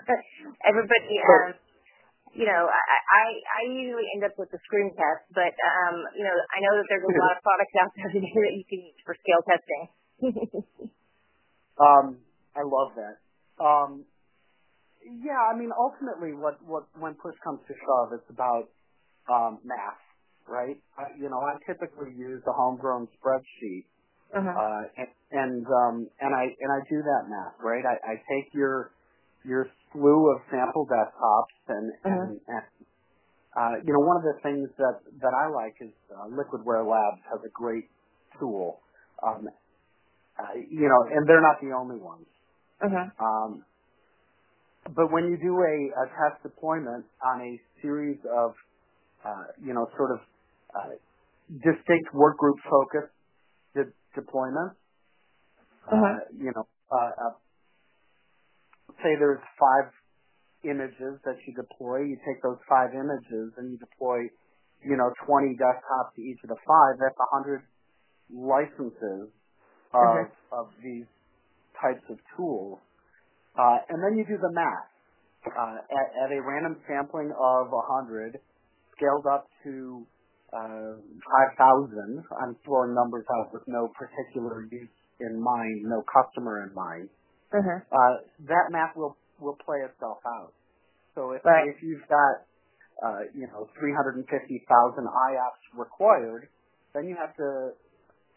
everybody, 0.62 1.18
um, 1.26 1.58
you 2.34 2.46
know, 2.46 2.70
I, 2.70 2.96
I 3.10 3.24
I 3.34 3.60
usually 3.70 4.06
end 4.14 4.22
up 4.24 4.38
with 4.38 4.50
the 4.54 4.62
screen 4.70 4.94
test, 4.94 5.26
but 5.34 5.54
um, 5.58 5.96
you 6.14 6.22
know, 6.22 6.36
I 6.38 6.58
know 6.62 6.74
that 6.78 6.86
there's 6.86 7.04
a 7.04 7.14
lot 7.18 7.34
of 7.34 7.42
products 7.42 7.74
out 7.82 7.90
there 7.98 8.10
today 8.14 8.34
that 8.46 8.54
you 8.54 8.66
can 8.70 8.80
use 8.86 9.00
for 9.02 9.14
scale 9.18 9.42
testing. 9.46 9.84
Um, 11.80 12.18
I 12.56 12.62
love 12.62 12.92
that. 12.96 13.16
Um, 13.62 14.04
yeah, 15.04 15.40
I 15.50 15.56
mean, 15.56 15.70
ultimately, 15.76 16.34
what 16.34 16.58
what 16.66 16.86
when 16.98 17.14
push 17.14 17.34
comes 17.44 17.60
to 17.68 17.74
shove, 17.74 18.12
it's 18.14 18.30
about 18.30 18.68
math, 19.64 20.00
right? 20.48 20.76
I, 20.98 21.16
you 21.18 21.28
know, 21.28 21.40
I 21.40 21.58
typically 21.66 22.12
use 22.16 22.42
a 22.46 22.52
homegrown 22.52 23.08
spreadsheet, 23.18 23.84
uh-huh. 24.34 24.50
uh, 24.50 24.82
and 24.96 25.08
and, 25.30 25.66
um, 25.66 26.08
and 26.20 26.34
I 26.34 26.44
and 26.44 26.70
I 26.72 26.80
do 26.88 27.02
that 27.02 27.28
math, 27.28 27.54
right? 27.62 27.84
I, 27.84 28.12
I 28.12 28.14
take 28.28 28.52
your 28.54 28.92
your 29.44 29.66
slew 29.92 30.30
of 30.34 30.42
sample 30.50 30.86
desktops 30.86 31.56
and 31.68 31.92
Uh-huh. 31.92 32.10
and, 32.10 32.40
and 32.48 32.64
uh, 33.56 33.74
you 33.84 33.92
know, 33.92 34.00
one 34.00 34.16
of 34.16 34.22
the 34.22 34.38
things 34.42 34.68
that 34.78 35.00
that 35.22 35.34
I 35.34 35.48
like 35.50 35.74
is 35.80 35.92
uh, 36.10 36.26
Liquidware 36.30 36.86
Labs 36.86 37.22
has 37.30 37.40
a 37.44 37.50
great 37.52 37.90
tool. 38.38 38.80
Um, 39.26 39.48
uh, 40.38 40.54
you 40.70 40.88
know, 40.88 41.04
and 41.14 41.28
they're 41.28 41.42
not 41.42 41.60
the 41.60 41.74
only 41.76 41.98
ones. 42.00 42.26
Uh-huh. 42.80 43.10
Um, 43.20 43.64
but 44.96 45.12
when 45.12 45.24
you 45.24 45.36
do 45.36 45.54
a, 45.60 46.02
a 46.02 46.06
test 46.08 46.42
deployment 46.42 47.04
on 47.22 47.40
a 47.42 47.60
series 47.82 48.18
of, 48.24 48.54
sort 49.96 50.12
of 50.12 50.20
uh, 50.74 50.94
distinct 51.50 52.14
work 52.14 52.38
group 52.38 52.56
focused 52.70 53.14
de- 53.74 53.94
deployments, 54.20 54.76
Uh-huh. 55.92 56.16
uh, 56.16 56.24
you 56.36 56.52
know, 56.56 56.66
uh, 56.92 57.12
uh, 57.28 57.34
say 59.02 59.16
there's 59.18 59.42
five 59.58 59.92
images 60.64 61.20
that 61.24 61.36
you 61.46 61.54
deploy, 61.54 62.02
you 62.04 62.16
take 62.26 62.42
those 62.42 62.58
five 62.68 62.90
images 62.94 63.54
and 63.58 63.72
you 63.72 63.78
deploy, 63.78 64.18
you 64.84 64.96
know, 64.96 65.10
20 65.26 65.56
desktops 65.56 66.14
to 66.16 66.22
each 66.22 66.38
of 66.44 66.50
the 66.50 66.58
five, 66.66 66.94
that's 67.00 67.18
100 67.32 67.62
licenses 68.32 69.30
of, 69.94 70.28
of 70.52 70.66
these 70.82 71.06
types 71.80 72.04
of 72.10 72.18
tools. 72.36 72.78
Uh, 73.58 73.78
and 73.88 74.02
then 74.04 74.18
you 74.18 74.24
do 74.26 74.38
the 74.40 74.52
math. 74.52 74.90
Uh, 75.46 75.78
at, 75.78 76.08
at 76.26 76.32
a 76.36 76.40
random 76.42 76.76
sampling 76.88 77.32
of 77.32 77.68
100, 77.70 78.40
scaled 79.00 79.24
up 79.24 79.48
to 79.64 80.04
uh, 80.52 81.00
5,000, 81.56 82.20
I'm 82.36 82.56
throwing 82.64 82.92
numbers 82.92 83.24
out 83.40 83.48
with 83.54 83.62
no 83.66 83.88
particular 83.96 84.68
use 84.70 84.92
in 85.20 85.40
mind, 85.40 85.88
no 85.88 86.04
customer 86.04 86.68
in 86.68 86.74
mind, 86.74 87.08
Uh-huh. 87.52 87.80
uh, 87.80 88.14
that 88.44 88.68
math 88.70 88.94
will, 88.96 89.16
will 89.40 89.56
play 89.64 89.78
itself 89.88 90.18
out. 90.26 90.52
So 91.14 91.32
if, 91.32 91.42
Right. 91.44 91.68
if 91.68 91.82
you've 91.82 92.06
got, 92.08 92.34
uh, 93.02 93.20
you 93.34 93.46
know, 93.48 93.68
350,000 93.78 94.28
IOPS 94.68 95.64
required, 95.78 96.48
then 96.94 97.06
you 97.08 97.16
have 97.16 97.34
to 97.36 97.72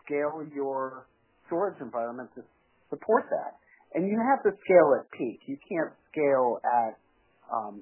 scale 0.06 0.46
your 0.54 1.08
storage 1.48 1.80
environment 1.82 2.30
to 2.36 2.44
support 2.90 3.26
that. 3.30 3.60
And 3.94 4.08
you 4.10 4.18
have 4.18 4.42
to 4.44 4.52
scale 4.64 4.90
at 5.00 5.10
peak. 5.12 5.40
You 5.46 5.58
can't 5.70 5.94
scale 6.12 6.60
at, 6.66 6.98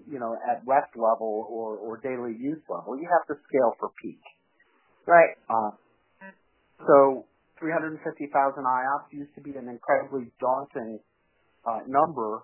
you 0.09 0.19
know, 0.19 0.35
at 0.49 0.61
rest 0.67 0.91
level 0.95 1.47
or, 1.49 1.77
or 1.77 1.97
daily 1.97 2.35
use 2.37 2.61
level. 2.69 2.97
You 2.97 3.07
have 3.07 3.25
to 3.27 3.41
scale 3.47 3.73
for 3.79 3.89
peak. 4.01 4.21
Right. 5.07 5.35
Uh, 5.49 5.71
so 6.87 7.25
350,000 7.59 8.33
IOPS 8.33 9.13
used 9.13 9.33
to 9.35 9.41
be 9.41 9.51
an 9.57 9.69
incredibly 9.69 10.31
daunting 10.39 10.99
uh, 11.65 11.79
number 11.87 12.43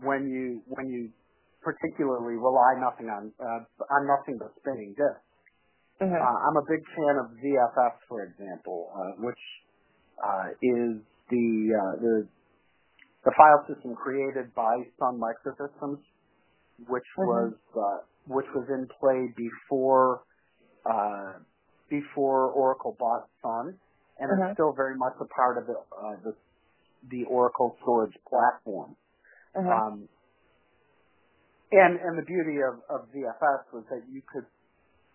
when 0.00 0.26
you 0.26 0.62
when 0.66 0.88
you 0.88 1.10
particularly 1.62 2.36
rely 2.36 2.76
nothing 2.80 3.08
on 3.08 3.32
uh, 3.40 3.60
on 3.92 4.00
nothing 4.08 4.36
but 4.40 4.52
spinning 4.60 4.96
disks. 4.96 5.24
Uh-huh. 6.00 6.10
Uh, 6.10 6.38
I'm 6.48 6.56
a 6.58 6.66
big 6.66 6.82
fan 6.90 7.14
of 7.22 7.26
ZFS, 7.38 7.96
for 8.08 8.24
example, 8.24 8.90
uh, 8.90 9.22
which 9.22 9.42
uh, 10.18 10.48
is 10.60 10.98
the 11.30 11.48
uh, 11.70 11.94
the 12.00 12.14
the 13.24 13.32
file 13.36 13.64
system 13.68 13.94
created 13.94 14.52
by 14.54 14.74
Sun 14.98 15.20
Microsystems, 15.20 16.00
which 16.88 17.04
Mhm. 17.18 17.26
was 17.26 17.54
uh, 17.76 17.98
which 18.26 18.46
was 18.54 18.68
in 18.70 18.88
play 19.00 19.28
before 19.36 20.22
uh, 20.86 21.34
before 21.88 22.50
Oracle 22.52 22.96
bought 22.98 23.28
Sun, 23.42 23.78
and 24.18 24.30
Mhm. 24.30 24.48
it's 24.50 24.54
still 24.54 24.72
very 24.72 24.96
much 24.96 25.14
a 25.20 25.26
part 25.26 25.58
of 25.58 25.66
the 25.66 25.78
uh, 25.78 26.16
the, 26.24 26.36
the 27.08 27.24
Oracle 27.24 27.76
storage 27.82 28.16
platform. 28.28 28.96
Uh-huh. 29.54 29.70
Um, 29.70 30.08
and 31.72 31.98
and 32.00 32.18
the 32.18 32.22
beauty 32.22 32.60
of, 32.62 32.82
of 32.88 33.08
ZFS 33.12 33.72
was 33.72 33.84
that 33.90 34.02
you 34.08 34.22
could 34.22 34.46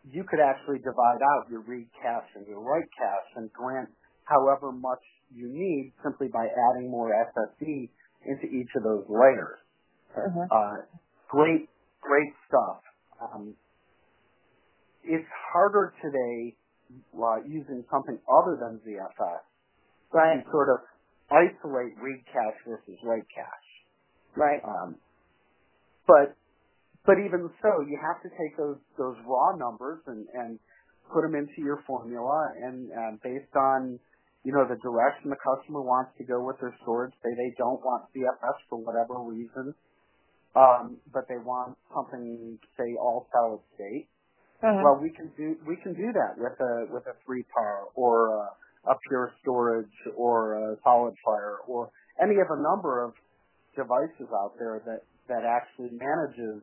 you 0.03 0.23
could 0.23 0.39
actually 0.39 0.79
divide 0.79 1.21
out 1.21 1.49
your 1.49 1.61
read 1.61 1.87
cache 2.01 2.29
and 2.35 2.47
your 2.47 2.61
write 2.61 2.89
cache 2.97 3.31
and 3.35 3.51
grant 3.53 3.89
however 4.23 4.71
much 4.71 5.03
you 5.31 5.47
need 5.49 5.93
simply 6.03 6.27
by 6.29 6.47
adding 6.47 6.89
more 6.89 7.11
SSD 7.11 7.89
into 8.25 8.45
each 8.47 8.69
of 8.75 8.83
those 8.83 9.05
layers. 9.09 9.59
Uh-huh. 10.15 10.47
Uh, 10.49 10.75
great, 11.29 11.69
great 12.01 12.33
stuff. 12.47 12.81
Um, 13.21 13.55
it's 15.03 15.27
harder 15.53 15.93
today 16.03 16.55
uh, 17.15 17.37
using 17.47 17.85
something 17.91 18.17
other 18.27 18.57
than 18.59 18.79
ZFS 18.85 19.45
Right. 20.11 20.43
to 20.43 20.51
sort 20.51 20.69
of 20.69 20.79
isolate 21.29 21.93
read 22.01 22.25
cache 22.33 22.57
versus 22.65 22.97
write 23.03 23.29
cache. 23.29 23.71
Right. 24.35 24.61
Um, 24.65 24.95
but 26.07 26.33
but 27.05 27.17
even 27.21 27.49
so, 27.61 27.81
you 27.85 27.97
have 28.01 28.21
to 28.23 28.29
take 28.37 28.57
those 28.57 28.77
those 28.97 29.15
raw 29.25 29.55
numbers 29.55 30.01
and 30.07 30.25
and 30.33 30.59
put 31.13 31.21
them 31.21 31.35
into 31.35 31.61
your 31.61 31.83
formula, 31.85 32.49
and 32.61 32.89
uh, 32.91 33.11
based 33.23 33.53
on 33.55 33.99
you 34.43 34.51
know 34.51 34.65
the 34.67 34.77
direction 34.81 35.29
the 35.29 35.41
customer 35.41 35.81
wants 35.81 36.11
to 36.17 36.23
go 36.23 36.43
with 36.43 36.59
their 36.59 36.73
storage, 36.81 37.13
say 37.23 37.29
they 37.37 37.53
don't 37.57 37.81
want 37.85 38.05
ZFS 38.13 38.57
for 38.69 38.81
whatever 38.81 39.21
reason, 39.21 39.73
um, 40.55 40.97
but 41.13 41.27
they 41.29 41.37
want 41.37 41.77
something, 41.93 42.57
say, 42.77 42.95
all 42.99 43.27
solid 43.31 43.61
state. 43.75 44.07
Uh-huh. 44.61 44.81
Well, 44.83 44.99
we 45.01 45.09
can 45.11 45.31
do 45.37 45.55
we 45.65 45.77
can 45.77 45.93
do 45.93 46.11
that 46.11 46.35
with 46.35 46.59
a 46.59 46.91
with 46.91 47.07
a 47.07 47.15
three 47.25 47.43
par 47.53 47.87
or 47.95 48.35
a, 48.35 48.91
a 48.91 48.95
Pure 49.07 49.31
Storage 49.41 49.95
or 50.17 50.73
a 50.73 50.75
SolidFire 50.85 51.63
or 51.67 51.91
any 52.21 52.35
of 52.43 52.47
a 52.51 52.59
number 52.61 53.03
of 53.03 53.13
devices 53.75 54.27
out 54.35 54.59
there 54.59 54.81
that 54.85 55.07
that 55.29 55.47
actually 55.47 55.95
manages 55.95 56.59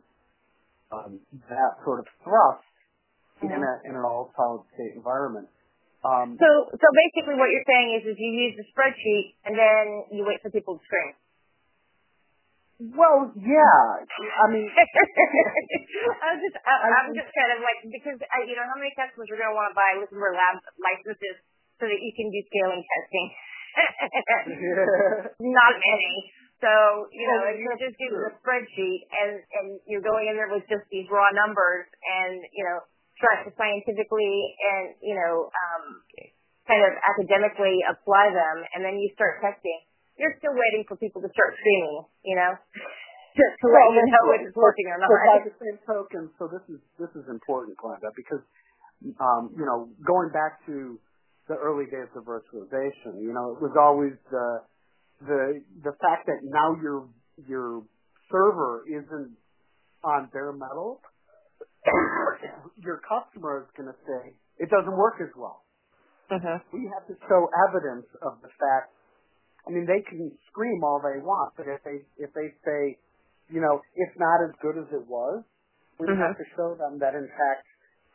um, 0.93 1.20
that 1.49 1.72
sort 1.84 2.01
of 2.01 2.07
thrust 2.22 2.68
in 3.41 3.49
a 3.49 3.72
in 3.89 3.97
an 3.97 4.05
all 4.05 4.30
solid 4.37 4.61
state 4.74 4.93
environment. 4.95 5.49
Um, 6.05 6.37
so 6.37 6.49
so 6.76 6.87
basically, 6.93 7.41
what 7.41 7.49
you're 7.49 7.64
saying 7.64 7.97
is, 7.97 8.12
is 8.12 8.16
you 8.20 8.30
use 8.45 8.55
the 8.61 8.66
spreadsheet 8.76 9.41
and 9.49 9.57
then 9.57 9.84
you 10.12 10.28
wait 10.28 10.45
for 10.45 10.51
people 10.51 10.76
to 10.76 10.84
scream. 10.84 11.16
Well, 12.77 13.33
yeah. 13.41 13.81
I 14.05 14.47
mean, 14.53 14.68
I 14.77 16.27
was 16.37 16.41
just, 16.45 16.61
I, 16.61 16.74
I'm 16.93 17.16
just 17.16 17.33
kind 17.33 17.51
of 17.57 17.64
like 17.64 17.81
because 17.89 18.20
I, 18.29 18.45
you 18.45 18.53
know 18.53 18.68
how 18.68 18.77
many 18.77 18.93
customers 18.93 19.33
are 19.33 19.41
going 19.41 19.49
to 19.49 19.57
want 19.57 19.72
to 19.72 19.77
buy 19.81 19.97
Liquidware 19.97 20.37
Lab 20.37 20.61
licenses 20.77 21.41
so 21.81 21.89
that 21.89 22.01
you 22.05 22.12
can 22.12 22.29
do 22.29 22.41
scaling 22.53 22.85
testing. 22.85 23.27
Not 25.57 25.72
many. 25.81 26.14
So 26.61 27.09
you 27.16 27.24
know, 27.33 27.49
if 27.49 27.57
you're 27.64 27.81
just 27.81 27.97
using 27.97 28.20
a 28.29 28.33
spreadsheet 28.45 29.09
and 29.24 29.41
and 29.41 29.66
you're 29.89 30.05
going 30.05 30.29
in 30.29 30.37
there 30.37 30.53
with 30.53 30.68
just 30.68 30.85
these 30.93 31.09
raw 31.09 31.33
numbers 31.33 31.89
and 31.89 32.45
you 32.53 32.61
know 32.61 32.85
trying 33.16 33.49
to 33.49 33.57
scientifically 33.57 34.37
and 34.61 34.93
you 35.01 35.16
know 35.16 35.49
um, 35.49 36.05
kind 36.68 36.85
of 36.85 36.93
academically 37.01 37.81
apply 37.89 38.37
them, 38.37 38.68
and 38.77 38.85
then 38.85 39.01
you 39.01 39.09
start 39.16 39.41
testing 39.41 39.81
you're 40.17 40.37
still 40.41 40.57
waiting 40.57 40.85
for 40.89 40.97
people 40.97 41.21
to 41.21 41.31
start 41.31 41.57
screaming, 41.61 42.09
you 42.25 42.37
know, 42.37 42.53
just 43.37 43.55
to 43.61 43.67
let 43.69 43.85
you 43.93 44.03
know 44.09 44.25
if 44.33 44.41
it's 44.49 44.57
working 44.57 44.89
or 44.89 44.97
not. 44.97 45.09
But 45.12 45.23
by 45.29 45.39
the 45.45 45.57
same 45.61 45.79
token, 45.85 46.33
so 46.41 46.49
this 46.49 46.64
is 46.73 46.81
this 46.97 47.12
is 47.12 47.29
important, 47.29 47.77
Glenda, 47.77 48.09
because 48.17 48.41
um, 49.21 49.53
you 49.53 49.64
know, 49.64 49.93
going 50.01 50.33
back 50.33 50.64
to 50.67 50.99
the 51.49 51.55
early 51.55 51.87
days 51.87 52.09
of 52.17 52.25
virtualization, 52.25 53.21
you 53.21 53.33
know, 53.37 53.53
it 53.53 53.61
was 53.61 53.77
always 53.77 54.17
the 54.33 54.64
the 55.21 55.61
the 55.85 55.95
fact 56.01 56.27
that 56.27 56.41
now 56.43 56.75
your 56.81 57.09
your 57.45 57.85
server 58.33 58.85
isn't 58.89 59.37
on 60.03 60.29
bare 60.33 60.53
metal. 60.53 61.01
your 62.83 63.01
customer 63.07 63.62
is 63.62 63.71
going 63.77 63.87
to 63.87 63.99
say 64.03 64.35
it 64.59 64.69
doesn't 64.71 64.97
work 64.97 65.21
as 65.21 65.31
well. 65.37 65.62
Uh-huh. 66.27 66.59
We 66.75 66.91
have 66.91 67.07
to 67.07 67.14
show 67.29 67.47
evidence 67.71 68.07
of 68.27 68.43
the 68.43 68.51
fact 68.59 68.95
I 69.67 69.75
mean, 69.75 69.87
they 69.87 70.03
can 70.07 70.31
scream 70.47 70.87
all 70.87 71.03
they 71.03 71.19
want, 71.19 71.59
but 71.59 71.67
if 71.67 71.83
they 71.83 72.07
if 72.23 72.31
they 72.39 72.55
say, 72.62 72.99
you 73.51 73.59
know, 73.59 73.83
it's 73.99 74.14
not 74.14 74.39
as 74.47 74.55
good 74.62 74.79
as 74.79 74.87
it 74.95 75.03
was, 75.11 75.43
we 75.99 76.07
mm-hmm. 76.07 76.23
have 76.23 76.39
to 76.39 76.47
show 76.55 76.79
them 76.79 77.03
that 77.03 77.19
in 77.19 77.27
fact 77.27 77.67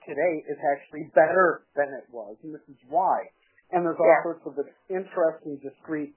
today 0.07 0.33
is 0.47 0.57
actually 0.71 1.11
better 1.11 1.67
than 1.75 1.91
it 1.91 2.07
was, 2.09 2.39
and 2.43 2.55
this 2.55 2.63
is 2.71 2.79
why. 2.87 3.27
And 3.71 3.83
there's 3.83 3.99
all 3.99 4.07
yeah. 4.07 4.23
sorts 4.23 4.43
of 4.47 4.55
interesting, 4.87 5.59
discrete 5.59 6.15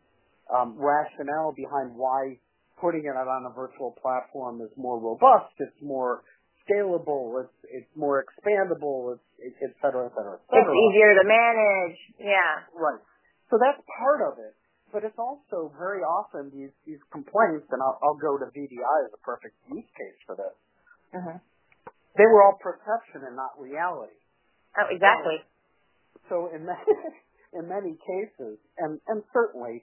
um, 0.51 0.79
rationale 0.79 1.55
behind 1.55 1.95
why 1.95 2.39
putting 2.79 3.07
it 3.07 3.15
on 3.15 3.47
a 3.47 3.53
virtual 3.55 3.95
platform 4.03 4.63
is 4.63 4.71
more 4.77 4.99
robust, 4.99 5.55
it's 5.59 5.83
more 5.83 6.23
scalable, 6.63 7.43
it's 7.43 7.59
it's 7.67 7.93
more 7.99 8.23
expandable, 8.23 9.19
it's 9.43 9.59
et 9.63 9.75
cetera, 9.83 10.07
et 10.07 10.15
cetera, 10.15 10.39
et 10.39 10.45
cetera. 10.47 10.63
It's 10.63 10.75
easier 10.79 11.11
to 11.19 11.25
manage. 11.27 11.99
Yeah. 12.23 12.55
Right. 12.71 13.03
So 13.51 13.59
that's 13.59 13.83
part 13.99 14.23
of 14.31 14.39
it 14.39 14.55
but 14.95 15.03
it's 15.03 15.19
also 15.19 15.75
very 15.75 16.07
often 16.07 16.55
these 16.55 16.71
these 16.87 17.03
complaints, 17.11 17.67
and 17.75 17.83
I'll, 17.83 17.99
I'll 17.99 18.21
go 18.23 18.39
to 18.39 18.47
VDI 18.55 18.97
as 19.11 19.13
a 19.13 19.21
perfect 19.27 19.59
use 19.67 19.91
case 19.99 20.19
for 20.23 20.39
this. 20.39 20.55
Uh-huh. 21.11 21.39
They 22.15 22.31
were 22.31 22.47
all 22.47 22.55
perception 22.63 23.27
and 23.27 23.35
not 23.35 23.59
reality. 23.59 24.15
Oh, 24.79 24.87
exactly. 24.87 25.43
So, 26.31 26.47
so 26.49 26.55
in 26.55 26.63
many, 26.71 26.95
in 27.59 27.65
many 27.67 27.99
cases, 27.99 28.63
and 28.79 29.03
and 29.11 29.27
certainly 29.35 29.83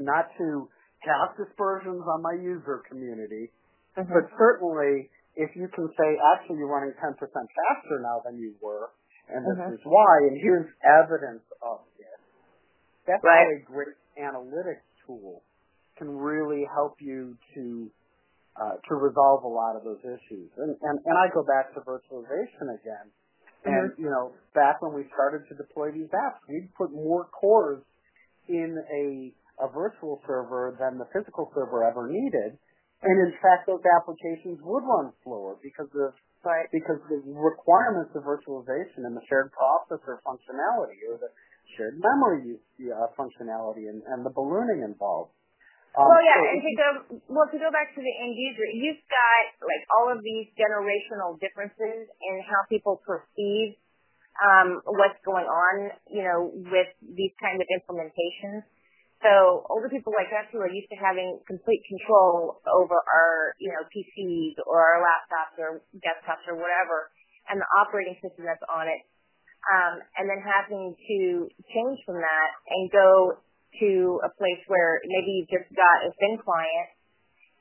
not 0.00 0.32
to 0.40 0.72
cast 1.04 1.36
dispersions 1.36 2.00
on 2.08 2.24
my 2.24 2.32
user 2.40 2.80
community, 2.88 3.52
uh-huh. 3.92 4.08
but 4.08 4.24
certainly 4.40 5.12
if 5.36 5.52
you 5.52 5.68
can 5.68 5.86
say 6.00 6.08
actually 6.34 6.58
you're 6.58 6.72
running 6.72 6.96
10% 6.96 7.14
faster 7.14 7.96
now 8.00 8.24
than 8.24 8.40
you 8.40 8.56
were, 8.64 8.88
and 9.28 9.44
this 9.44 9.60
uh-huh. 9.60 9.76
is 9.76 9.82
why, 9.84 10.32
and 10.32 10.40
here's 10.40 10.66
evidence 10.80 11.44
of 11.60 11.84
that's 13.08 13.24
right. 13.24 13.48
how 13.48 13.56
a 13.56 13.60
great 13.64 13.96
analytics 14.20 14.84
tool 15.08 15.42
can 15.96 16.12
really 16.12 16.68
help 16.68 17.00
you 17.00 17.34
to 17.56 17.90
uh, 18.58 18.76
to 18.90 18.94
resolve 18.94 19.44
a 19.44 19.48
lot 19.48 19.76
of 19.76 19.84
those 19.84 20.02
issues. 20.04 20.50
And, 20.58 20.76
and 20.82 20.96
and 21.00 21.14
I 21.16 21.32
go 21.32 21.42
back 21.42 21.72
to 21.74 21.80
virtualization 21.80 22.76
again. 22.76 23.08
And 23.64 23.90
mm-hmm. 23.90 24.02
you 24.02 24.10
know, 24.10 24.36
back 24.54 24.82
when 24.82 24.94
we 24.94 25.08
started 25.14 25.48
to 25.48 25.54
deploy 25.56 25.90
these 25.90 26.12
apps, 26.12 26.38
we'd 26.48 26.70
put 26.76 26.92
more 26.92 27.26
cores 27.32 27.82
in 28.48 28.76
a 28.76 29.32
a 29.58 29.68
virtual 29.72 30.22
server 30.26 30.76
than 30.78 30.98
the 30.98 31.08
physical 31.10 31.50
server 31.54 31.82
ever 31.82 32.06
needed. 32.06 32.58
And 33.02 33.16
in 33.30 33.32
fact, 33.38 33.66
those 33.66 33.82
applications 33.94 34.58
would 34.62 34.82
run 34.82 35.14
slower 35.22 35.54
because 35.62 35.90
of 35.94 36.14
right. 36.42 36.66
because 36.74 36.98
the 37.06 37.22
requirements 37.30 38.10
of 38.14 38.26
virtualization 38.26 39.06
and 39.06 39.14
the 39.14 39.22
shared 39.30 39.50
processor 39.54 40.18
functionality 40.26 40.98
or 41.06 41.18
the 41.18 41.30
shared 41.76 42.00
memory 42.00 42.56
uh, 42.88 43.08
functionality 43.18 43.90
and, 43.90 44.00
and 44.06 44.24
the 44.24 44.30
ballooning 44.30 44.86
involved. 44.86 45.32
Um, 45.96 46.06
well, 46.06 46.22
yeah, 46.22 46.38
so 46.38 46.46
and 46.46 46.60
to 46.62 46.72
go 46.76 46.88
well 47.32 47.48
to 47.50 47.58
go 47.58 47.70
back 47.74 47.90
to 47.96 48.00
the 48.00 48.14
end 48.22 48.36
user, 48.36 48.66
you've 48.70 49.02
got 49.08 49.44
like 49.64 49.82
all 49.98 50.12
of 50.12 50.22
these 50.22 50.46
generational 50.54 51.40
differences 51.42 52.06
in 52.06 52.34
how 52.46 52.62
people 52.68 53.02
perceive 53.02 53.74
um, 54.38 54.78
what's 54.86 55.18
going 55.26 55.46
on, 55.46 55.90
you 56.06 56.22
know, 56.22 56.54
with 56.54 56.90
these 57.02 57.34
kind 57.42 57.58
of 57.58 57.66
implementations. 57.66 58.62
So 59.18 59.66
older 59.66 59.90
people 59.90 60.14
like 60.14 60.30
us 60.30 60.46
who 60.54 60.62
are 60.62 60.70
used 60.70 60.86
to 60.94 60.98
having 60.98 61.42
complete 61.50 61.82
control 61.90 62.62
over 62.70 62.94
our, 62.94 63.58
you 63.58 63.74
know, 63.74 63.82
PCs 63.90 64.62
or 64.62 64.78
our 64.78 65.02
laptops 65.02 65.58
or 65.58 65.82
desktops 65.98 66.46
or 66.46 66.54
whatever, 66.54 67.10
and 67.50 67.58
the 67.58 67.66
operating 67.82 68.14
system 68.22 68.46
that's 68.46 68.62
on 68.70 68.86
it, 68.86 69.02
and 70.18 70.24
then 70.28 70.40
having 70.40 70.96
to 70.96 71.18
change 71.72 71.98
from 72.06 72.20
that 72.20 72.48
and 72.68 72.90
go 72.90 73.38
to 73.80 74.20
a 74.24 74.30
place 74.40 74.62
where 74.66 75.00
maybe 75.04 75.38
you've 75.38 75.52
just 75.52 75.68
got 75.76 76.08
a 76.08 76.10
thin 76.18 76.40
client 76.40 76.88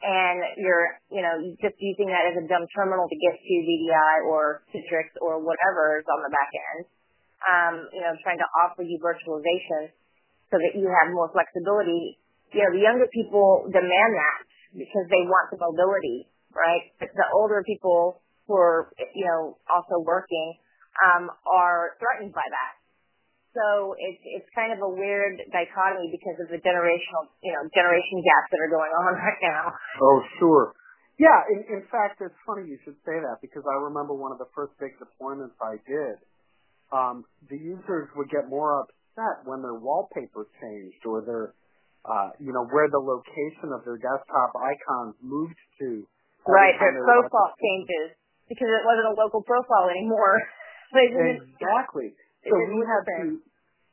and 0.02 0.38
you're, 0.62 1.02
you 1.10 1.26
know, 1.26 1.36
just 1.58 1.76
using 1.82 2.08
that 2.14 2.30
as 2.30 2.38
a 2.38 2.46
dumb 2.46 2.70
terminal 2.78 3.10
to 3.10 3.18
get 3.18 3.34
to 3.34 3.54
VDI 3.66 4.30
or 4.30 4.62
Citrix 4.70 5.18
or 5.20 5.42
whatever 5.42 5.98
is 5.98 6.06
on 6.06 6.22
the 6.22 6.32
back 6.32 6.52
end. 6.54 6.82
Um, 7.38 7.76
you 7.94 8.02
know, 8.02 8.14
trying 8.26 8.42
to 8.42 8.50
offer 8.66 8.82
you 8.82 8.98
virtualization 8.98 9.94
so 10.50 10.58
that 10.58 10.74
you 10.74 10.90
have 10.90 11.14
more 11.14 11.30
flexibility. 11.30 12.18
You 12.54 12.66
know, 12.66 12.72
the 12.74 12.82
younger 12.82 13.08
people 13.14 13.70
demand 13.70 14.12
that 14.18 14.38
because 14.74 15.06
they 15.10 15.24
want 15.26 15.54
the 15.54 15.60
mobility, 15.62 16.30
right? 16.54 16.94
But 16.98 17.14
the 17.14 17.28
older 17.34 17.62
people 17.62 18.22
who 18.48 18.56
are, 18.58 18.90
you 19.14 19.26
know, 19.26 19.58
also 19.70 20.02
working, 20.02 20.58
um, 20.58 20.67
are 21.46 21.98
threatened 22.02 22.34
by 22.34 22.46
that. 22.46 22.74
So 23.58 23.98
it's 23.98 24.22
it's 24.22 24.50
kind 24.54 24.70
of 24.70 24.86
a 24.86 24.92
weird 24.92 25.42
dichotomy 25.50 26.14
because 26.14 26.38
of 26.46 26.54
the 26.54 26.62
generational 26.62 27.26
you 27.42 27.50
know 27.58 27.66
generation 27.74 28.22
gaps 28.22 28.50
that 28.54 28.62
are 28.62 28.70
going 28.70 28.94
on 28.94 29.18
right 29.26 29.42
now. 29.42 29.74
Oh 29.98 30.22
sure, 30.38 30.78
yeah. 31.18 31.42
In, 31.50 31.82
in 31.82 31.84
fact, 31.90 32.22
it's 32.22 32.38
funny 32.46 32.70
you 32.70 32.78
should 32.86 32.98
say 33.02 33.18
that 33.18 33.42
because 33.42 33.66
I 33.66 33.82
remember 33.82 34.14
one 34.14 34.30
of 34.30 34.38
the 34.38 34.50
first 34.54 34.78
big 34.78 34.94
deployments 35.02 35.58
I 35.58 35.82
did. 35.90 36.22
Um, 36.88 37.26
the 37.50 37.58
users 37.58 38.08
would 38.16 38.30
get 38.30 38.48
more 38.48 38.80
upset 38.80 39.44
when 39.44 39.60
their 39.66 39.76
wallpaper 39.76 40.48
changed 40.62 41.04
or 41.04 41.26
their 41.26 41.58
uh, 42.06 42.38
you 42.38 42.54
know 42.54 42.64
where 42.70 42.88
the 42.94 43.02
location 43.02 43.74
of 43.74 43.82
their 43.84 43.98
desktop 43.98 44.54
icons 44.54 45.18
moved 45.20 45.58
to. 45.82 46.06
Right, 46.46 46.78
their 46.80 47.04
profile 47.04 47.52
changes 47.60 48.16
because 48.48 48.72
it 48.72 48.84
wasn't 48.88 49.12
a 49.12 49.16
local 49.20 49.44
profile 49.44 49.92
anymore. 49.92 50.40
Exactly. 51.44 52.14
So 52.48 52.56
we 52.56 52.82
had 52.86 53.04
to 53.06 53.24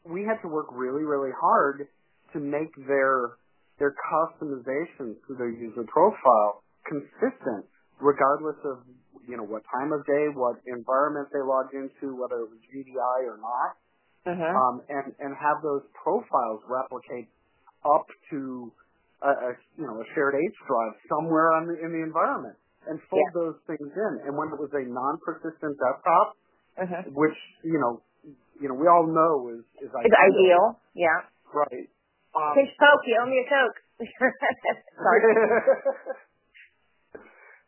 we 0.06 0.20
had 0.22 0.38
to 0.42 0.48
work 0.48 0.68
really 0.70 1.02
really 1.02 1.32
hard 1.34 1.88
to 2.32 2.38
make 2.38 2.70
their 2.86 3.38
their 3.78 3.94
customizations 4.12 5.18
to 5.26 5.34
their 5.36 5.50
user 5.50 5.84
profile 5.88 6.62
consistent, 6.86 7.66
regardless 8.00 8.58
of 8.64 8.86
you 9.26 9.36
know 9.36 9.44
what 9.44 9.62
time 9.72 9.92
of 9.92 10.04
day, 10.06 10.28
what 10.34 10.60
environment 10.66 11.28
they 11.32 11.42
logged 11.42 11.74
into, 11.74 12.14
whether 12.14 12.44
it 12.44 12.50
was 12.52 12.60
VDI 12.70 13.18
or 13.26 13.38
not, 13.40 13.70
uh-huh. 14.28 14.44
um, 14.44 14.74
and 14.88 15.14
and 15.18 15.32
have 15.34 15.62
those 15.62 15.82
profiles 15.96 16.60
replicate 16.68 17.28
up 17.84 18.06
to 18.30 18.70
a, 19.22 19.30
a 19.30 19.50
you 19.78 19.86
know 19.86 19.98
a 19.98 20.06
shared 20.14 20.36
H 20.36 20.56
drive 20.68 20.94
somewhere 21.08 21.52
on 21.52 21.66
the, 21.66 21.74
in 21.80 21.90
the 21.90 22.02
environment 22.04 22.56
and 22.86 23.00
fold 23.08 23.24
yeah. 23.32 23.40
those 23.40 23.58
things 23.66 23.88
in. 23.88 24.12
And 24.28 24.36
when 24.36 24.52
it 24.52 24.60
was 24.60 24.68
a 24.76 24.84
non-persistent 24.84 25.74
desktop, 25.80 26.36
uh-huh. 26.78 27.02
which 27.14 27.38
you 27.62 27.78
know, 27.78 28.02
you 28.60 28.68
know, 28.68 28.74
we 28.74 28.86
all 28.86 29.06
know 29.06 29.50
is 29.54 29.64
is 29.82 29.90
ideal. 29.94 30.06
It's 30.06 30.18
ideal, 30.18 30.64
yeah. 30.94 31.18
Right. 31.52 31.88
Um, 32.34 32.54
Pinch 32.58 32.74
Coke, 32.78 33.06
you 33.06 33.14
owe 33.22 33.30
me 33.30 33.38
a 33.42 33.46
Coke. 33.46 33.78
Sorry. 34.98 35.20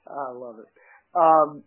I 0.07 0.31
love 0.35 0.59
it. 0.59 0.67
Um, 1.15 1.63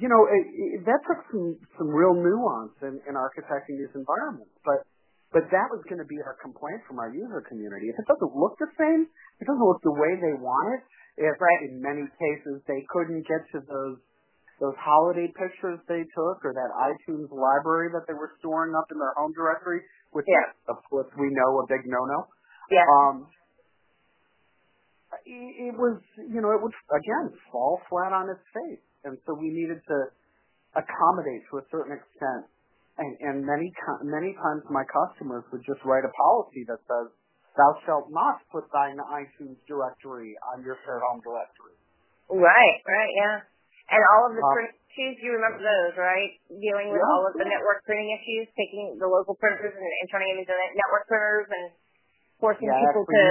you 0.00 0.08
know, 0.08 0.24
it, 0.24 0.44
it, 0.52 0.84
that 0.88 1.00
took 1.04 1.20
some 1.32 1.56
some 1.76 1.88
real 1.88 2.16
nuance 2.16 2.76
in, 2.80 3.00
in 3.08 3.16
architecting 3.16 3.76
these 3.80 3.92
environments, 3.96 4.52
but 4.64 4.84
but 5.32 5.48
that 5.48 5.72
was 5.72 5.80
going 5.88 6.00
to 6.00 6.08
be 6.08 6.20
our 6.20 6.36
complaint 6.40 6.84
from 6.84 7.00
our 7.00 7.08
user 7.08 7.40
community. 7.48 7.88
If 7.88 7.96
it 7.96 8.06
doesn't 8.08 8.36
look 8.36 8.60
the 8.60 8.68
same, 8.76 9.08
it 9.40 9.44
doesn't 9.48 9.64
look 9.64 9.80
the 9.80 9.96
way 9.96 10.16
they 10.20 10.36
want 10.36 10.76
it. 10.76 10.82
If 11.16 11.36
right. 11.40 11.60
in 11.68 11.80
many 11.80 12.08
cases 12.20 12.60
they 12.68 12.84
couldn't 12.88 13.24
get 13.28 13.44
to 13.56 13.60
those 13.64 14.00
those 14.62 14.78
holiday 14.78 15.26
pictures 15.34 15.82
they 15.90 16.06
took 16.14 16.38
or 16.46 16.54
that 16.54 16.70
iTunes 16.70 17.26
library 17.34 17.90
that 17.90 18.06
they 18.06 18.14
were 18.14 18.30
storing 18.38 18.72
up 18.78 18.86
in 18.94 18.96
their 19.02 19.12
home 19.18 19.34
directory, 19.34 19.82
which 20.14 20.24
yeah. 20.30 20.54
of 20.70 20.78
course 20.86 21.10
we 21.18 21.26
know 21.34 21.50
a 21.58 21.66
big 21.66 21.82
no-no. 21.90 22.30
Yeah. 22.70 22.86
Um, 22.86 23.26
it 25.26 25.74
was, 25.74 25.98
you 26.16 26.40
know, 26.40 26.54
it 26.54 26.62
would 26.62 26.72
again 26.94 27.34
fall 27.50 27.82
flat 27.90 28.14
on 28.14 28.30
its 28.30 28.40
face 28.54 28.80
and 29.04 29.18
so 29.26 29.34
we 29.34 29.50
needed 29.50 29.82
to 29.86 29.98
accommodate 30.78 31.42
to 31.50 31.58
a 31.58 31.64
certain 31.70 31.94
extent. 31.94 32.46
And, 33.00 33.16
and 33.24 33.36
many 33.40 33.72
many 34.04 34.36
times 34.36 34.62
my 34.68 34.84
customers 34.84 35.48
would 35.50 35.64
just 35.64 35.80
write 35.88 36.04
a 36.04 36.12
policy 36.12 36.68
that 36.68 36.76
says, 36.84 37.08
"Thou 37.56 37.72
shalt 37.88 38.12
not 38.12 38.44
put 38.52 38.68
thine 38.68 39.00
iTunes 39.00 39.56
directory 39.64 40.36
on 40.52 40.60
your 40.60 40.76
shared 40.84 41.00
home 41.00 41.24
directory." 41.24 41.72
Right, 42.28 42.78
right, 42.84 43.12
yeah. 43.16 43.38
And 43.90 44.00
all 44.14 44.30
of 44.30 44.32
the 44.36 44.44
uh, 44.44 44.52
print 44.54 44.70
issues, 44.92 45.18
you 45.24 45.32
remember 45.34 45.64
those, 45.64 45.96
right? 45.96 46.36
Dealing 46.48 46.92
with 46.92 47.00
yeah, 47.00 47.12
all 47.16 47.24
of 47.26 47.34
the 47.34 47.48
network 47.48 47.82
printing 47.88 48.12
issues, 48.12 48.46
taking 48.54 49.00
the 49.00 49.08
local 49.08 49.34
printers 49.40 49.72
and, 49.72 49.82
and 49.82 50.06
turning 50.12 50.36
them 50.36 50.44
into 50.44 50.54
network 50.76 51.08
printers 51.08 51.48
and 51.50 51.66
forcing 52.38 52.68
yeah, 52.68 52.78
people 52.88 53.04
to. 53.08 53.22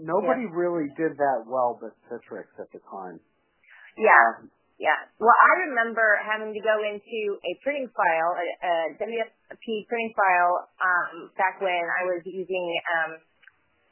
No, 0.00 0.20
nobody 0.20 0.46
yeah. 0.46 0.56
really 0.56 0.88
did 0.96 1.18
that 1.18 1.44
well, 1.44 1.76
but 1.76 1.92
Citrix 2.08 2.48
at 2.56 2.70
the 2.72 2.80
time. 2.88 3.20
Yeah. 3.98 4.40
Um, 4.40 4.50
yeah. 4.80 4.96
Well, 5.20 5.36
I 5.36 5.68
remember 5.68 6.16
having 6.24 6.56
to 6.56 6.62
go 6.64 6.80
into 6.80 7.36
a 7.36 7.52
printing 7.60 7.92
file, 7.92 8.32
a, 8.32 8.46
a 8.64 8.72
WFP 8.96 9.66
printing 9.92 10.12
file, 10.16 10.72
um, 10.80 11.28
back 11.36 11.60
when 11.60 11.84
I 11.84 12.08
was 12.08 12.24
using 12.24 12.64
um, 12.96 13.10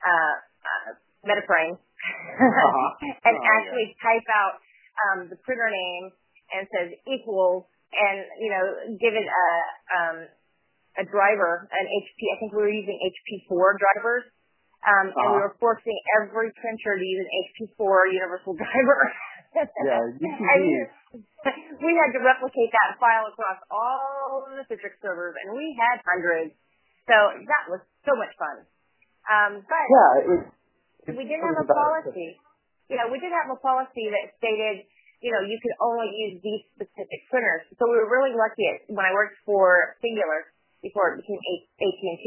uh, 0.00 0.34
uh, 0.64 0.88
Metaframe, 1.28 1.76
uh-huh. 1.76 2.88
and 3.04 3.36
oh, 3.36 3.52
actually 3.60 3.92
yeah. 3.92 4.00
type 4.00 4.28
out 4.32 4.64
um, 5.06 5.18
the 5.30 5.38
printer 5.46 5.70
name 5.70 6.10
and 6.54 6.64
says 6.72 6.88
equals, 7.06 7.68
and 7.92 8.24
you 8.40 8.50
know, 8.50 8.64
give 8.98 9.14
it 9.14 9.28
a 9.28 9.48
um, 9.94 10.16
a 10.98 11.04
driver, 11.06 11.68
an 11.70 11.86
HP. 11.86 12.18
I 12.32 12.36
think 12.42 12.50
we 12.56 12.60
were 12.62 12.74
using 12.74 12.98
HP4 12.98 13.78
drivers. 13.78 14.24
Um, 14.78 15.10
uh-huh. 15.10 15.10
and 15.10 15.26
we 15.34 15.38
uh-huh. 15.42 15.50
were 15.50 15.56
forcing 15.58 15.98
every 16.22 16.54
printer 16.54 16.92
to 16.94 17.02
use 17.02 17.26
an 17.26 17.30
HP4 17.50 18.14
universal 18.14 18.54
driver 18.62 19.10
yeah, 19.54 20.02
we 21.82 21.92
had 21.96 22.10
to 22.12 22.20
replicate 22.20 22.70
that 22.72 23.00
file 23.00 23.26
across 23.30 23.58
all 23.70 24.44
of 24.44 24.52
the 24.54 24.64
Citrix 24.68 25.00
servers, 25.00 25.34
and 25.44 25.56
we 25.56 25.72
had 25.78 26.02
hundreds. 26.04 26.52
So 27.08 27.16
that 27.16 27.64
was 27.72 27.80
so 28.04 28.12
much 28.14 28.32
fun. 28.36 28.56
Um, 29.28 29.52
but 29.64 29.84
yeah, 29.88 30.12
it, 30.20 30.40
it 31.08 31.12
we 31.16 31.24
didn't 31.24 31.44
have 31.48 31.64
a 31.64 31.68
policy. 31.68 32.36
Yeah, 32.88 33.08
we 33.08 33.20
did 33.20 33.32
have 33.32 33.52
a 33.52 33.58
policy 33.60 34.08
that 34.08 34.32
stated, 34.40 34.88
you 35.20 35.30
know, 35.32 35.44
you 35.44 35.60
could 35.60 35.76
only 35.84 36.08
use 36.08 36.40
these 36.40 36.64
specific 36.76 37.20
printers. 37.28 37.68
So 37.76 37.84
we 37.88 37.96
were 38.00 38.08
really 38.08 38.32
lucky 38.32 38.64
at, 38.72 38.88
when 38.88 39.04
I 39.04 39.12
worked 39.12 39.36
for 39.44 39.96
Cingular 40.00 40.48
before 40.80 41.16
it 41.16 41.24
became 41.24 41.40
AT&T. 41.84 42.24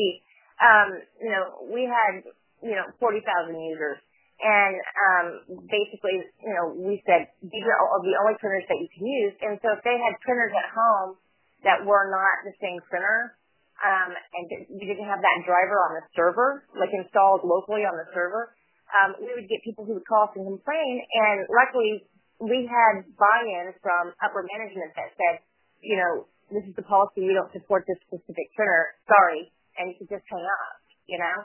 Um, 0.61 0.89
you 1.17 1.31
know, 1.33 1.43
we 1.69 1.89
had, 1.89 2.21
you 2.61 2.77
know, 2.77 2.85
40,000 3.01 3.25
users 3.57 3.97
and 4.41 4.73
um, 4.81 5.27
basically, 5.69 6.17
you 6.41 6.53
know, 6.57 6.73
we 6.73 6.97
said 7.05 7.29
these 7.45 7.61
are 7.61 7.77
all 7.77 8.01
the 8.01 8.17
only 8.17 8.33
printers 8.41 8.65
that 8.65 8.79
you 8.81 8.89
can 8.89 9.05
use. 9.05 9.35
And 9.45 9.61
so 9.61 9.77
if 9.77 9.85
they 9.85 9.93
had 10.01 10.17
printers 10.25 10.49
at 10.57 10.67
home 10.73 11.21
that 11.61 11.85
were 11.85 12.09
not 12.09 12.41
the 12.41 12.53
same 12.57 12.81
printer, 12.89 13.37
um, 13.81 14.09
and 14.13 14.45
we 14.73 14.85
didn't 14.89 15.05
have 15.05 15.21
that 15.21 15.37
driver 15.45 15.77
on 15.89 16.01
the 16.01 16.03
server, 16.17 16.65
like 16.73 16.89
installed 16.89 17.45
locally 17.45 17.85
on 17.85 17.93
the 17.97 18.05
server, 18.17 18.53
um, 18.99 19.09
we 19.19 19.31
would 19.35 19.47
get 19.47 19.63
people 19.63 19.87
who 19.87 19.95
would 19.95 20.07
call 20.07 20.27
us 20.27 20.33
and 20.35 20.45
complain. 20.47 20.93
And 21.01 21.47
luckily, 21.47 22.05
we 22.41 22.67
had 22.67 23.05
buy-in 23.15 23.75
from 23.79 24.11
upper 24.19 24.43
management 24.43 24.91
that 24.97 25.13
said, 25.15 25.35
you 25.81 25.95
know, 25.95 26.27
this 26.51 26.67
is 26.67 26.75
the 26.75 26.83
policy. 26.83 27.23
We 27.23 27.33
don't 27.33 27.51
support 27.55 27.87
this 27.87 27.99
specific 28.07 28.51
printer. 28.57 28.99
Sorry, 29.07 29.51
and 29.79 29.91
you 29.91 29.95
could 30.01 30.11
just 30.11 30.27
hang 30.27 30.43
up. 30.43 30.83
You 31.07 31.19
know, 31.19 31.37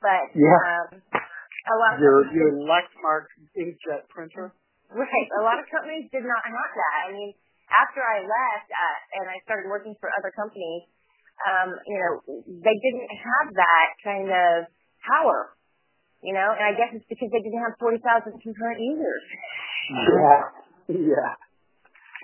but 0.00 0.28
yeah. 0.36 0.60
um, 0.60 1.00
a 1.00 1.76
lot 1.76 1.96
your 2.00 2.26
of 2.26 2.32
your 2.32 2.52
Lexmark 2.64 3.32
inkjet 3.56 4.08
printer. 4.12 4.52
Right. 4.92 5.28
A 5.40 5.42
lot 5.42 5.58
of 5.58 5.66
companies 5.66 6.06
did 6.14 6.22
not 6.22 6.42
have 6.46 6.72
that. 6.72 6.92
I 7.08 7.12
mean, 7.12 7.34
after 7.70 7.98
I 7.98 8.22
left 8.22 8.68
uh, 8.70 8.98
and 9.18 9.24
I 9.26 9.42
started 9.42 9.66
working 9.66 9.98
for 9.98 10.10
other 10.14 10.30
companies, 10.30 10.86
um, 11.42 11.74
you 11.86 11.98
know, 11.98 12.12
they 12.46 12.76
didn't 12.76 13.10
have 13.10 13.46
that 13.54 13.88
kind 14.04 14.28
of 14.30 14.54
power. 15.02 15.52
You 16.26 16.34
know, 16.34 16.50
and 16.58 16.66
I 16.66 16.74
guess 16.74 16.90
it's 16.90 17.06
because 17.06 17.30
they 17.30 17.38
didn't 17.38 17.62
have 17.62 17.78
forty 17.78 18.02
thousand 18.02 18.34
concurrent 18.42 18.82
users. 18.82 19.24
Yeah. 19.94 20.42
Yeah. 20.90 21.32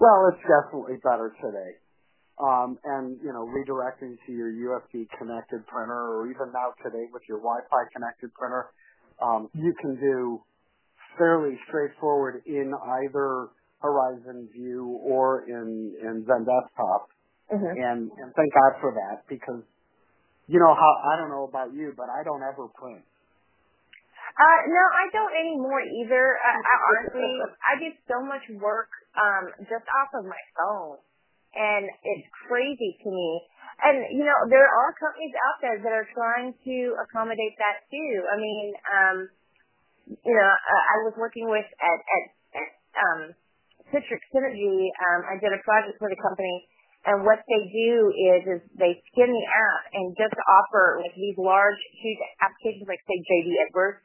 Well, 0.02 0.34
it's 0.34 0.42
definitely 0.42 0.98
better 1.06 1.30
today. 1.38 1.78
Um, 2.42 2.82
and 2.82 3.22
you 3.22 3.30
know, 3.30 3.46
redirecting 3.46 4.18
to 4.26 4.30
your 4.34 4.50
USB 4.50 5.06
connected 5.14 5.62
printer, 5.70 6.18
or 6.18 6.26
even 6.26 6.50
now 6.50 6.74
today 6.82 7.06
with 7.14 7.22
your 7.30 7.38
Wi-Fi 7.38 7.82
connected 7.94 8.34
printer, 8.34 8.74
um, 9.22 9.46
you 9.54 9.72
can 9.78 9.94
do 9.94 10.42
fairly 11.18 11.58
straightforward 11.68 12.42
in 12.46 12.72
either 13.04 13.48
Horizon 13.80 14.48
View 14.52 14.98
or 15.02 15.44
in, 15.48 15.94
in 16.00 16.24
XenDesktop. 16.24 17.06
Mm-hmm. 17.52 17.66
And, 17.66 18.10
and 18.10 18.32
thank 18.34 18.52
God 18.54 18.80
for 18.80 18.94
that 18.94 19.28
because, 19.28 19.62
you 20.48 20.58
know, 20.58 20.74
how, 20.74 20.92
I 21.12 21.20
don't 21.20 21.30
know 21.30 21.44
about 21.44 21.74
you, 21.74 21.92
but 21.96 22.06
I 22.08 22.24
don't 22.24 22.42
ever 22.42 22.68
print. 22.74 23.02
Uh, 24.38 24.60
no, 24.68 24.84
I 24.96 25.04
don't 25.12 25.34
anymore 25.36 25.82
either. 25.82 26.38
Uh, 26.40 26.58
I 26.60 26.74
honestly, 26.88 27.32
I 27.62 27.72
do 27.80 27.88
so 28.08 28.24
much 28.24 28.44
work, 28.60 28.88
um, 29.16 29.52
just 29.68 29.84
off 30.02 30.10
of 30.18 30.24
my 30.26 30.40
phone. 30.56 30.98
And 31.54 31.84
it's 32.04 32.28
crazy 32.48 32.96
to 33.04 33.10
me 33.10 33.30
and 33.82 34.06
you 34.14 34.24
know 34.24 34.38
there 34.48 34.68
are 34.68 34.94
companies 35.00 35.34
out 35.50 35.58
there 35.60 35.78
that 35.82 35.92
are 35.92 36.08
trying 36.14 36.54
to 36.64 36.76
accommodate 37.02 37.56
that 37.58 37.82
too. 37.90 38.12
I 38.30 38.36
mean, 38.38 38.66
um, 38.86 39.16
you 40.08 40.34
know, 40.34 40.50
uh, 40.50 40.84
I 40.94 40.96
was 41.08 41.14
working 41.18 41.48
with 41.50 41.66
at 41.66 42.00
at, 42.00 42.24
at 42.58 42.70
um, 42.98 43.20
Citrix 43.90 44.22
Synergy. 44.34 44.90
Um, 45.10 45.20
I 45.30 45.36
did 45.40 45.52
a 45.54 45.60
project 45.64 45.98
for 45.98 46.10
the 46.10 46.20
company, 46.20 46.56
and 47.06 47.24
what 47.26 47.40
they 47.48 47.62
do 47.70 47.92
is 48.14 48.42
is 48.58 48.62
they 48.78 49.00
skin 49.12 49.30
the 49.30 49.46
app 49.48 49.82
and 49.94 50.14
just 50.18 50.36
offer 50.46 51.00
like 51.02 51.14
these 51.16 51.38
large, 51.38 51.80
huge 52.02 52.20
applications 52.42 52.86
like 52.88 53.02
say 53.08 53.18
JD 53.18 53.48
Edwards. 53.68 54.02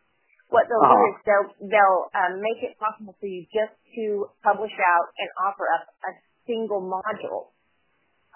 What 0.47 0.63
they'll 0.71 0.79
do 0.79 1.01
is 1.11 1.17
they'll 1.27 1.49
they'll 1.67 2.01
um, 2.15 2.39
make 2.39 2.63
it 2.63 2.79
possible 2.79 3.11
for 3.19 3.27
you 3.27 3.43
just 3.51 3.75
to 3.99 4.31
publish 4.39 4.71
out 4.79 5.07
and 5.19 5.27
offer 5.43 5.67
up 5.75 5.91
a 6.07 6.11
single 6.47 6.79
module 6.79 7.51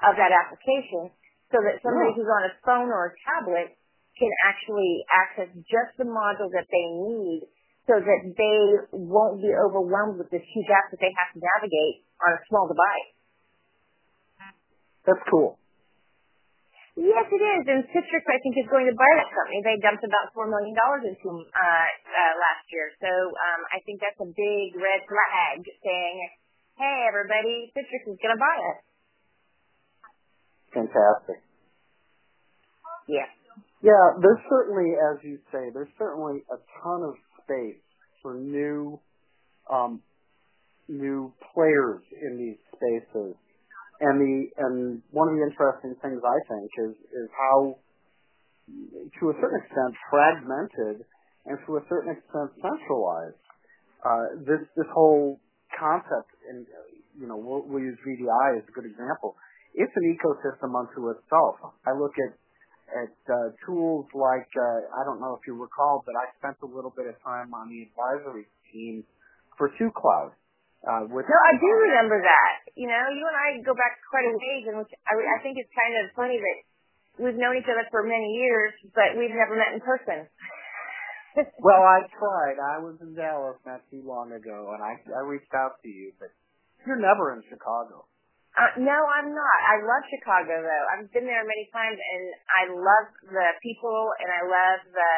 of 0.03 0.20
that 0.20 0.36
application 0.36 1.07
so 1.55 1.64
that 1.64 1.80
somebody 1.80 2.12
who's 2.12 2.28
on 2.28 2.43
a 2.51 2.53
phone 2.68 2.91
or 2.91 3.12
a 3.12 3.14
tablet 3.24 3.80
can 4.20 4.32
actually 4.43 5.07
access 5.07 5.49
just 5.72 5.95
the 5.95 6.03
module 6.03 6.51
that 6.51 6.68
they 6.68 6.86
need 6.99 7.47
so 7.88 7.95
that 7.95 8.22
they 8.28 8.59
won't 8.91 9.39
be 9.39 9.49
overwhelmed 9.55 10.20
with 10.20 10.28
this 10.36 10.43
huge 10.51 10.68
app 10.68 10.91
that 10.91 10.99
they 10.99 11.12
have 11.16 11.32
to 11.32 11.39
navigate 11.39 12.03
on 12.20 12.36
a 12.36 12.41
small 12.51 12.68
device. 12.68 13.12
That's 15.07 15.24
cool. 15.32 15.61
Yes, 16.99 17.23
it 17.31 17.39
is. 17.39 17.63
And 17.71 17.87
Citrix, 17.95 18.23
I 18.27 18.35
think, 18.43 18.59
is 18.59 18.67
going 18.67 18.83
to 18.83 18.95
buy 18.95 19.11
that 19.15 19.31
company. 19.31 19.63
They 19.63 19.79
dumped 19.79 20.03
about 20.03 20.35
$4 20.35 20.51
million 20.51 20.75
into 21.07 21.23
them 21.23 21.39
uh, 21.39 21.89
uh, 21.95 22.33
last 22.35 22.67
year. 22.67 22.91
So 22.99 23.07
um, 23.07 23.61
I 23.71 23.79
think 23.87 24.03
that's 24.03 24.19
a 24.19 24.27
big 24.27 24.75
red 24.75 25.01
flag 25.07 25.63
saying, 25.63 26.15
hey, 26.75 26.97
everybody, 27.07 27.71
Citrix 27.71 28.11
is 28.11 28.19
going 28.19 28.35
to 28.35 28.41
buy 28.41 28.57
us. 28.75 28.79
Fantastic. 30.75 31.39
Yeah. 33.07 33.27
Yeah, 33.81 34.19
there's 34.19 34.43
certainly, 34.51 34.93
as 34.93 35.23
you 35.23 35.39
say, 35.51 35.71
there's 35.73 35.91
certainly 35.97 36.43
a 36.51 36.59
ton 36.83 37.07
of 37.07 37.15
space 37.41 37.81
for 38.21 38.35
new, 38.35 38.99
um, 39.71 40.03
new 40.87 41.33
players 41.55 42.03
in 42.21 42.37
these 42.37 42.59
spaces. 42.75 43.35
And 44.01 44.17
the 44.17 44.35
and 44.57 45.01
one 45.13 45.29
of 45.29 45.37
the 45.37 45.43
interesting 45.45 45.93
things 46.01 46.19
I 46.25 46.39
think 46.49 46.69
is 46.89 46.95
is 47.13 47.29
how, 47.37 47.77
to 48.67 49.23
a 49.29 49.35
certain 49.37 49.59
extent, 49.61 49.93
fragmented 50.09 51.05
and 51.45 51.57
to 51.65 51.77
a 51.77 51.83
certain 51.89 52.17
extent 52.17 52.49
centralized. 52.57 53.37
Uh, 54.01 54.41
this 54.41 54.61
this 54.73 54.89
whole 54.89 55.37
concept, 55.77 56.33
and 56.49 56.65
you 57.13 57.29
know, 57.29 57.37
we'll, 57.37 57.61
use 57.81 57.97
VDI 58.01 58.57
as 58.57 58.65
a 58.65 58.73
good 58.73 58.89
example 58.89 59.37
it's 59.73 59.93
an 59.95 60.03
ecosystem 60.03 60.75
unto 60.75 61.09
itself. 61.11 61.55
I 61.85 61.91
look 61.97 62.13
at 62.19 62.35
at 62.91 63.15
uh, 63.31 63.55
tools 63.65 64.03
like 64.11 64.51
uh, 64.59 64.99
I 64.99 65.07
don't 65.07 65.21
know 65.21 65.39
if 65.39 65.47
you 65.47 65.55
recall, 65.55 66.03
but 66.05 66.11
I 66.11 66.27
spent 66.39 66.57
a 66.61 66.67
little 66.67 66.91
bit 66.91 67.07
of 67.07 67.15
time 67.23 67.53
on 67.53 67.71
the 67.71 67.87
advisory 67.87 68.47
team 68.67 69.05
for 69.57 69.71
Two 69.79 69.91
Cloud, 69.95 70.35
Uh, 70.82 71.05
with 71.13 71.29
no, 71.29 71.38
I 71.45 71.53
do 71.61 71.69
remember 71.93 72.17
that. 72.17 72.53
You 72.73 72.89
know, 72.89 73.03
you 73.13 73.21
and 73.21 73.38
I 73.38 73.47
go 73.61 73.77
back 73.77 74.01
quite 74.09 74.25
a 74.25 74.34
ways, 74.34 74.65
and 74.65 74.82
which 74.82 74.89
I, 75.05 75.13
I 75.13 75.38
think 75.45 75.61
it's 75.61 75.69
kind 75.77 75.93
of 76.01 76.09
funny 76.17 76.41
that 76.41 76.57
we've 77.21 77.38
known 77.38 77.53
each 77.53 77.69
other 77.69 77.86
for 77.93 78.01
many 78.01 78.41
years, 78.41 78.73
but 78.97 79.13
we've 79.13 79.34
never 79.34 79.53
met 79.53 79.77
in 79.77 79.82
person. 79.86 80.25
well, 81.61 81.86
I 81.86 82.01
tried. 82.09 82.57
I 82.57 82.82
was 82.82 82.97
in 82.97 83.13
Dallas 83.13 83.61
not 83.61 83.86
too 83.93 84.01
long 84.01 84.34
ago, 84.34 84.73
and 84.73 84.82
I 84.82 84.97
I 85.13 85.21
reached 85.21 85.53
out 85.53 85.77
to 85.86 85.89
you, 85.89 86.17
but 86.17 86.34
you're 86.89 86.97
never 86.97 87.38
in 87.38 87.45
Chicago. 87.45 88.09
Uh, 88.57 88.82
no, 88.82 88.97
I'm 88.97 89.32
not. 89.32 89.57
I 89.69 89.86
love 89.86 90.03
Chicago 90.09 90.65
though. 90.65 90.86
I've 90.97 91.13
been 91.13 91.29
there 91.29 91.45
many 91.45 91.69
times, 91.69 91.95
and 91.95 92.23
I 92.49 92.63
love 92.73 93.07
the 93.29 93.47
people, 93.61 94.11
and 94.17 94.29
I 94.34 94.41
love 94.49 94.79
the 94.89 95.13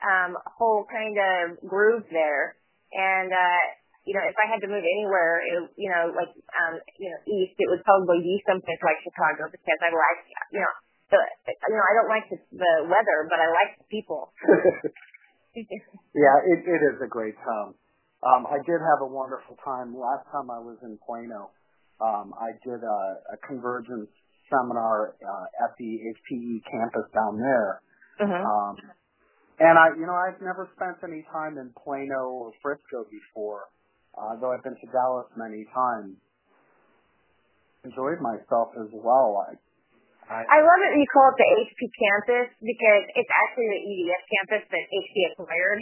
um, 0.00 0.32
whole 0.58 0.88
kind 0.88 1.14
of 1.14 1.60
groove 1.68 2.08
there. 2.10 2.56
And 2.90 3.30
uh, 3.30 3.62
you 4.04 4.12
know, 4.12 4.24
if 4.28 4.36
I 4.36 4.44
had 4.44 4.60
to 4.60 4.68
move 4.68 4.84
anywhere, 4.84 5.40
it, 5.40 5.64
you 5.80 5.88
know, 5.88 6.12
like, 6.12 6.28
um, 6.60 6.76
you 7.00 7.08
know, 7.08 7.20
east, 7.24 7.56
it 7.56 7.68
would 7.72 7.80
probably 7.88 8.20
be 8.20 8.36
someplace 8.44 8.80
like 8.84 9.00
Chicago 9.00 9.48
because 9.48 9.80
I 9.80 9.88
like, 9.88 10.20
you 10.52 10.60
know, 10.60 10.74
the, 11.08 11.20
you 11.48 11.76
know, 11.76 11.86
I 11.88 11.92
don't 11.96 12.10
like 12.12 12.26
the, 12.28 12.38
the 12.52 12.72
weather, 12.84 13.18
but 13.32 13.40
I 13.40 13.48
like 13.48 13.80
the 13.80 13.88
people. 13.88 14.28
yeah, 15.56 16.36
it, 16.52 16.60
it 16.68 16.80
is 16.84 17.00
a 17.00 17.08
great 17.08 17.36
town. 17.40 17.72
Um, 18.24 18.44
I 18.48 18.60
did 18.64 18.80
have 18.80 19.00
a 19.00 19.08
wonderful 19.08 19.56
time 19.64 19.96
last 19.96 20.28
time 20.32 20.52
I 20.52 20.60
was 20.60 20.76
in 20.84 21.00
Plano. 21.00 21.52
Um, 22.00 22.36
I 22.36 22.52
did 22.60 22.80
a, 22.84 23.00
a 23.32 23.36
convergence 23.48 24.12
seminar 24.52 25.16
uh, 25.24 25.64
at 25.64 25.72
the 25.80 25.90
HPE 26.12 26.60
campus 26.68 27.08
down 27.16 27.40
there. 27.40 27.80
Uh-huh. 28.20 28.44
Um, 28.44 28.76
and 29.60 29.78
I, 29.78 29.96
you 29.96 30.04
know, 30.04 30.16
I've 30.16 30.40
never 30.44 30.68
spent 30.76 31.00
any 31.04 31.24
time 31.32 31.56
in 31.56 31.72
Plano 31.72 32.28
or 32.28 32.52
Frisco 32.60 33.08
before 33.08 33.72
though 34.40 34.52
I've 34.54 34.62
been 34.62 34.78
to 34.78 34.88
Dallas 34.90 35.28
many 35.36 35.66
times. 35.74 36.18
Enjoyed 37.84 38.20
myself 38.22 38.72
as 38.80 38.88
well. 38.94 39.44
I, 39.44 39.58
I, 40.32 40.40
I 40.40 40.58
love 40.64 40.80
it 40.88 40.96
you 40.96 41.08
call 41.12 41.28
it 41.32 41.36
the 41.36 41.48
HP 41.52 41.80
campus 42.00 42.48
because 42.64 43.02
it's 43.12 43.32
actually 43.44 43.68
the 43.68 43.82
EDS 43.84 44.22
campus 44.32 44.62
that 44.72 44.84
HP 44.88 45.14
acquired. 45.36 45.80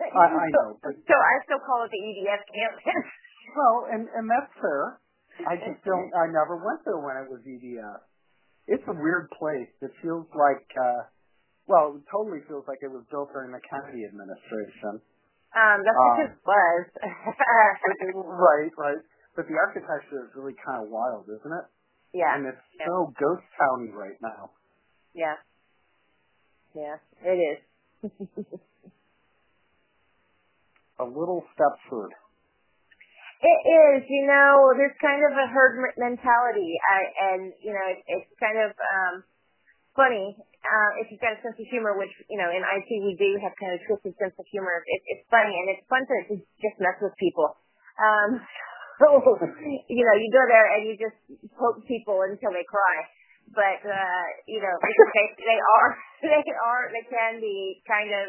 I, 0.00 0.06
I 0.08 0.48
know. 0.50 0.80
But, 0.80 0.96
so 1.04 1.14
I 1.14 1.34
still 1.44 1.60
call 1.60 1.84
it 1.84 1.92
the 1.92 2.00
EDS 2.00 2.42
campus. 2.48 3.06
Well, 3.52 3.84
and 3.92 4.08
and 4.16 4.24
that's 4.32 4.48
fair. 4.56 4.96
I 5.44 5.60
just 5.60 5.84
don't. 5.84 6.08
I 6.16 6.24
never 6.32 6.56
went 6.56 6.80
there 6.88 6.96
when 6.96 7.20
it 7.20 7.28
was 7.28 7.44
EDS. 7.44 8.00
It's 8.64 8.86
a 8.88 8.96
weird 8.96 9.28
place. 9.36 9.68
It 9.84 9.92
feels 10.00 10.24
like, 10.32 10.64
uh, 10.72 11.10
well, 11.68 12.00
it 12.00 12.04
totally 12.08 12.40
feels 12.48 12.64
like 12.64 12.78
it 12.80 12.88
was 12.88 13.04
built 13.10 13.28
during 13.34 13.52
the 13.52 13.60
Kennedy 13.60 14.08
administration. 14.08 15.04
Um, 15.52 15.84
that's 15.84 16.00
what 16.00 16.16
um, 16.16 16.26
it 16.26 16.34
was. 16.44 16.82
right, 18.16 18.72
right. 18.78 19.02
But 19.36 19.48
the 19.48 19.56
architecture 19.56 20.24
is 20.24 20.32
really 20.36 20.56
kind 20.64 20.84
of 20.84 20.88
wild, 20.88 21.24
isn't 21.28 21.52
it? 21.52 21.66
Yeah. 22.12 22.36
And 22.36 22.46
it's 22.46 22.60
yeah. 22.76 22.86
so 22.88 23.12
ghost 23.20 23.44
towny 23.56 23.92
right 23.92 24.16
now. 24.20 24.50
Yeah. 25.14 25.36
Yeah, 26.74 26.96
it 27.24 27.36
is. 27.36 27.60
a 30.98 31.04
little 31.04 31.44
Stepford. 31.56 32.12
It 33.42 33.60
is, 33.66 34.06
you 34.08 34.24
know, 34.26 34.72
there's 34.76 34.94
kind 35.02 35.20
of 35.26 35.32
a 35.34 35.46
herd 35.50 35.82
mentality, 35.98 36.78
I, 36.78 37.34
and 37.34 37.52
you 37.58 37.74
know, 37.74 37.86
it, 37.90 37.98
it's 38.06 38.30
kind 38.38 38.54
of 38.56 38.70
um 38.70 39.24
funny 39.96 40.36
uh, 40.62 40.90
if 41.02 41.10
you've 41.10 41.22
got 41.22 41.34
a 41.34 41.40
sense 41.42 41.58
of 41.58 41.66
humor, 41.66 41.98
which 41.98 42.12
you 42.30 42.38
know 42.38 42.48
in 42.48 42.62
IT 42.62 42.90
we 43.02 43.14
do 43.18 43.30
have 43.42 43.52
kind 43.58 43.74
of 43.74 43.82
a 43.82 43.84
twisted 43.90 44.14
sense 44.18 44.36
of 44.38 44.46
humor. 44.48 44.82
It, 44.86 45.00
it's 45.10 45.26
funny 45.26 45.52
and 45.52 45.66
it's 45.74 45.84
fun 45.90 46.06
to 46.06 46.38
just 46.38 46.76
mess 46.78 46.98
with 47.02 47.14
people. 47.18 47.58
Um, 47.98 48.38
so 49.02 49.26
you 49.90 50.04
know 50.06 50.14
you 50.16 50.28
go 50.30 50.44
there 50.46 50.66
and 50.78 50.80
you 50.86 50.94
just 50.94 51.18
poke 51.58 51.82
people 51.90 52.22
until 52.24 52.54
they 52.54 52.66
cry. 52.66 52.96
But 53.52 53.82
uh, 53.84 54.24
you 54.46 54.62
know 54.62 54.74
they 54.80 55.26
they 55.42 55.58
are 55.58 55.88
they 56.22 56.44
are 56.46 56.82
they 56.94 57.04
can 57.10 57.42
be 57.42 57.82
kind 57.84 58.10
of 58.14 58.26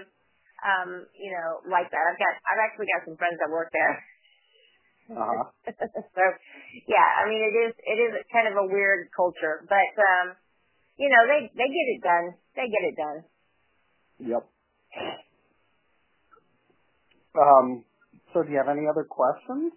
um, 0.65 0.89
you 1.13 1.31
know 1.31 1.61
like 1.69 1.87
that. 1.93 2.03
I've 2.09 2.19
got 2.19 2.33
I've 2.49 2.63
actually 2.65 2.89
got 2.89 3.05
some 3.05 3.15
friends 3.15 3.37
that 3.39 3.53
work 3.53 3.69
there. 3.71 3.93
Uh-huh. 5.13 5.43
so 6.17 6.23
yeah, 6.87 7.07
I 7.21 7.29
mean 7.29 7.43
it 7.45 7.55
is 7.69 7.73
it 7.77 7.97
is 7.99 8.11
kind 8.33 8.49
of 8.49 8.57
a 8.57 8.65
weird 8.65 9.11
culture, 9.13 9.67
but 9.69 9.93
um 9.99 10.33
you 10.97 11.09
know, 11.09 11.23
they 11.27 11.49
they 11.53 11.69
get 11.69 11.87
it 11.97 12.01
done. 12.03 12.27
They 12.55 12.67
get 12.69 12.83
it 12.89 12.95
done. 12.97 13.19
Yep. 14.19 14.43
Um. 17.37 17.85
So, 18.33 18.43
do 18.43 18.51
you 18.51 18.57
have 18.57 18.69
any 18.69 18.87
other 18.89 19.05
questions? 19.05 19.73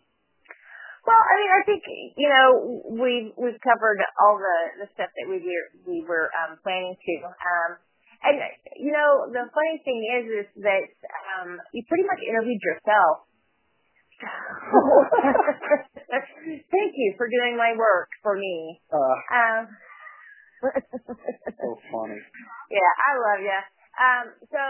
Well, 1.07 1.17
I 1.23 1.33
mean, 1.39 1.53
I 1.55 1.63
think 1.65 1.83
you 2.19 2.29
know 2.29 2.47
we've 2.99 3.31
we've 3.39 3.61
covered 3.63 4.01
all 4.21 4.37
the 4.37 4.85
the 4.85 4.89
stuff 4.95 5.09
that 5.15 5.27
we 5.31 5.39
were 5.41 5.67
we 5.87 6.05
were 6.05 6.29
um, 6.45 6.59
planning 6.63 6.97
to. 6.99 7.15
Um, 7.31 7.71
and 8.27 8.37
you 8.77 8.93
know, 8.93 9.31
the 9.31 9.47
funny 9.55 9.79
thing 9.87 10.01
is, 10.21 10.25
is 10.45 10.49
that 10.65 10.89
um, 11.39 11.61
you 11.73 11.85
pretty 11.89 12.05
much 12.05 12.21
interviewed 12.27 12.61
yourself. 12.61 13.25
Thank 16.73 16.93
you 16.97 17.15
for 17.17 17.29
doing 17.29 17.57
my 17.57 17.75
work 17.77 18.09
for 18.23 18.37
me. 18.37 18.81
Uh, 18.93 19.17
um, 19.31 19.69
so 20.63 21.69
funny. 21.93 22.21
Yeah, 22.71 22.93
I 22.97 23.11
love 23.17 23.41
you. 23.45 23.61
Um, 23.97 24.27
so 24.53 24.63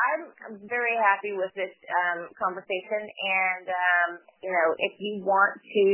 I'm 0.00 0.22
very 0.70 0.94
happy 0.94 1.34
with 1.34 1.50
this 1.58 1.74
um, 1.90 2.30
conversation, 2.38 3.02
and 3.02 3.66
um, 3.66 4.10
you 4.42 4.50
know, 4.50 4.68
if 4.78 4.94
you 5.02 5.26
want 5.26 5.58
to, 5.58 5.86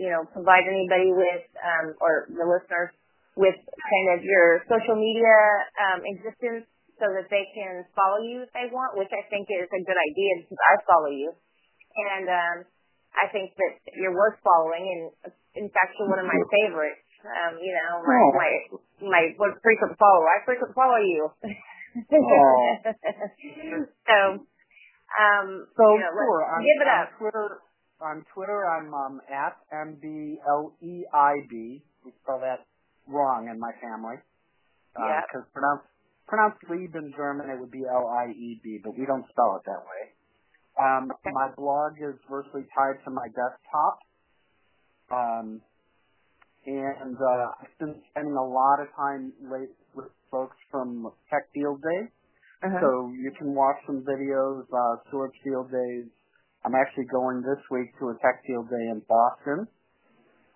you 0.00 0.08
know, 0.08 0.24
provide 0.32 0.64
anybody 0.64 1.12
with 1.12 1.44
um, 1.60 1.92
or 2.00 2.28
the 2.32 2.44
listeners 2.48 2.96
with 3.36 3.58
kind 3.60 4.08
of 4.16 4.24
your 4.24 4.64
social 4.70 4.96
media 4.96 5.36
um, 5.84 6.00
existence, 6.06 6.64
so 6.96 7.10
that 7.12 7.28
they 7.28 7.44
can 7.52 7.84
follow 7.92 8.22
you 8.24 8.46
if 8.46 8.50
they 8.54 8.70
want, 8.70 8.96
which 8.96 9.10
I 9.12 9.22
think 9.28 9.50
is 9.50 9.68
a 9.68 9.82
good 9.82 9.98
idea 9.98 10.46
because 10.46 10.60
I 10.64 10.74
follow 10.88 11.12
you, 11.12 11.34
and 12.08 12.26
um, 12.26 12.56
I 13.14 13.28
think 13.30 13.52
that 13.60 13.72
you're 14.00 14.16
worth 14.16 14.40
following, 14.40 14.82
and 14.88 15.02
in 15.60 15.68
fact, 15.70 15.94
you're 16.00 16.08
one 16.08 16.18
of 16.18 16.26
my 16.26 16.40
favorites. 16.50 17.04
Um, 17.24 17.56
you 17.56 17.72
know, 17.72 18.04
my 18.04 18.20
oh. 18.20 18.32
my 18.36 18.50
my 19.08 19.22
what 19.40 19.56
frequent 19.64 19.96
follower. 19.96 20.28
I 20.28 20.44
frequent 20.44 20.74
follow 20.76 21.00
you. 21.00 21.32
oh. 22.12 22.64
so, 24.08 24.18
um, 25.16 25.48
so 25.72 25.84
you 25.96 26.04
know, 26.04 26.12
sure. 26.12 26.44
On, 26.44 26.60
give 26.60 26.80
it 26.84 26.90
on 26.90 27.00
up. 27.00 27.08
Twitter, 27.16 27.48
on 28.00 28.16
Twitter, 28.34 28.60
I'm 28.68 28.92
um, 28.92 29.20
at 29.32 29.56
mbleib. 29.72 31.52
We 32.04 32.12
spell 32.20 32.40
that 32.44 32.68
wrong 33.08 33.48
in 33.48 33.58
my 33.58 33.72
family. 33.80 34.20
Um, 34.96 35.08
yeah. 35.08 35.24
Because 35.24 35.48
pronounced 35.52 35.88
pronounced 36.28 36.60
Lieb 36.68 36.94
in 36.94 37.12
German, 37.16 37.48
it 37.48 37.58
would 37.58 37.72
be 37.72 37.84
L 37.88 38.04
I 38.08 38.32
E 38.32 38.60
B, 38.62 38.80
but 38.84 38.92
we 38.98 39.06
don't 39.06 39.24
spell 39.32 39.56
it 39.56 39.64
that 39.64 39.80
way. 39.80 40.12
Um, 40.76 41.08
okay. 41.08 41.30
My 41.32 41.48
blog 41.56 41.96
is 42.02 42.18
virtually 42.28 42.66
tied 42.74 42.98
to 43.04 43.10
my 43.10 43.28
desktop. 43.32 43.96
Um, 45.08 45.60
and 46.66 47.16
uh, 47.16 47.46
I've 47.60 47.78
been 47.78 47.96
spending 48.10 48.34
a 48.34 48.48
lot 48.48 48.80
of 48.80 48.88
time 48.96 49.32
late 49.50 49.72
with 49.94 50.08
folks 50.30 50.56
from 50.70 51.12
Tech 51.30 51.48
Field 51.52 51.80
Day. 51.82 52.08
Uh-huh. 52.64 52.80
So 52.80 53.12
you 53.12 53.30
can 53.36 53.54
watch 53.54 53.76
some 53.86 54.04
videos, 54.08 54.64
uh, 54.72 54.96
Storage 55.08 55.36
Field 55.44 55.70
Days. 55.70 56.08
I'm 56.64 56.74
actually 56.74 57.04
going 57.12 57.44
this 57.44 57.60
week 57.70 57.92
to 58.00 58.08
a 58.08 58.14
Tech 58.24 58.40
Field 58.46 58.70
Day 58.70 58.88
in 58.88 59.02
Boston. 59.04 59.68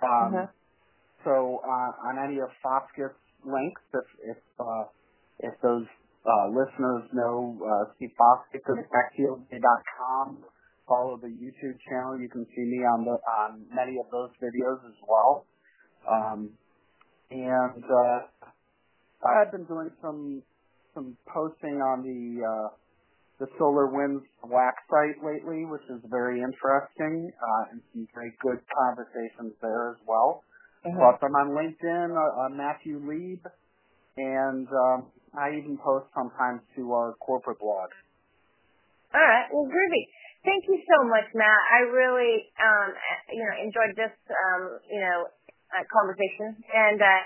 Um, 0.00 0.32
uh-huh. 0.32 0.46
So 1.24 1.60
uh, 1.60 2.08
on 2.08 2.16
any 2.16 2.40
of 2.40 2.48
Foskett's 2.64 3.20
links, 3.44 3.82
if 3.92 4.36
if 4.36 4.40
uh, 4.58 4.84
if 5.40 5.54
those 5.60 5.84
uh, 6.24 6.46
listeners 6.48 7.04
know 7.12 7.58
uh, 7.60 7.92
Steve 7.96 8.14
Foskett, 8.16 8.64
go 8.64 8.74
to 8.74 8.86
techfieldday.com. 8.88 10.44
Follow 10.88 11.20
the 11.20 11.28
YouTube 11.28 11.76
channel. 11.84 12.16
You 12.16 12.30
can 12.32 12.46
see 12.56 12.64
me 12.64 12.80
on 12.88 13.04
the 13.04 13.20
on 13.44 13.66
many 13.74 14.00
of 14.00 14.08
those 14.10 14.30
videos 14.40 14.80
as 14.88 14.96
well. 15.04 15.44
Um, 16.06 16.50
and 17.30 17.84
uh, 17.84 18.18
I've 19.26 19.52
been 19.52 19.64
doing 19.64 19.90
some 20.02 20.42
some 20.94 21.16
posting 21.26 21.80
on 21.82 22.02
the 22.02 22.44
uh, 22.44 22.68
the 23.38 23.46
SolarWinds 23.60 24.22
THWACK 24.42 24.74
site 24.90 25.18
lately, 25.24 25.64
which 25.64 25.82
is 25.90 26.02
very 26.10 26.40
interesting, 26.40 27.30
uh, 27.38 27.70
and 27.70 27.80
some 27.92 28.08
very 28.14 28.32
good 28.42 28.58
conversations 28.66 29.54
there 29.62 29.90
as 29.90 30.00
well. 30.06 30.42
Uh-huh. 30.84 30.98
Plus, 30.98 31.18
I'm 31.22 31.34
on 31.34 31.54
LinkedIn, 31.54 32.10
uh, 32.14 32.46
uh, 32.46 32.48
Matthew 32.50 32.98
Leib, 32.98 33.46
and 34.16 34.66
um, 34.66 35.06
I 35.38 35.54
even 35.58 35.78
post 35.78 36.06
sometimes 36.14 36.62
to 36.76 36.92
our 36.92 37.14
corporate 37.20 37.58
blog. 37.60 37.90
All 39.14 39.22
right, 39.22 39.46
well, 39.52 39.66
groovy. 39.66 40.04
Thank 40.44 40.64
you 40.68 40.78
so 40.86 41.08
much, 41.08 41.26
Matt. 41.34 41.62
I 41.74 41.80
really, 41.90 42.46
um, 42.62 42.88
you 43.30 43.42
know, 43.42 43.54
enjoyed 43.62 43.94
this, 43.96 44.14
um, 44.30 44.78
you 44.90 45.00
know, 45.00 45.26
uh, 45.74 45.84
conversation. 45.92 46.56
And 46.72 47.00
uh, 47.00 47.22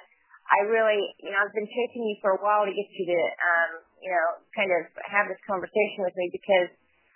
I 0.50 0.66
really, 0.66 1.00
you 1.22 1.30
know, 1.30 1.38
I've 1.42 1.54
been 1.54 1.68
chasing 1.68 2.02
you 2.06 2.16
for 2.20 2.36
a 2.36 2.40
while 2.42 2.66
to 2.66 2.74
get 2.74 2.88
you 2.98 3.06
to, 3.08 3.18
um, 3.18 3.70
you 4.02 4.10
know, 4.10 4.26
kind 4.52 4.70
of 4.70 4.90
have 5.06 5.30
this 5.30 5.40
conversation 5.46 6.02
with 6.02 6.14
me 6.18 6.28
because 6.34 6.68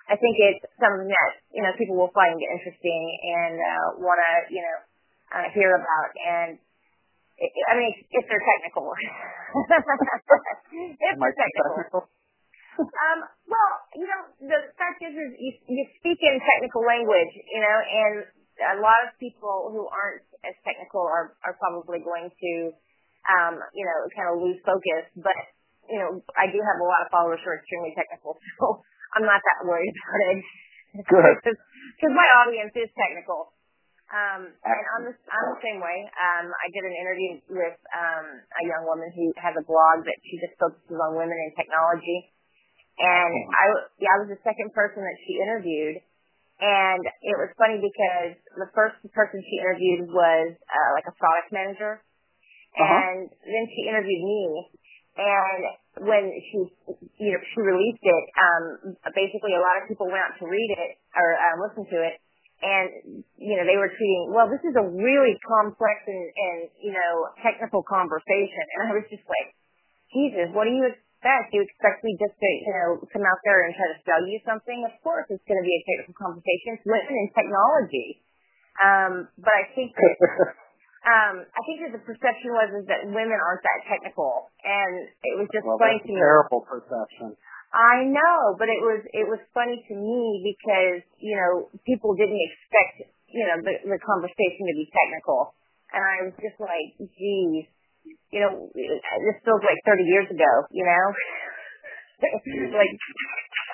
I 0.06 0.14
think 0.14 0.38
it's 0.38 0.62
something 0.78 1.10
that 1.10 1.30
you 1.50 1.66
know 1.66 1.74
people 1.74 1.98
will 1.98 2.14
find 2.14 2.38
interesting 2.38 3.02
and 3.26 3.58
uh, 3.58 3.98
want 3.98 4.22
to 4.22 4.54
you 4.54 4.62
know 4.62 4.78
uh, 5.34 5.50
hear 5.50 5.74
about. 5.74 6.14
And 6.14 6.62
it, 7.36 7.50
I 7.66 7.74
mean, 7.74 7.90
if 8.14 8.22
they're 8.30 8.46
technical, 8.46 8.86
if 8.94 9.02
they're 11.18 11.34
technical. 11.34 12.06
um, 12.78 13.18
well, 13.50 13.72
you 13.98 14.06
know, 14.06 14.30
the 14.46 14.70
fact 14.78 15.02
is, 15.02 15.10
is 15.10 15.30
you, 15.42 15.52
you 15.74 15.82
speak 15.98 16.22
in 16.22 16.38
technical 16.38 16.86
language, 16.86 17.34
you 17.34 17.60
know, 17.60 17.78
and 17.82 18.14
a 18.78 18.80
lot 18.80 19.02
of 19.04 19.12
people 19.18 19.74
who 19.74 19.90
aren't 19.90 20.22
as 20.46 20.56
technical 20.62 21.02
are 21.02 21.34
are 21.42 21.58
probably 21.58 22.00
going 22.00 22.30
to, 22.30 22.52
um, 23.28 23.58
you 23.74 23.84
know, 23.84 23.98
kind 24.14 24.28
of 24.32 24.42
lose 24.42 24.58
focus. 24.62 25.10
But 25.18 25.36
you 25.90 25.98
know, 25.98 26.22
I 26.38 26.50
do 26.50 26.58
have 26.58 26.78
a 26.82 26.86
lot 26.86 27.02
of 27.02 27.10
followers 27.10 27.42
who 27.42 27.50
are 27.50 27.58
extremely 27.58 27.94
technical, 27.98 28.38
so 28.58 28.80
I'm 29.18 29.26
not 29.26 29.42
that 29.42 29.66
worried 29.66 29.92
about 29.92 30.20
it. 30.30 30.38
Good. 31.06 31.36
Because 31.96 32.12
my 32.12 32.28
audience 32.44 32.76
is 32.76 32.92
technical. 32.92 33.56
Um, 34.06 34.52
and 34.52 34.82
I'm 34.94 35.02
the, 35.08 35.14
I'm 35.32 35.46
the 35.56 35.62
same 35.64 35.82
way. 35.82 35.98
Um, 36.14 36.46
I 36.52 36.66
did 36.70 36.84
an 36.86 36.94
interview 36.94 37.30
with 37.50 37.78
um, 37.90 38.26
a 38.38 38.62
young 38.68 38.86
woman 38.86 39.10
who 39.10 39.34
has 39.40 39.56
a 39.58 39.64
blog 39.66 40.06
that 40.06 40.18
she 40.22 40.38
just 40.38 40.54
focuses 40.62 40.94
on 40.94 41.18
women 41.18 41.34
in 41.34 41.50
technology. 41.58 42.30
And 43.02 43.32
I, 43.50 43.64
yeah, 43.98 44.14
I 44.14 44.18
was 44.22 44.30
the 44.30 44.42
second 44.46 44.70
person 44.78 45.02
that 45.02 45.18
she 45.26 45.42
interviewed. 45.42 45.98
And 46.56 47.04
it 47.20 47.36
was 47.36 47.52
funny 47.60 47.76
because 47.76 48.40
the 48.56 48.72
first 48.72 48.96
person 49.12 49.44
she 49.44 49.56
interviewed 49.60 50.08
was 50.08 50.56
uh, 50.56 50.90
like 50.96 51.04
a 51.04 51.14
product 51.20 51.52
manager. 51.52 52.00
Uh-huh. 52.76 52.88
And 52.88 53.28
then 53.28 53.64
she 53.76 53.88
interviewed 53.88 54.24
me. 54.24 54.44
And 55.16 55.62
when 56.04 56.28
she, 56.28 56.58
you 57.16 57.30
know, 57.32 57.40
she 57.40 57.58
released 57.64 58.04
it, 58.04 58.24
um, 58.36 58.96
basically 59.16 59.56
a 59.56 59.64
lot 59.64 59.80
of 59.80 59.88
people 59.88 60.12
went 60.12 60.20
out 60.20 60.36
to 60.40 60.44
read 60.44 60.70
it 60.76 61.00
or 61.16 61.28
um, 61.40 61.56
listen 61.64 61.88
to 61.88 61.98
it, 62.04 62.20
and 62.60 63.24
you 63.40 63.56
know 63.56 63.64
they 63.64 63.80
were 63.80 63.88
treating, 63.88 64.28
well, 64.32 64.48
this 64.48 64.60
is 64.60 64.76
a 64.76 64.84
really 64.84 65.40
complex 65.40 66.04
and, 66.04 66.20
and 66.20 66.58
you 66.84 66.92
know 66.92 67.32
technical 67.40 67.80
conversation, 67.80 68.64
and 68.76 68.80
I 68.88 68.90
was 68.92 69.08
just 69.08 69.24
like, 69.24 69.56
Jesus, 70.12 70.52
what 70.52 70.68
do 70.68 70.76
you 70.76 70.84
expect? 70.84 71.05
Do 71.24 71.58
you 71.58 71.62
expect 71.64 72.04
me 72.04 72.14
just 72.20 72.36
to, 72.36 72.48
you 72.48 72.72
know, 72.76 72.88
come 73.10 73.24
out 73.24 73.40
there 73.42 73.64
and 73.64 73.72
try 73.72 73.88
to 73.94 73.98
sell 74.04 74.22
you 74.26 74.38
something? 74.44 74.84
Of 74.84 74.94
course, 75.00 75.26
it's 75.32 75.42
going 75.48 75.58
to 75.58 75.66
be 75.66 75.74
a 75.74 75.82
technical 75.88 76.14
conversation. 76.14 76.76
It's 76.76 76.86
women 76.86 77.14
in 77.16 77.28
technology, 77.32 78.08
um, 78.78 79.12
but 79.40 79.54
I 79.54 79.64
think. 79.72 79.96
That, 79.96 80.14
um, 81.12 81.34
I 81.48 81.60
think 81.64 81.86
that 81.86 81.92
the 81.96 82.04
perception 82.04 82.52
was 82.52 82.68
is 82.82 82.86
that 82.92 83.08
women 83.08 83.38
aren't 83.40 83.64
that 83.64 83.80
technical, 83.88 84.52
and 84.62 85.08
it 85.24 85.34
was 85.40 85.48
just 85.50 85.64
well, 85.64 85.80
funny 85.80 85.98
to 86.04 86.10
a 86.10 86.14
me. 86.14 86.20
terrible 86.20 86.62
perception. 86.68 87.34
I 87.74 88.06
know, 88.06 88.56
but 88.56 88.70
it 88.70 88.80
was 88.80 89.02
it 89.10 89.26
was 89.26 89.42
funny 89.52 89.82
to 89.88 89.94
me 89.96 90.54
because 90.54 91.02
you 91.18 91.36
know 91.36 91.68
people 91.84 92.14
didn't 92.14 92.38
expect 92.38 93.10
you 93.28 93.44
know 93.44 93.58
the 93.60 93.74
the 93.84 94.00
conversation 94.00 94.62
to 94.68 94.74
be 94.78 94.86
technical, 94.88 95.52
and 95.92 96.00
I 96.00 96.16
was 96.30 96.34
just 96.38 96.56
like, 96.62 96.94
geez, 97.18 97.66
you 98.32 98.40
know, 98.42 98.68
this 98.74 99.36
feels 99.44 99.62
like 99.62 99.78
30 99.86 100.02
years 100.04 100.28
ago, 100.30 100.52
you 100.70 100.84
know, 100.84 101.04
like 102.76 102.92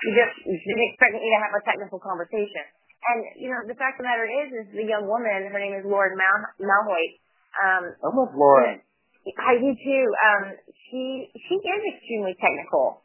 you 0.02 0.10
just 0.18 0.34
didn't 0.42 0.86
expect 0.92 1.14
me 1.14 1.28
to 1.30 1.40
have 1.40 1.54
a 1.54 1.62
technical 1.62 1.98
conversation. 2.02 2.64
And 3.02 3.18
you 3.38 3.50
know, 3.50 3.66
the 3.66 3.74
fact 3.74 3.98
of 3.98 4.06
the 4.06 4.10
matter 4.10 4.26
is, 4.26 4.48
is 4.62 4.66
the 4.74 4.86
young 4.86 5.06
woman, 5.10 5.50
her 5.50 5.58
name 5.58 5.74
is 5.74 5.82
Lauren 5.86 6.14
Mal- 6.14 6.54
Malhoit. 6.62 7.12
Um, 7.58 7.84
I 7.98 8.08
love 8.14 8.30
Lauren. 8.34 8.78
I 9.38 9.54
do 9.58 9.70
too. 9.74 10.04
Um, 10.26 10.44
she 10.90 11.30
she 11.34 11.54
is 11.58 11.82
extremely 11.94 12.34
technical, 12.38 13.02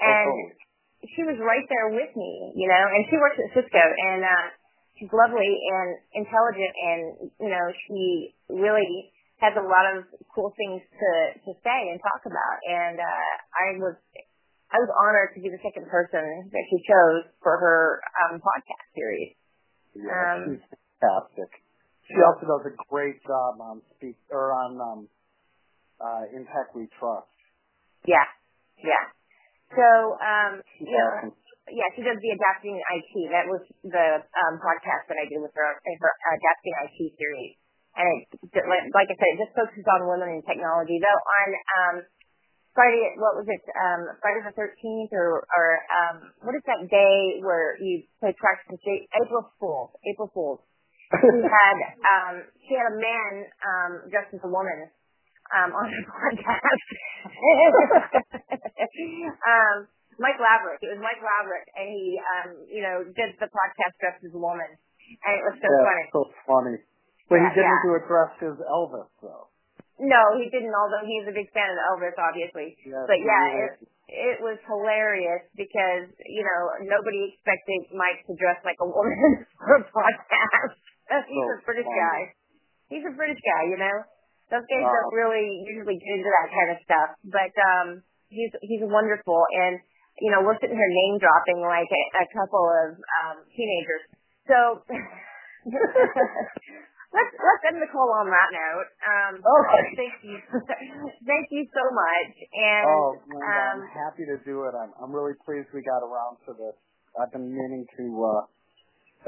and 0.00 0.28
Oh, 0.28 1.08
she 1.16 1.24
was 1.24 1.36
right 1.40 1.64
there 1.68 1.88
with 1.92 2.12
me, 2.16 2.52
you 2.56 2.68
know. 2.68 2.84
And 2.92 3.04
she 3.08 3.16
works 3.16 3.36
at 3.40 3.48
Cisco, 3.56 3.80
and 3.80 4.20
uh, 4.24 4.46
she's 4.96 5.12
lovely 5.12 5.48
and 5.48 5.88
intelligent, 6.16 6.72
and 6.76 7.00
you 7.40 7.50
know, 7.52 7.66
she 7.88 8.36
really 8.48 9.12
has 9.40 9.56
a 9.56 9.64
lot 9.64 9.88
of 9.96 10.04
cool 10.32 10.52
things 10.56 10.84
to 10.84 11.10
to 11.48 11.50
say 11.64 11.80
and 11.90 11.98
talk 12.00 12.22
about. 12.28 12.56
And 12.68 12.96
uh, 13.00 13.32
I 13.56 13.66
was 13.80 13.96
I 14.70 14.76
was 14.78 14.90
honored 14.92 15.34
to 15.34 15.40
be 15.40 15.50
the 15.50 15.60
second 15.64 15.88
person 15.90 16.48
that 16.52 16.64
she 16.70 16.78
chose 16.86 17.26
for 17.42 17.58
her 17.58 18.04
um, 18.22 18.38
podcast 18.38 18.86
series. 18.94 19.34
Yeah, 19.96 20.06
Um, 20.06 20.40
she's 20.60 20.64
fantastic. 21.00 21.50
She 22.06 22.18
also 22.22 22.44
does 22.46 22.64
a 22.70 22.74
great 22.90 23.18
job 23.24 23.58
on 23.58 23.82
speak 23.96 24.18
or 24.30 24.52
on 24.52 24.78
um 24.78 25.00
uh 26.00 26.24
tech 26.30 26.74
we 26.76 26.86
trust. 27.00 27.30
Yeah, 28.06 28.28
yeah. 28.80 29.04
So 29.70 29.86
um, 30.18 30.62
She's 30.78 30.88
you 30.90 30.98
know, 30.98 31.30
yeah, 31.70 31.88
she 31.94 32.02
does 32.02 32.18
the 32.18 32.30
adapting 32.34 32.74
IT. 32.74 33.12
That 33.30 33.46
was 33.46 33.62
the 33.86 34.06
um, 34.26 34.54
podcast 34.58 35.06
that 35.06 35.18
I 35.20 35.26
did 35.30 35.38
with 35.38 35.54
her, 35.54 35.70
her 35.78 36.12
adapting 36.34 36.74
IT 36.82 36.98
series. 37.14 37.59
And 37.96 38.06
it, 38.06 38.64
like, 38.70 38.86
like 38.94 39.08
I 39.10 39.16
said, 39.18 39.30
it 39.34 39.42
just 39.42 39.54
focuses 39.58 39.86
on 39.90 40.06
women 40.06 40.38
in 40.38 40.42
technology. 40.46 40.98
Though 41.02 41.20
on 41.20 41.48
um, 41.78 41.96
Friday, 42.72 43.18
what 43.18 43.34
was 43.34 43.46
it? 43.50 43.62
Um, 43.74 44.14
Friday 44.22 44.46
the 44.46 44.54
thirteenth, 44.54 45.10
or 45.10 45.42
or 45.42 45.66
um, 45.90 46.16
what 46.46 46.54
is 46.54 46.62
that 46.70 46.86
day 46.86 47.42
where 47.42 47.74
you 47.82 48.06
play 48.22 48.30
practice? 48.38 48.78
April 49.18 49.50
Fools. 49.58 49.90
April 50.06 50.30
Fools. 50.30 50.62
She 51.10 51.42
had 51.58 51.76
um, 52.06 52.34
she 52.62 52.78
had 52.78 52.86
a 52.94 52.96
man 52.96 53.32
um, 53.66 53.92
dressed 54.06 54.30
as 54.38 54.42
a 54.46 54.50
woman 54.50 54.86
um, 55.50 55.74
on 55.74 55.84
her 55.90 56.02
podcast. 56.14 56.86
um, 59.42 59.76
Mike 60.22 60.38
Laverick. 60.38 60.78
It 60.84 60.94
was 60.94 61.02
Mike 61.02 61.18
Laverick, 61.18 61.66
and 61.74 61.88
he, 61.90 62.04
um, 62.20 62.48
you 62.68 62.82
know, 62.84 63.02
did 63.02 63.34
the 63.40 63.48
podcast 63.50 63.94
dressed 63.98 64.22
as 64.22 64.34
a 64.36 64.38
woman, 64.38 64.68
and 64.68 65.32
it 65.34 65.42
was 65.42 65.56
so 65.58 65.66
That's 65.66 65.86
funny. 65.88 66.06
so 66.12 66.22
funny. 66.46 66.76
But 67.30 67.38
he 67.46 67.48
didn't 67.54 67.70
yeah. 67.78 67.86
do 67.86 67.94
it 67.94 68.04
dressed 68.10 68.42
as 68.42 68.58
Elvis 68.66 69.06
though. 69.22 69.46
No, 70.02 70.20
he 70.40 70.50
didn't. 70.50 70.74
Although 70.74 71.06
he's 71.06 71.28
a 71.30 71.34
big 71.36 71.46
fan 71.54 71.70
of 71.70 71.78
Elvis, 71.94 72.16
obviously. 72.18 72.74
Yes, 72.82 73.06
but 73.06 73.20
yeah, 73.22 73.44
it 73.62 73.72
it 74.10 74.36
was 74.42 74.58
hilarious 74.66 75.46
because 75.54 76.10
you 76.26 76.42
know 76.42 76.60
nobody 76.90 77.30
expected 77.30 77.86
Mike 77.94 78.26
to 78.26 78.34
dress 78.34 78.58
like 78.66 78.80
a 78.82 78.88
woman 78.90 79.46
for 79.62 79.78
a 79.78 79.84
podcast. 79.86 80.74
He's 81.30 81.42
So 81.42 81.58
a 81.58 81.66
British 81.66 81.86
funny. 81.90 82.00
guy. 82.02 82.20
He's 82.90 83.06
a 83.06 83.14
British 83.14 83.38
guy, 83.42 83.62
you 83.70 83.78
know. 83.78 83.96
Those 84.50 84.66
guys 84.66 84.82
Wow. 84.82 84.90
don't 84.94 85.14
really 85.14 85.62
usually 85.66 85.94
get 85.98 86.10
into 86.18 86.30
that 86.30 86.48
kind 86.50 86.70
of 86.74 86.78
stuff, 86.82 87.08
but 87.30 87.54
um, 87.54 87.88
he's 88.30 88.50
he's 88.66 88.82
wonderful, 88.82 89.38
and 89.62 89.78
you 90.18 90.30
know 90.34 90.42
we're 90.42 90.58
sitting 90.58 90.74
here 90.74 90.90
name 91.06 91.18
dropping 91.22 91.62
like 91.62 91.86
a, 91.86 92.02
a 92.18 92.26
couple 92.34 92.66
of 92.66 92.88
um, 92.98 93.36
teenagers. 93.54 94.02
So 94.50 94.58
let's 97.12 97.32
let's 97.34 97.62
end 97.70 97.78
the 97.82 97.90
call 97.90 98.10
on 98.14 98.26
that 98.30 98.50
note. 98.54 98.88
Um, 99.02 99.32
right. 99.42 99.92
Thank 99.96 100.16
you, 100.22 100.36
thank 101.30 101.46
you 101.50 101.66
so 101.70 101.84
much, 101.90 102.32
and 102.54 102.84
Oh, 102.86 103.10
Linda, 103.28 103.44
um, 103.44 103.76
I'm 103.82 103.86
happy 103.90 104.24
to 104.30 104.38
do 104.46 104.64
it. 104.66 104.74
I'm 104.74 104.92
I'm 105.02 105.12
really 105.12 105.34
pleased 105.44 105.68
we 105.74 105.82
got 105.82 106.02
around 106.02 106.38
to 106.46 106.54
this. 106.54 106.76
I've 107.18 107.32
been 107.32 107.50
meaning 107.50 107.86
to 107.98 108.04
uh 108.24 108.42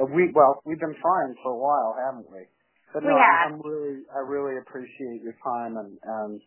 we 0.08 0.32
well, 0.34 0.62
we've 0.64 0.80
been 0.80 0.96
trying 1.02 1.34
for 1.42 1.52
a 1.52 1.60
while, 1.60 1.94
haven't 1.98 2.30
we? 2.30 2.48
But 2.94 3.04
We 3.04 3.12
no, 3.12 3.16
have. 3.18 3.52
I'm 3.52 3.60
really 3.60 4.02
I 4.14 4.20
really 4.24 4.56
appreciate 4.58 5.20
your 5.22 5.36
time 5.44 5.76
and 5.76 5.98
and 6.02 6.40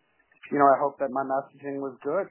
you 0.52 0.58
know, 0.60 0.66
I 0.70 0.78
hope 0.78 0.98
that 1.00 1.10
my 1.10 1.26
messaging 1.26 1.82
was 1.82 1.98
good. 2.06 2.30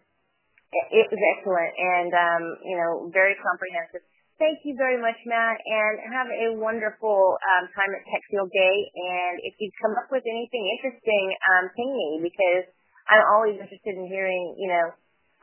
it, 0.74 0.86
it 0.90 1.06
was 1.10 1.22
excellent 1.38 1.72
and 1.78 2.10
um, 2.14 2.42
you 2.66 2.76
know 2.78 3.10
very 3.14 3.34
comprehensive. 3.38 4.02
Thank 4.34 4.66
you 4.66 4.74
very 4.74 4.98
much, 4.98 5.14
Matt, 5.30 5.62
and 5.62 5.94
have 6.10 6.26
a 6.26 6.58
wonderful 6.58 7.38
um, 7.38 7.64
time 7.70 7.90
at 7.94 8.02
Tech 8.10 8.22
Field 8.30 8.50
Day. 8.50 8.76
And 8.98 9.38
if 9.46 9.54
you 9.62 9.70
come 9.78 9.94
up 9.94 10.10
with 10.10 10.26
anything 10.26 10.64
interesting, 10.74 11.24
um, 11.54 11.70
ping 11.78 11.92
me 11.94 12.10
because 12.26 12.66
I'm 13.06 13.22
always 13.30 13.62
interested 13.62 13.94
in 13.94 14.10
hearing, 14.10 14.58
you 14.58 14.68
know, 14.74 14.86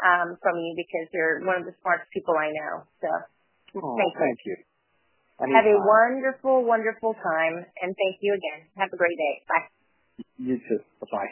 um, 0.03 0.35
from 0.43 0.59
you 0.59 0.75
because 0.75 1.07
you're 1.15 1.39
one 1.47 1.63
of 1.63 1.65
the 1.65 1.75
smartest 1.79 2.11
people 2.11 2.35
I 2.35 2.51
know. 2.51 2.83
So 2.99 3.09
Oh, 3.75 3.95
Thank 3.97 4.13
you. 4.15 4.19
thank 4.19 4.39
you. 4.45 4.55
have 5.55 5.65
a 5.65 5.79
wonderful, 5.79 6.65
wonderful 6.65 7.13
time, 7.13 7.65
and 7.81 7.95
thank 7.95 8.17
you 8.21 8.33
again. 8.33 8.67
Have 8.77 8.91
a 8.93 8.97
great 8.97 9.17
day. 9.17 9.43
Bye. 9.47 9.67
You 10.37 10.57
too. 10.67 10.79
Bye 10.99 11.07
bye. 11.11 11.31